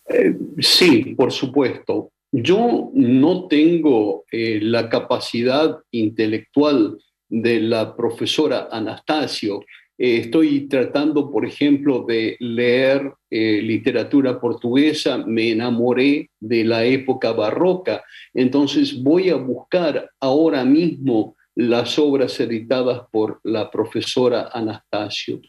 [0.07, 2.11] Eh, sí, por supuesto.
[2.31, 9.61] Yo no tengo eh, la capacidad intelectual de la profesora Anastasio.
[9.97, 17.31] Eh, estoy tratando, por ejemplo, de leer eh, literatura portuguesa, me enamoré de la época
[17.31, 18.03] barroca,
[18.33, 25.41] entonces voy a buscar ahora mismo las obras editadas por la profesora Anastasio.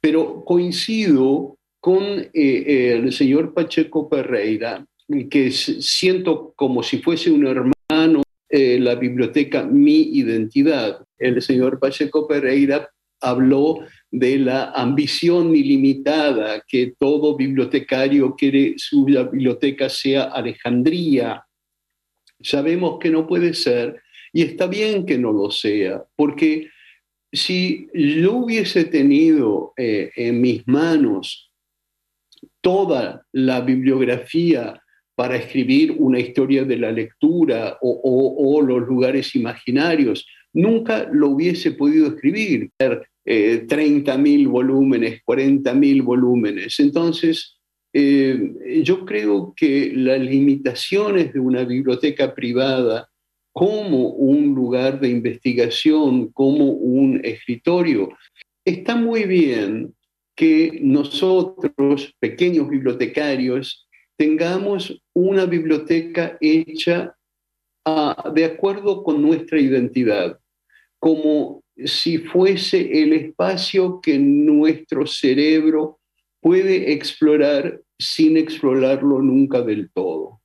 [0.00, 4.84] Pero coincido con el señor Pacheco Pereira
[5.30, 11.04] que siento como si fuese un hermano, eh, la biblioteca Mi Identidad.
[11.18, 12.88] El señor Pacheco Pereira
[13.20, 21.44] habló de la ambición ilimitada que todo bibliotecario quiere su biblioteca sea Alejandría.
[22.40, 24.02] Sabemos que no puede ser
[24.32, 26.68] y está bien que no lo sea, porque
[27.32, 31.50] si yo hubiese tenido eh, en mis manos
[32.60, 34.80] toda la bibliografía
[35.14, 40.26] para escribir una historia de la lectura o, los lugares imaginarios.
[40.52, 46.78] Nunca lo hubiese podido escribir, eh, 30.000 volúmenes, 40.000 volúmenes.
[46.80, 47.58] Entonces,
[47.92, 53.08] eh, yo creo que las limitaciones de una biblioteca privada
[53.52, 58.10] como un lugar de investigación, como un escritorio,
[58.64, 59.94] está muy bien
[60.34, 63.83] que nosotros, pequeños bibliotecarios,
[64.16, 67.16] tengamos una biblioteca hecha
[67.84, 70.38] ah, de acuerdo con nuestra identidad,
[70.98, 75.98] como si fuese el espacio que nuestro cerebro
[76.40, 80.40] puede explorar sin explorarlo nunca del todo.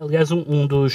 [0.00, 0.88] Aliás, um, um, um,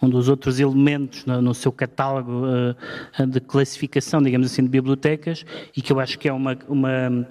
[0.00, 5.44] um dos outros elementos no, no seu catálogo uh, de classificação, digamos assim, de bibliotecas,
[5.76, 7.26] e que eu acho que é uma, uma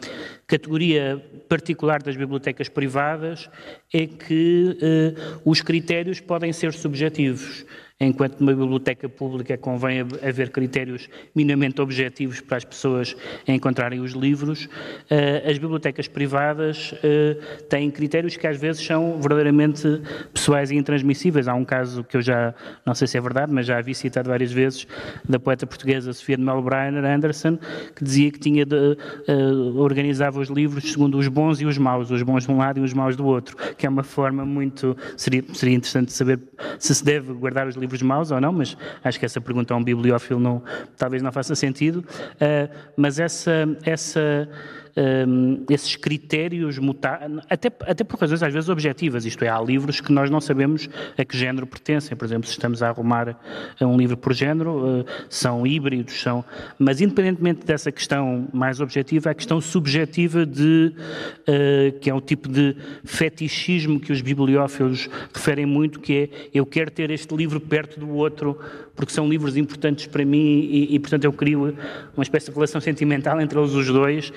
[0.47, 3.49] categoria particular das bibliotecas privadas,
[3.93, 7.65] é que uh, os critérios podem ser subjetivos.
[7.99, 13.15] Enquanto numa biblioteca pública convém haver critérios minimamente objetivos para as pessoas
[13.47, 14.67] encontrarem os livros,
[15.09, 17.37] eh, as bibliotecas privadas eh,
[17.69, 20.01] têm critérios que às vezes são verdadeiramente
[20.33, 21.47] pessoais e intransmissíveis.
[21.47, 22.53] Há um caso que eu já,
[22.85, 24.85] não sei se é verdade, mas já havia citado várias vezes,
[25.27, 27.57] da poeta portuguesa Sofia de Melbreiner Anderson,
[27.95, 32.11] que dizia que tinha de, uh, organizava os livros segundo os bons e os maus,
[32.11, 34.97] os bons de um lado e os maus do outro, que é uma forma muito...
[35.15, 36.39] Seria, seria interessante saber
[36.77, 39.73] se se deve guardar os livros livros maus ou não, mas acho que essa pergunta
[39.73, 40.61] a um bibliófilo não,
[40.97, 41.99] talvez não faça sentido.
[41.99, 44.49] Uh, mas essa, essa
[44.97, 49.99] um, esses critérios mutar, até, até por razões às vezes objetivas, isto é, há livros
[49.99, 53.37] que nós não sabemos a que género pertencem, por exemplo, se estamos a arrumar
[53.81, 56.43] um livro por género, uh, são híbridos, são,
[56.79, 60.93] mas independentemente dessa questão mais objetiva, a questão subjetiva de,
[61.41, 66.65] uh, que é um tipo de fetichismo que os bibliófilos referem muito, que é, eu
[66.65, 68.57] quero ter este livro perto do outro,
[68.95, 71.75] porque são livros importantes para mim e, e portanto eu crio
[72.15, 74.31] uma espécie de relação sentimental entre eles os dois,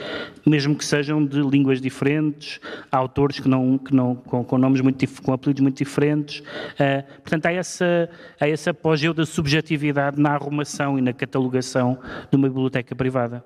[0.47, 2.61] mesmo que sejam de línguas diferentes,
[2.91, 6.41] autores que não, que não, com, com nomes muito com apelidos muito diferentes.
[6.41, 8.11] Uh, portanto, há essa,
[8.41, 11.99] há esse apogeu da subjetividade na arrumação e na catalogação
[12.31, 13.45] de uma biblioteca privada.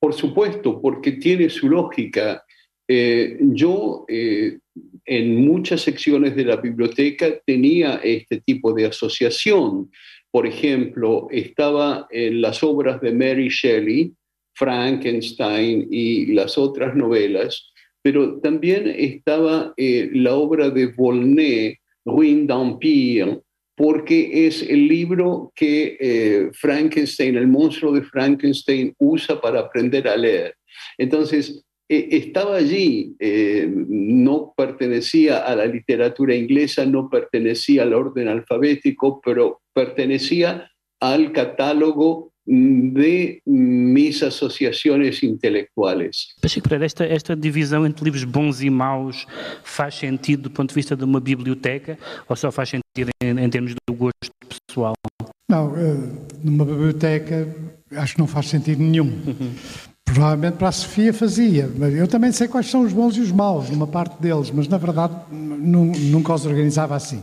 [0.00, 2.42] Por supuesto, porque tiene su lógica.
[2.88, 4.58] Eh, yo eh,
[5.04, 9.90] en muchas secciones de la biblioteca tenía este tipo de asociación.
[10.30, 14.12] Por ejemplo, estaba en las obras de Mary Shelley,
[14.54, 17.72] Frankenstein y las otras novelas,
[18.02, 23.40] pero también estaba eh, la obra de Volney, Ruin d'Empire,
[23.76, 30.16] porque es el libro que eh, Frankenstein, el monstruo de Frankenstein, usa para aprender a
[30.16, 30.54] leer.
[30.98, 33.16] Entonces, estaba allí,
[33.88, 40.70] no pertenecía a la literatura inglesa, no pertenecía al orden alfabético, pero pertenecía
[41.00, 46.34] al catálogo de mis associações intelectuais.
[46.62, 49.26] Pereira, esta, esta divisão entre livros bons e maus
[49.62, 51.98] faz sentido do ponto de vista de uma biblioteca
[52.28, 54.94] ou só faz sentido em, em termos do gosto pessoal?
[55.48, 55.96] Não, eh,
[56.42, 57.46] numa biblioteca
[57.92, 59.06] acho que não faz sentido nenhum.
[59.06, 59.52] Uhum.
[60.12, 63.32] Provavelmente para a Sofia fazia, mas eu também sei quais são os bons e os
[63.32, 67.22] maus, numa parte deles, mas na verdade nunca os organizava assim.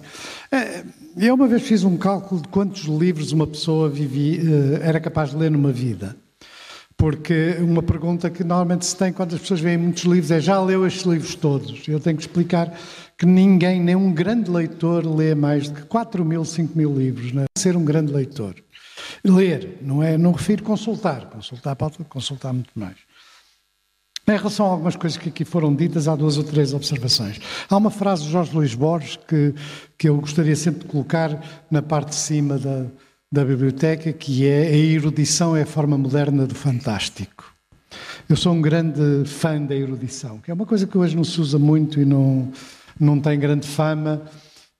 [0.51, 0.83] Eh,
[1.15, 5.29] eu uma vez fiz um cálculo de quantos livros uma pessoa vivia, eh, era capaz
[5.29, 6.15] de ler numa vida.
[6.97, 10.59] Porque uma pergunta que normalmente se tem quando as pessoas veem muitos livros é já
[10.59, 11.87] leu estes livros todos?
[11.87, 12.75] Eu tenho que explicar
[13.17, 17.31] que ninguém, nem um grande leitor, lê mais de 4 mil, 5 mil livros.
[17.33, 17.45] Não é?
[17.55, 18.55] Ser um grande leitor.
[19.23, 20.17] Ler, não é?
[20.17, 21.25] Não refiro consultar.
[21.25, 22.95] Consultar pode consultar muito mais.
[24.27, 27.39] Em relação a algumas coisas que aqui foram ditas, há duas ou três observações.
[27.67, 29.55] Há uma frase de Jorge Luís Borges que,
[29.97, 32.85] que eu gostaria sempre de colocar na parte de cima da,
[33.31, 37.51] da biblioteca, que é a erudição é a forma moderna do fantástico.
[38.29, 41.41] Eu sou um grande fã da erudição, que é uma coisa que hoje não se
[41.41, 42.51] usa muito e não,
[42.99, 44.21] não tem grande fama,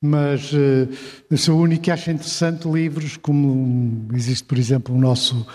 [0.01, 5.45] mas uh, sou o único que acha interessante livros como existe, por exemplo, o nosso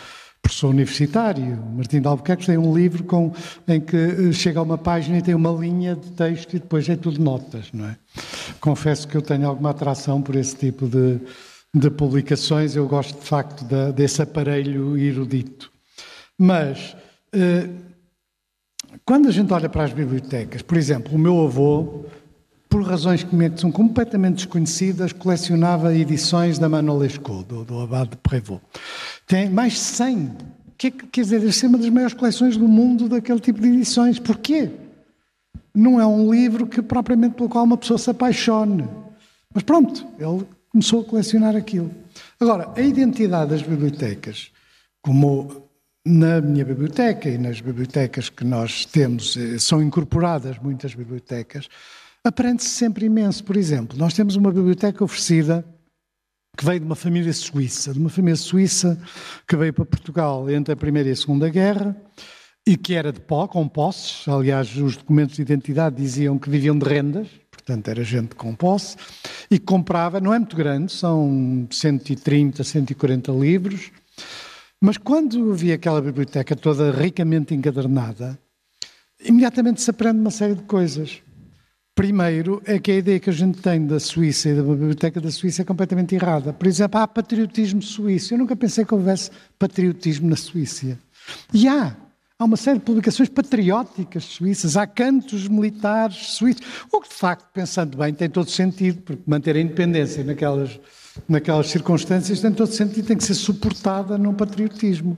[0.45, 3.33] professor universitário, Martim de Albuquerque, tem um livro com,
[3.67, 6.87] em que eh, chega a uma página e tem uma linha de texto e depois
[6.87, 7.97] é tudo notas, não é?
[8.61, 11.19] Confesso que eu tenho alguma atração por esse tipo de,
[11.75, 15.73] de publicações, eu gosto de facto de, desse aparelho erudito.
[16.39, 16.95] Mas,
[17.33, 17.71] eh,
[19.03, 22.05] quando a gente olha para as bibliotecas, por exemplo, o meu avô,
[22.85, 28.63] razões que me são completamente desconhecidas, colecionava edições da Manuel Lescaut, do, do de Prévost.
[29.27, 30.31] Tem mais de 100.
[30.77, 34.19] Que, quer dizer, deve ser uma das maiores coleções do mundo daquele tipo de edições.
[34.19, 34.71] Porquê?
[35.75, 38.89] Não é um livro que propriamente pelo qual uma pessoa se apaixone.
[39.53, 41.91] Mas pronto, ele começou a colecionar aquilo.
[42.41, 44.51] Agora, a identidade das bibliotecas,
[45.01, 45.65] como
[46.05, 51.69] na minha biblioteca e nas bibliotecas que nós temos, eh, são incorporadas muitas bibliotecas,
[52.25, 53.45] aprende-se sempre imenso.
[53.45, 55.65] Por exemplo, nós temos uma biblioteca oferecida
[56.57, 58.99] que veio de uma família suíça, de uma família suíça
[59.47, 61.97] que veio para Portugal entre a Primeira e a Segunda Guerra
[62.67, 64.27] e que era de pó, com posses.
[64.27, 68.97] Aliás, os documentos de identidade diziam que viviam de rendas, portanto era gente com posse,
[69.51, 73.91] e comprava, não é muito grande, são 130, 140 livros,
[74.81, 78.39] mas quando vi aquela biblioteca toda ricamente encadernada,
[79.23, 81.24] imediatamente se aprende uma série de coisas.
[81.95, 85.31] Primeiro é que a ideia que a gente tem da Suíça e da biblioteca da
[85.31, 86.53] Suíça é completamente errada.
[86.53, 88.35] Por exemplo, há patriotismo suíço.
[88.35, 90.99] Eu nunca pensei que houvesse patriotismo na Suíça.
[91.53, 91.97] E há.
[92.37, 97.47] Há uma série de publicações patrióticas suíças, há cantos militares suíços, o que de facto,
[97.53, 100.81] pensando bem, tem todo sentido, porque manter a independência naquelas,
[101.29, 105.17] naquelas circunstâncias tem todo sentido, tem que ser suportada num patriotismo.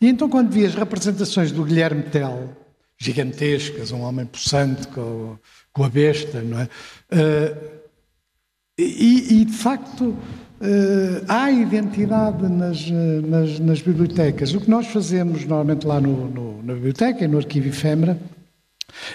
[0.00, 2.56] E então, quando vi as representações do Guilherme Tell,
[2.96, 5.36] gigantescas, um homem possante com,
[5.72, 6.68] com a besta, não é?
[7.10, 7.82] Uh,
[8.78, 10.16] e, e, de facto,
[10.64, 14.54] Uh, há identidade nas, nas, nas, bibliotecas.
[14.54, 18.16] O que nós fazemos normalmente lá no, no, na biblioteca e no arquivo efêmera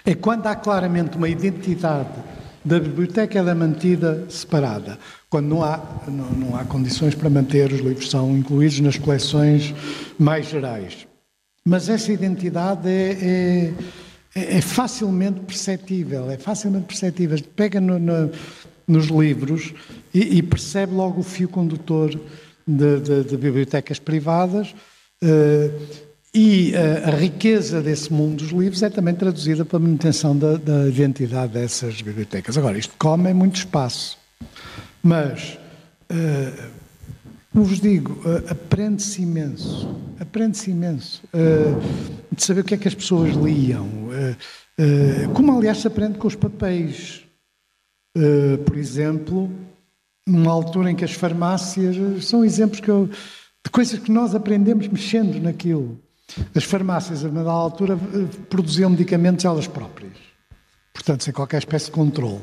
[0.05, 2.09] é quando há claramente uma identidade
[2.67, 4.99] da biblioteca, ela é mantida separada.
[5.29, 9.73] Quando não há, não, não há condições para manter, os livros são incluídos nas coleções
[10.19, 11.07] mais gerais.
[11.63, 13.73] Mas essa identidade é, é,
[14.37, 17.37] é facilmente perceptível, é facilmente perceptível.
[17.55, 18.31] Pega no, no,
[18.87, 19.73] nos livros
[20.13, 22.09] e, e, percebe logo o fio condutor
[22.67, 24.73] de, de, de bibliotecas privadas.
[25.23, 30.57] Uh, e a, a, riqueza desse mundo dos livros é também traduzida pela manutenção da,
[30.57, 32.57] da identidade dessas bibliotecas.
[32.57, 34.17] Agora, isto come muito espaço,
[35.01, 35.57] mas,
[36.11, 36.63] uh,
[37.51, 42.87] como vos digo, uh, aprende-se imenso, aprende-se imenso uh, de saber o que é que
[42.87, 43.87] as pessoas liam,
[45.33, 47.23] como aliás se aprende com os papéis.
[48.17, 49.51] Uh, por exemplo,
[50.25, 54.87] numa altura em que as farmácias são exemplos que eu, de coisas que nós aprendemos
[54.87, 55.99] mexendo naquilo.
[56.55, 60.17] As farmácias, a dada altura, eh, produziam medicamentos elas próprias,
[60.93, 62.41] portanto, sem qualquer espécie de controle.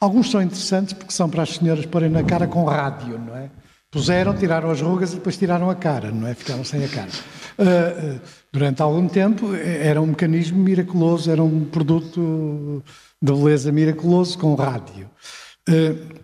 [0.00, 3.50] Alguns são interessantes porque são para as senhoras porem na cara com rádio, não é?
[3.90, 6.34] Puseram, tiraram as rugas e depois tiraram a cara, não é?
[6.34, 7.10] Ficaram sem a cara.
[7.58, 8.20] Uh, uh,
[8.58, 12.82] durante algum tempo era um mecanismo miraculoso, era um produto
[13.22, 15.08] de beleza miraculoso com rádio.
[15.68, 16.18] Uh,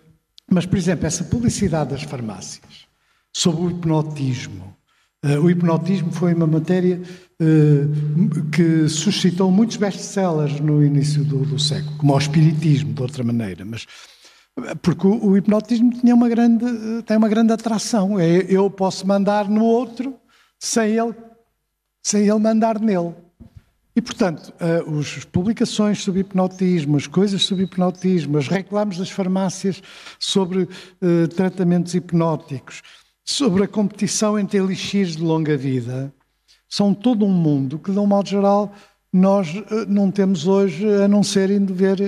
[0.51, 2.89] mas, por exemplo, essa publicidade das farmácias
[3.33, 4.77] sobre o hipnotismo.
[5.25, 7.01] Uh, o hipnotismo foi uma matéria
[7.41, 13.23] uh, que suscitou muitos best-sellers no início do, do, século, como o espiritismo, de outra
[13.23, 13.65] maneira.
[13.65, 13.87] Mas
[14.83, 16.65] porque o, o hipnotismo tinha uma grande,
[17.07, 18.19] tem uma grande atração.
[18.19, 20.17] É, eu posso mandar no outro
[20.59, 21.15] sem ele,
[22.05, 23.15] sem ele mandar nele.
[23.97, 24.53] E, portanto,
[25.01, 29.81] as publicações sobre hipnotismo, as coisas sobre hipnotismo, as reclames das farmácias
[30.19, 32.83] sobre uh, tratamentos hipnóticos,
[33.25, 36.13] sobre a competição entre elixires de longa vida,
[36.69, 38.75] são todo um mundo que, de um modo geral,
[39.13, 42.01] nós uh, não temos hoje, a não ser indo ver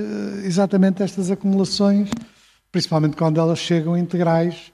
[0.44, 2.10] exatamente estas acumulações,
[2.70, 4.72] principalmente quando elas chegam integrais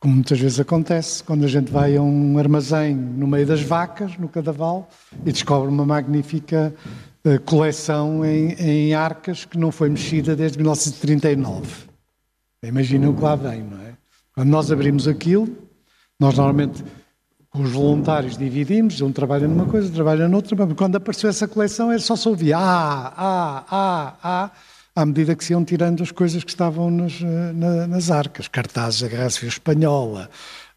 [0.00, 4.16] como muitas vezes acontece, quando a gente vai a um armazém no meio das vacas,
[4.16, 4.88] no Cadaval,
[5.26, 6.74] e descobre uma magnífica
[7.22, 11.90] uh, coleção em, em, arcas que não foi mexida desde 1939.
[12.62, 13.92] Imaginem o que lá vem, não é?
[14.34, 15.54] Quando nós abrimos aquilo,
[16.18, 16.82] nós normalmente
[17.50, 21.90] com os voluntários dividimos, um trabalha numa coisa, trabalha noutra, mas quando apareceu essa coleção
[21.90, 24.50] era só se ouvia ah, ah, ah, ah,
[25.00, 28.48] à medida que se iam tirando as coisas que estavam nas, eh, na, nas arcas,
[28.48, 30.30] cartazes da Guerra Civil Espanhola,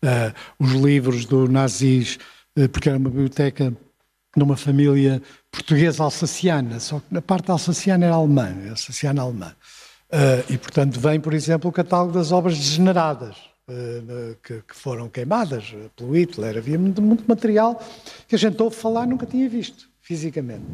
[0.03, 2.17] uh, os livros do nazis,
[2.57, 3.75] uh, porque era uma biblioteca
[4.35, 5.21] de uma família
[5.51, 9.53] portuguesa alsaciana, só que a parte alsaciana era alemã, alsaciana alemã.
[10.09, 13.35] Uh, e, portanto, vem, por exemplo, o catálogo das obras degeneradas,
[14.43, 16.57] que, que, foram queimadas pelo Hitler.
[16.57, 17.81] Havia muito, muito material
[18.27, 20.65] que a gente ouve falar nunca tinha visto, fisicamente.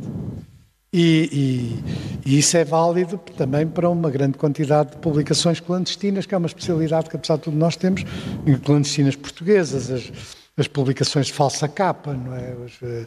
[0.91, 1.83] E,
[2.25, 6.37] e, e, isso é válido também para uma grande quantidade de publicações clandestinas, que é
[6.37, 8.03] uma especialidade que, apesar de tudo, nós temos,
[8.63, 10.11] clandestinas portuguesas, as,
[10.57, 12.55] as publicações de falsa capa, não é?
[12.55, 13.05] Os, eh,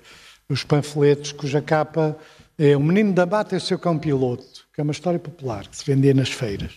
[0.49, 2.17] os, panfletos cuja capa
[2.57, 5.67] é O Menino da Mata e o seu cão piloto, que é uma história popular
[5.67, 6.73] que se vendia nas feiras.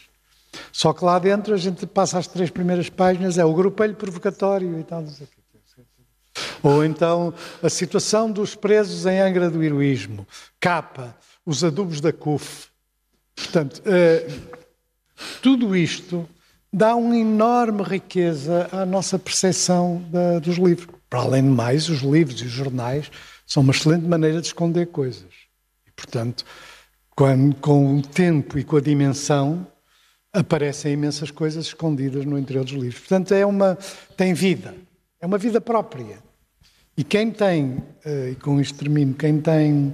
[0.71, 4.79] Só que lá dentro a gente passa as três primeiras páginas, é o grupelho provocatório
[4.79, 5.44] e tal, não sei o quê.
[6.61, 10.27] Ou então a situação dos presos em Angra do Heroísmo.
[10.59, 12.67] Capa, os adubos da CUF.
[13.35, 14.27] Portanto, eh,
[15.41, 16.27] tudo isto
[16.71, 20.93] dá uma enorme riqueza à nossa percepção da, dos livros.
[21.09, 23.09] Para além de mais, os livros e os jornais
[23.45, 25.31] são uma excelente maneira de esconder coisas.
[25.87, 26.43] E, portanto,
[27.15, 29.65] quando, com o tempo e com a dimensão,
[30.33, 32.99] aparecem imensas coisas escondidas no interior dos livros.
[32.99, 33.77] Portanto, é uma,
[34.17, 34.75] tem vida,
[35.21, 36.24] é uma vida própria.
[36.97, 39.93] E quem tem, eh, e com isto termino, quem tem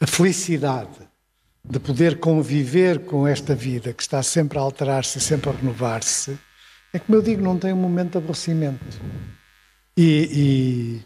[0.00, 0.98] a felicidade
[1.64, 6.36] de poder conviver com esta vida que está sempre a alterar-se, sempre a renovar-se,
[6.92, 8.84] é como eu digo, não tem um momento de aborrecimento.
[9.96, 11.00] E,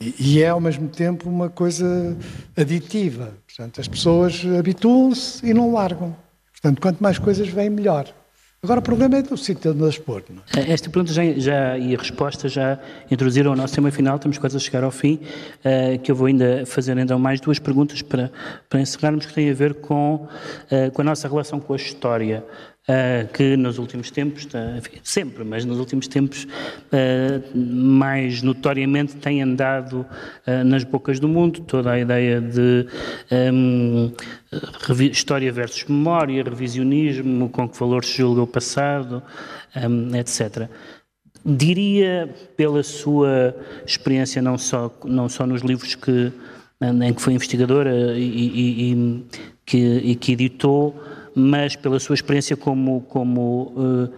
[0.00, 2.16] e, e, é ao mesmo tempo uma coisa
[2.56, 3.36] aditiva.
[3.46, 6.16] Portanto, as pessoas habituam-se e não largam.
[6.52, 8.12] Portanto, quanto mais coisas vêm, melhor.
[8.64, 10.22] Agora o problema é do sítio onde as pôr.
[10.56, 10.70] É?
[10.70, 12.78] Esta pergunta já, já, e a resposta já
[13.10, 15.18] introduziram o nosso tema final, estamos quase a chegar ao fim,
[15.64, 18.30] uh, que eu vou ainda fazer então mais duas perguntas para,
[18.70, 22.44] para encerrarmos, que têm a ver com, uh, com a nossa relação com a história.
[22.82, 29.40] Uh, que nos últimos tempos, enfim, sempre, mas nos últimos tempos, uh, mais notoriamente tem
[29.40, 30.04] andado
[30.66, 32.88] nas bocas do mundo, toda a ideia de
[33.30, 34.12] um,
[35.12, 39.22] história versus memória, revisionismo, com que valor se julga o passado,
[39.76, 40.68] um, etc.
[41.46, 43.54] Diria, pela sua
[43.86, 46.32] experiência, não só, não só nos livros que,
[46.80, 49.24] em que foi investigadora e, e, e
[49.64, 51.00] que, e que editou,
[51.34, 54.12] mas pela sua experiência como, como uh,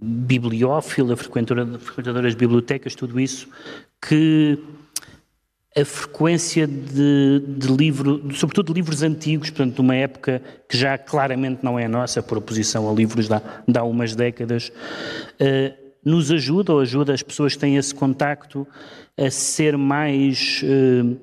[0.00, 3.48] bibliófila, frequentadora, frequentadora bibliotecas, tudo isso,
[4.00, 4.58] que
[5.76, 10.96] a frequência de, de livro, sobretudo de livros antigos, portanto, de uma época que já
[10.96, 13.36] claramente não é nossa, por oposição a livros de
[13.68, 14.72] de há umas décadas,
[15.40, 18.66] uh, nos ajuda ou ajuda as pessoas que têm esse contacto
[19.18, 21.16] a ser mais uh,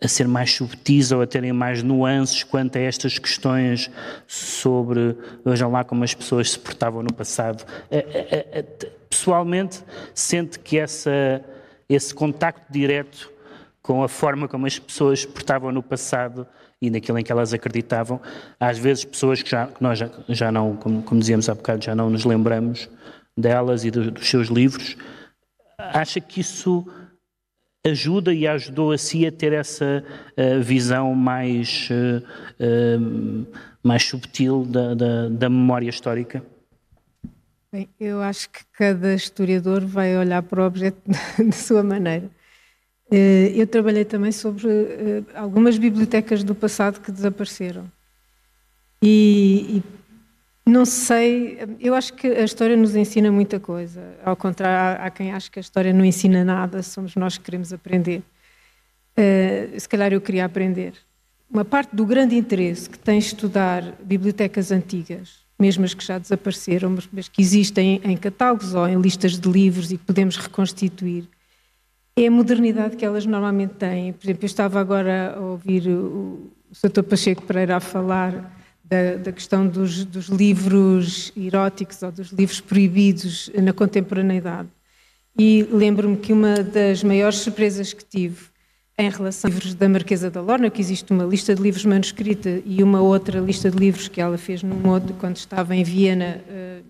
[0.00, 3.90] a ser mais subtis ou a terem mais nuances quanto a estas questões
[4.26, 7.64] sobre, vejam lá como as pessoas se portavam no passado.
[9.08, 9.82] Pessoalmente,
[10.14, 11.42] sente que essa,
[11.88, 13.32] esse contacto direto
[13.82, 16.46] com a forma como as pessoas se portavam no passado
[16.82, 18.20] e naquilo em que elas acreditavam,
[18.60, 21.84] às vezes pessoas que, já, que nós já, já não, como, como, dizíamos há bocado,
[21.84, 22.90] já não nos lembramos
[23.36, 24.96] delas e do, dos seus livros,
[25.78, 26.86] acha que isso
[27.88, 30.04] ajuda e ajudou a si a ter essa
[30.36, 33.46] uh, visão mais, uh,
[33.82, 36.42] mais subtil da, da, da, memória histórica?
[37.72, 41.00] Bem, eu acho que cada historiador vai olhar para o objeto
[41.38, 42.30] de sua maneira.
[43.54, 44.66] Eu trabalhei também sobre
[45.32, 47.84] algumas bibliotecas do passado que desapareceram.
[49.00, 49.82] E, e
[50.68, 54.02] não sei, eu acho que a história nos ensina muita coisa.
[54.24, 57.72] Ao contrário, há, quem acha que a história não ensina nada, somos nós que queremos
[57.72, 58.20] aprender.
[59.16, 60.94] Uh, se calhar eu queria aprender.
[61.48, 66.90] Uma parte do grande interesse que tem estudar bibliotecas antigas, mesmo as que já desapareceram,
[66.90, 71.28] mas, mas que existem em catálogos ou em listas de livros e que podemos reconstituir,
[72.16, 74.12] é a modernidade que elas normalmente têm.
[74.12, 77.04] Por exemplo, eu estava agora a ouvir o, o Sr.
[77.04, 78.55] Pacheco Pereira a falar
[78.88, 84.68] da, da questão dos, dos, livros eróticos ou dos livros proibidos na contemporaneidade.
[85.38, 88.46] E lembro-me que uma das maiores surpresas que tive
[88.98, 92.62] em relação aos livros da Marquesa da Lorna, que existe uma lista de livros manuscrita
[92.64, 96.40] e uma outra lista de livros que ela fez num outro, quando estava em Viena,
[96.48, 96.84] uh,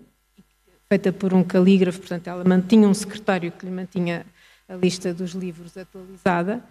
[0.87, 4.25] feita por um calígrafo, portanto ela mantinha um secretário que lhe mantinha
[4.69, 6.63] a lista dos livros atualizada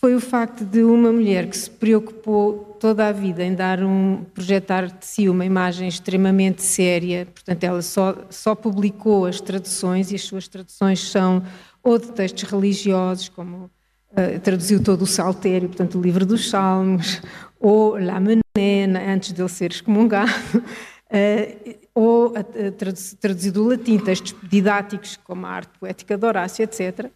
[0.00, 4.24] foi o facto de uma mulher que se preocupou toda a vida em dar um
[4.32, 10.14] projetar de si uma imagem extremamente séria, portanto ela só só publicou as traduções e
[10.14, 11.42] as suas traduções são
[11.82, 17.20] ou de textos religiosos, como uh, traduziu todo o Saltério, portanto o livro dos Salmos,
[17.58, 22.32] ou La Menena, antes dele ser excomungado, uh, ou
[23.20, 27.10] traduzido do latim, textos didáticos como a arte poética de Horácio, etc.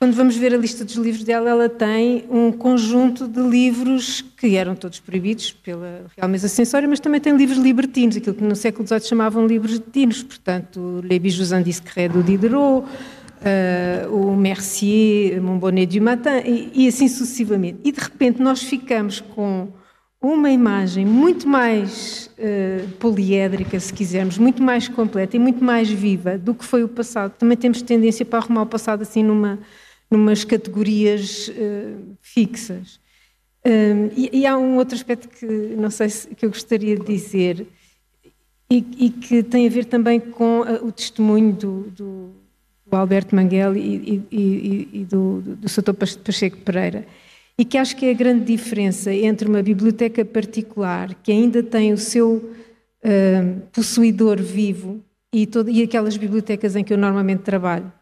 [0.00, 4.56] Quando vamos ver a lista dos livros dela, ela tem um conjunto de livros que
[4.56, 8.56] eram todos proibidos pela Real Mesa Censória, mas também tem livros libertinos, aquilo que no
[8.56, 15.38] século XVIII chamavam livros de tinos, portanto, Les Bijoux Indiscrets do Diderot, uh, o Mercier,
[15.42, 17.80] Mon Bonnet du Matin, e, e assim sucessivamente.
[17.84, 19.68] E de repente nós ficamos com
[20.18, 26.38] uma imagem muito mais uh, poliédrica, se quisermos, muito mais completa e muito mais viva
[26.38, 27.32] do que foi o passado.
[27.38, 29.58] Também temos tendência para arrumar o passado assim numa
[30.10, 32.98] numas categorias uh, fixas.
[33.64, 37.04] Um, e, e, há um outro aspecto que não sei se que eu gostaria de
[37.04, 37.66] dizer
[38.70, 42.30] e, e que tem a ver também com uh, o testemunho do, do,
[42.86, 45.92] do Alberto Manguel e, e do, do, do Sr.
[45.92, 47.06] Pacheco Pereira
[47.58, 51.92] e que acho que é a grande diferença entre uma biblioteca particular que ainda tem
[51.92, 52.54] o seu
[53.72, 55.00] possuidor vivo
[55.32, 57.92] e, todo, e aquelas bibliotecas em que eu normalmente trabalho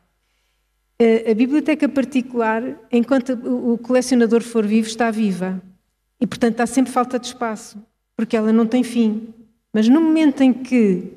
[1.01, 5.63] a biblioteca particular, enquanto o colecionador for vivo, está viva.
[6.21, 7.81] E, portanto, há sempre falta de espaço,
[8.17, 9.33] porque ela não tem fim.
[9.73, 11.13] Mas no momento em que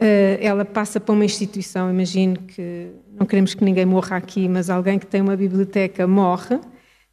[0.00, 4.70] uh, ela passa para uma instituição, imagino que não queremos que ninguém morra aqui, mas
[4.70, 6.60] alguém que tem uma biblioteca morre, a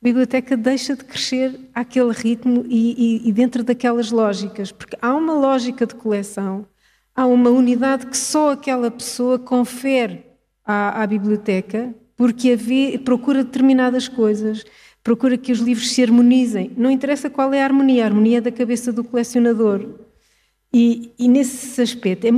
[0.04, 5.34] biblioteca deixa de crescer àquele ritmo e, e, e dentro daquelas lógicas, porque há uma
[5.34, 6.68] lógica de coleção,
[7.16, 10.24] há uma unidade que só aquela pessoa confere
[10.64, 14.64] à, à biblioteca porque vê, procura determinadas coisas,
[15.04, 16.72] procura que os livros se harmonizem.
[16.78, 19.86] Não interessa qual é a harmonia, a harmonia é da cabeça do colecionador.
[20.74, 22.32] E, e nesse aspecto, é,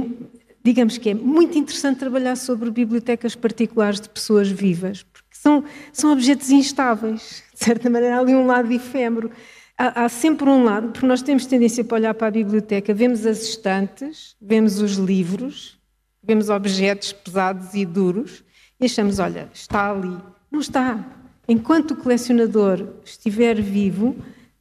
[0.63, 5.63] digamos que é muito interessante trabalhar sobre bibliotecas particulares de pessoas vivas, porque são,
[5.93, 9.29] são objetos instáveis, de certa maneira, há ali um lado efêmero.
[9.77, 13.23] Há, há, sempre um lado, porque nós temos tendência para olhar para a biblioteca, vemos
[13.23, 15.77] as estantes, vemos os livros,
[16.23, 18.43] vemos objetos pesados e duros
[18.79, 20.17] e achamos, olha, está ali.
[20.51, 21.03] Não está.
[21.47, 24.15] Enquanto o colecionador estiver vivo,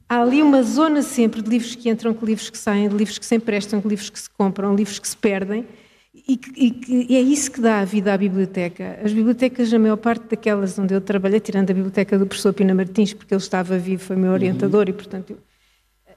[0.07, 3.17] há ali uma zona sempre de livros que entram, de livros que saem, de livros
[3.17, 5.65] que se emprestam, de livros que se compram, livros que se perdem.
[6.13, 8.99] E, e, e é isso que dá a vida à biblioteca.
[9.03, 12.73] As bibliotecas, a maior parte daquelas onde eu trabalhei, tirando a biblioteca do professor Pina
[12.73, 14.89] Martins, porque ele estava vivo, foi meu orientador, uhum.
[14.89, 15.37] e portanto eu,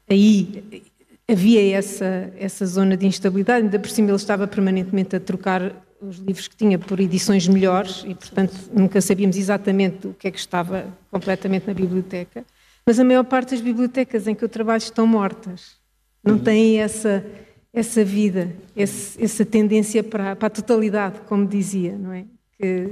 [0.09, 0.83] aí
[1.29, 6.19] havia essa, essa zona de instabilidade, ainda por cima ele estava permanentemente a trocar os
[6.19, 10.39] livros que tinha por edições melhores e, portanto, nunca sabíamos exatamente o que é que
[10.39, 12.45] estava completamente na biblioteca.
[12.87, 15.77] Mas a maior parte das bibliotecas em que eu trabalho estão mortas.
[16.23, 16.41] Não uhum.
[16.41, 17.25] têm essa,
[17.73, 22.25] essa vida, esse, essa tendência para, para, a totalidade, como dizia, não é?
[22.57, 22.91] Que,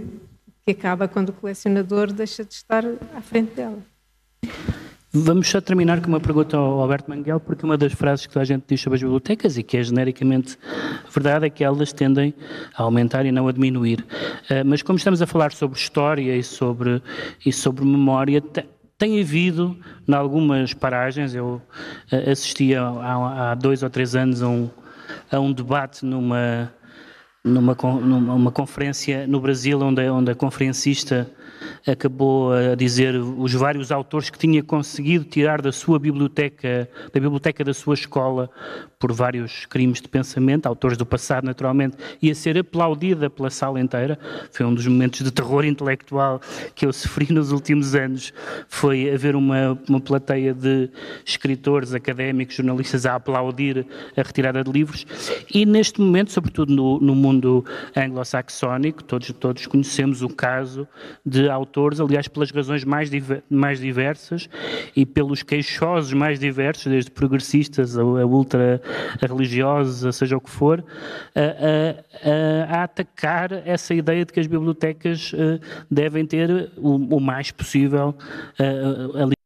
[0.65, 2.85] que acaba quando o colecionador deixa de estar
[3.15, 3.83] à frente dela.
[5.19, 8.45] Vamos só terminar com uma pergunta ao Alberto Manguel, porque uma das frases que a
[8.45, 10.59] gente diz sobre as bibliotecas, e que é genericamente
[11.11, 12.35] verdade, é que elas tendem
[12.77, 14.01] a aumentar e não a diminuir.
[14.51, 17.03] Uh, mas como estamos a falar sobre história e sobre,
[17.47, 18.43] e sobre memória,
[18.99, 19.75] tem havido,
[20.07, 21.63] em algumas paragens, eu
[22.13, 24.69] uh, assisti há, há, dois ou três anos a um,
[25.33, 26.71] a um debate numa,
[27.43, 31.27] numa, numa conferência no Brasil, onde, onde a conferencista
[31.87, 37.65] acabou a dizer os vários autores que tinha conseguido tirar da sua biblioteca, da biblioteca
[37.65, 38.51] da sua escola,
[38.99, 43.81] por vários crimes de pensamento, autores do passado, naturalmente, e a ser aplaudida pela sala
[43.81, 44.19] inteira.
[44.51, 46.41] Foi um dos momentos de terror intelectual
[46.75, 48.33] que eu sofri nos últimos anos.
[48.69, 50.89] Foi haver uma, uma plateia de
[51.25, 55.07] escritores, académicos, jornalistas a aplaudir a retirada de livros.
[55.53, 57.65] E neste momento, sobretudo no, no mundo
[57.95, 60.89] anglo-saxónico, todos, todos conhecemos o caso
[61.25, 64.49] de autores, aliás, pelas razões mais, diver, mais diversas
[64.95, 68.81] e pelos queixosos mais diversos, desde progressistas a, a ultra
[69.21, 70.85] religiosa, seja o que for,
[71.35, 75.61] a, a, a, atacar essa ideia de que as bibliotecas eh,
[75.91, 78.15] devem ter o, o mais possível
[78.59, 79.37] a, a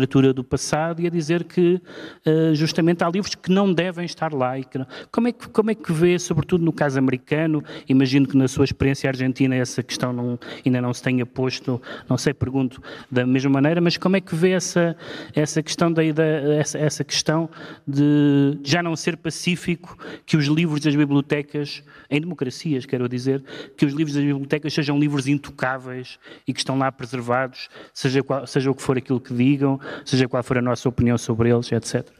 [0.00, 1.82] literatura do passado e a dizer que
[2.24, 4.56] uh, justamente há livros que não devem estar lá.
[4.56, 4.78] E que
[5.10, 8.64] como, é que, como é que vê, sobretudo no caso americano, imagino que na sua
[8.64, 12.80] experiência argentina essa questão não, ainda não se tenha posto, não sei, pergunto
[13.10, 14.96] da mesma maneira, mas como é que vê essa,
[15.34, 17.50] essa questão da essa, essa questão
[17.84, 23.42] de já não ser pacífico que os livros das bibliotecas, em democracias, quero dizer,
[23.76, 28.46] que os livros das bibliotecas sejam livros intocáveis e que estão lá preservados, seja, qual,
[28.46, 32.10] seja o que for aquilo que digam, seja qual for a nossa sobre eles, etc.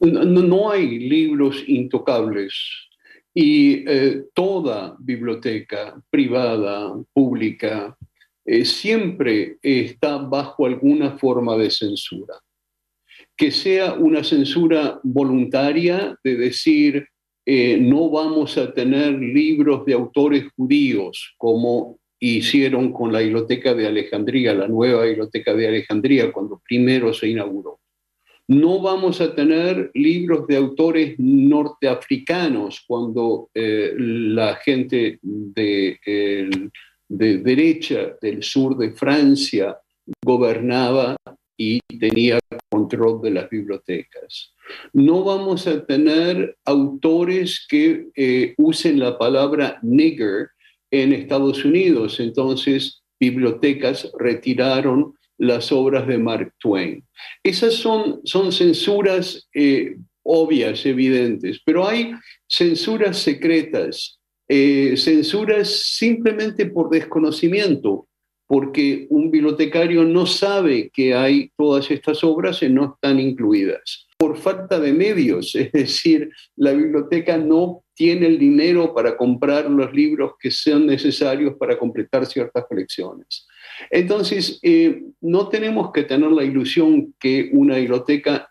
[0.00, 2.54] No, hay libros intocables
[3.34, 7.96] y eh, toda biblioteca privada, pública,
[8.44, 12.34] eh, siempre está bajo alguna forma de censura.
[13.36, 17.06] Que sea una censura voluntaria de decir
[17.44, 21.98] eh, no vamos a tener libros de autores judíos como
[22.30, 27.80] hicieron con la Biblioteca de Alejandría, la nueva Biblioteca de Alejandría, cuando primero se inauguró.
[28.48, 35.98] No vamos a tener libros de autores norteafricanos cuando eh, la gente de,
[37.08, 39.78] de derecha del sur de Francia
[40.24, 41.16] gobernaba
[41.56, 42.38] y tenía
[42.68, 44.52] control de las bibliotecas.
[44.92, 50.48] No vamos a tener autores que eh, usen la palabra nigger
[50.92, 52.20] en Estados Unidos.
[52.20, 57.04] Entonces, bibliotecas retiraron las obras de Mark Twain.
[57.42, 62.12] Esas son, son censuras eh, obvias, evidentes, pero hay
[62.46, 68.06] censuras secretas, eh, censuras simplemente por desconocimiento,
[68.46, 74.38] porque un bibliotecario no sabe que hay todas estas obras y no están incluidas por
[74.38, 80.34] falta de medios, es decir, la biblioteca no tiene el dinero para comprar los libros
[80.38, 83.48] que sean necesarios para completar ciertas colecciones.
[83.90, 88.48] Entonces, eh, no tenemos que tener la ilusión que una biblioteca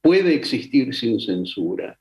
[0.00, 2.00] puede existir sin censura,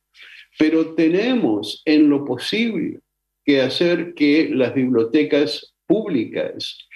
[0.57, 3.01] pero tenemos en lo posible
[3.43, 6.87] que hacer que las bibliotecas públicas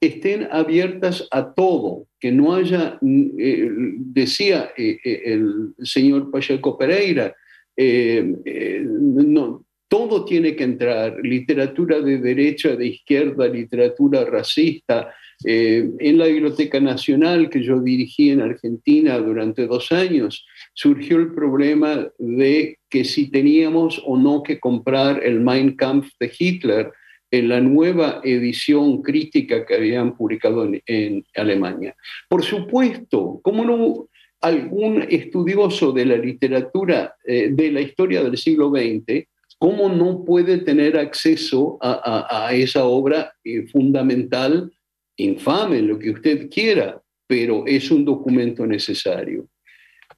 [0.00, 3.68] estén abiertas a todo, que no haya, eh,
[3.98, 7.34] decía eh, eh, el señor Pacheco Pereira,
[7.80, 15.14] no, todo tiene que entrar, literatura de derecha, de izquierda, literatura racista.
[15.44, 20.44] En la Biblioteca Nacional que yo dirigí en Argentina durante dos años,
[20.74, 26.32] surgió el problema de que si teníamos o no que comprar el Mein Kampf de
[26.36, 26.90] Hitler
[27.30, 31.94] en la nueva edición crítica que habían publicado en, Alemania.
[32.28, 34.08] Por supuesto, ¿cómo no
[34.40, 39.26] algún estudioso de la literatura eh, de la historia del siglo XX,
[39.58, 44.70] cómo no puede tener acceso a esa obra eh, fundamental,
[45.16, 49.48] infame, lo que usted quiera, pero es un documento necesario?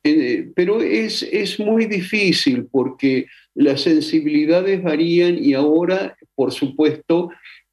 [0.03, 7.29] Eh, pero es, es muy difícil porque las sensibilidades varían y ahora, por supuesto,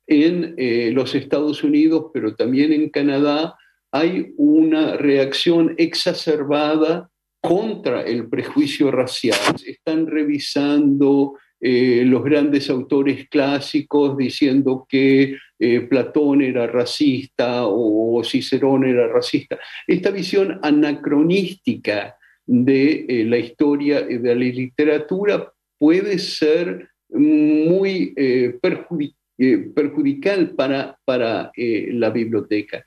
[0.05, 3.55] en eh, los Estados Unidos, pero también en Canadá,
[3.93, 7.09] hay una reacción exacerbada
[7.41, 9.39] contra el prejuicio racial.
[9.65, 18.83] Están revisando eh, los grandes autores clásicos diciendo que eh, Platón era racista o Cicerón
[18.83, 19.57] era racista.
[19.87, 29.15] Esta visión anacronística de la historia y de la literatura puede ser muy eh, perjudic
[29.39, 32.83] eh, perjudicial para, para eh, la biblioteca.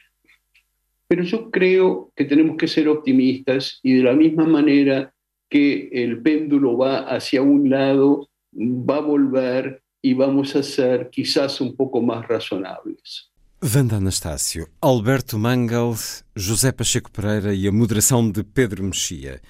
[1.07, 5.15] Pero yo creo que tenemos que ser optimistas y de la misma manera
[5.49, 11.61] que el péndulo va hacia un lado, va a volver y vamos a ser quizás
[11.61, 13.31] un poco más razonables.
[13.63, 15.95] Wanda Anastácio, Alberto Mangal,
[16.37, 19.41] José Pacheco Pereira e a moderação de Pedro Mexia.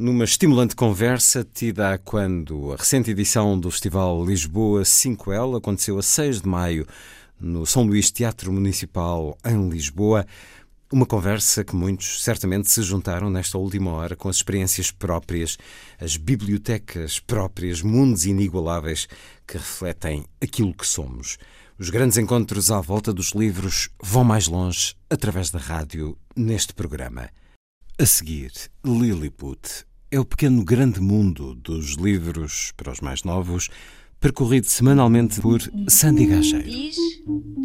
[0.00, 6.40] Numa estimulante conversa tida quando a recente edição do Festival Lisboa 5L aconteceu a 6
[6.40, 6.86] de maio
[7.38, 10.26] no São Luís Teatro Municipal em Lisboa,
[10.90, 15.58] uma conversa que muitos certamente se juntaram nesta última hora com as experiências próprias,
[16.00, 19.06] as bibliotecas próprias, mundos inigualáveis
[19.46, 21.36] que refletem aquilo que somos.
[21.78, 27.28] Os grandes encontros à volta dos livros vão mais longe através da rádio neste programa.
[27.98, 28.50] A seguir,
[28.82, 33.68] Lilliput é o pequeno grande mundo dos livros para os mais novos,
[34.18, 36.68] percorrido semanalmente por Sandy Gageiro.
[36.68, 36.96] Diz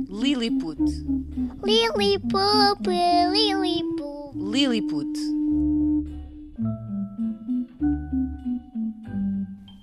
[0.09, 0.80] Lilliput.
[1.63, 2.88] Lilliput,
[3.31, 4.35] Lilliput.
[4.35, 5.19] Lilliput.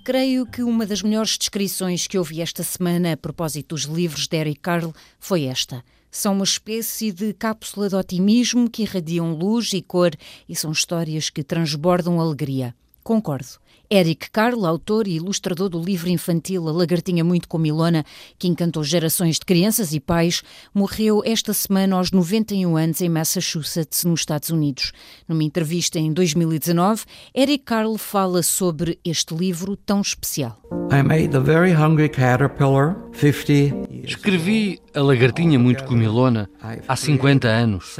[0.04, 4.36] Creio que uma das melhores descrições que ouvi esta semana a propósito dos livros de
[4.36, 5.84] Eric Carle foi esta.
[6.14, 10.10] São uma espécie de cápsula de otimismo que irradiam luz e cor
[10.46, 12.74] e são histórias que transbordam alegria.
[13.02, 13.61] Concordo.
[13.94, 18.06] Eric Carle, autor e ilustrador do livro infantil A Lagartinha Muito Comilona,
[18.38, 20.42] que encantou gerações de crianças e pais,
[20.72, 24.92] morreu esta semana aos 91 anos em Massachusetts, nos Estados Unidos.
[25.28, 27.04] Numa entrevista em 2019,
[27.36, 30.58] Eric Carle fala sobre este livro tão especial.
[30.90, 36.48] I made The Very Hungry Caterpillar 50 Escrevi A Lagartinha Muito Comilona
[36.88, 37.94] há 50 anos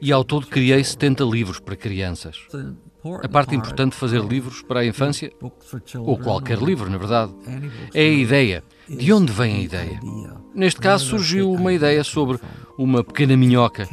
[0.00, 2.38] e ao todo criei 70 livros para crianças.
[3.22, 5.32] A parte importante de fazer livros para a infância,
[5.98, 7.32] ou qualquer livro, na verdade,
[7.94, 8.64] é a ideia.
[8.88, 10.00] De onde vem a ideia?
[10.54, 12.38] Neste caso surgiu uma ideia sobre
[12.76, 13.88] uma pequena minhoca.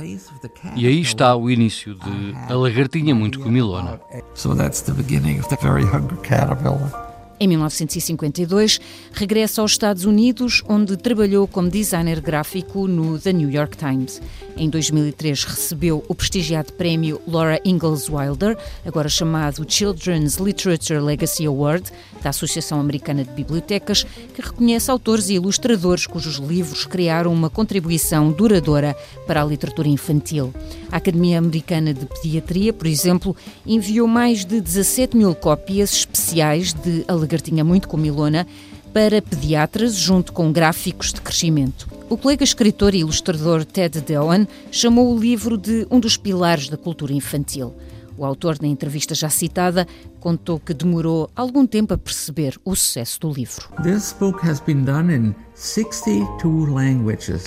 [0.75, 3.99] E aí está o início de A Lagartinha Muito Comilona.
[4.33, 7.14] So that's the beginning of The Very Hungry Caterpillar.
[7.37, 8.79] Em 1952,
[9.11, 14.21] regressa aos Estados Unidos, onde trabalhou como designer gráfico no The New York Times.
[14.55, 21.91] Em 2003, recebeu o prestigiado prémio Laura Ingalls Wilder, agora chamado Children's Literature Legacy Award,
[22.23, 28.31] da Associação Americana de Bibliotecas, que reconhece autores e ilustradores cujos livros criaram uma contribuição
[28.31, 28.95] duradoura
[29.27, 30.53] para a literatura infantil.
[30.89, 33.35] A Academia Americana de Pediatria, por exemplo,
[33.65, 38.47] enviou mais de 17 mil cópias especiais de A Lagartinha Muito Comilona
[38.93, 41.89] para pediatras, junto com gráficos de crescimento.
[42.09, 46.77] O colega escritor e ilustrador Ted Dewan chamou o livro de um dos pilares da
[46.77, 47.73] cultura infantil.
[48.17, 49.85] O autor, na entrevista já citada,
[50.21, 53.67] contou que demorou algum tempo a perceber o sucesso do livro.
[53.83, 55.44] This book has been done in 62 languages.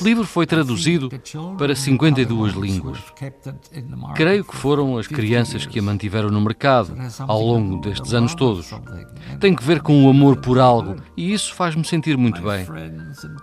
[0.00, 1.10] O livro foi traduzido
[1.58, 2.98] para 52 línguas.
[4.14, 8.72] Creio que foram as crianças que a mantiveram no mercado ao longo destes anos todos.
[9.38, 12.66] Tem que ver com o amor por algo e isso faz-me sentir muito bem.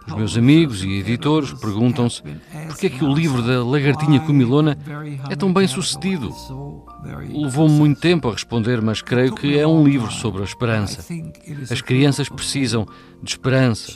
[0.08, 4.76] Os meus amigos e editores perguntam-se por que é que o livro da Lagartinha Comilona
[5.30, 6.34] é tão bem sucedido.
[7.30, 11.06] Levou-me muito tempo a responder, mas creio que é um livro sobre a esperança.
[11.70, 12.88] As crianças precisam
[13.26, 13.92] de esperança.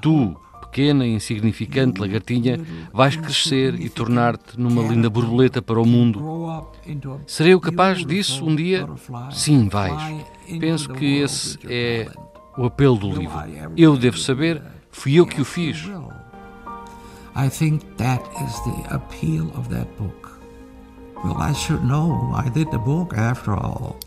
[0.00, 2.58] Tu, pequena e insignificante lagartinha,
[2.92, 6.66] vais crescer e tornar-te numa linda borboleta para o mundo.
[7.26, 8.88] Serei eu capaz disso um dia?
[9.30, 10.24] Sim, vais.
[10.58, 12.10] Penso que esse é
[12.56, 13.38] o apelo do livro.
[13.76, 15.88] Eu devo saber, fui eu que o fiz.
[17.36, 20.17] I think that is the appeal of that book.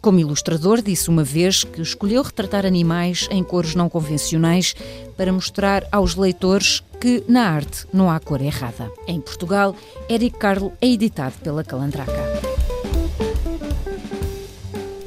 [0.02, 4.74] Como ilustrador, disse uma vez que escolheu retratar animais em cores não convencionais
[5.18, 8.90] para mostrar aos leitores que na arte não há cor errada.
[9.08, 9.76] Em Portugal,
[10.10, 12.12] Eric Carlo é editado pela Calandraca.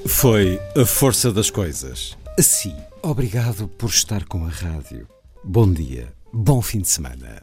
[0.06, 2.16] Foi A Força das Coisas.
[2.38, 5.06] Assim, obrigado por estar com a rádio.
[5.42, 7.42] Bom dia, bom fim de semana.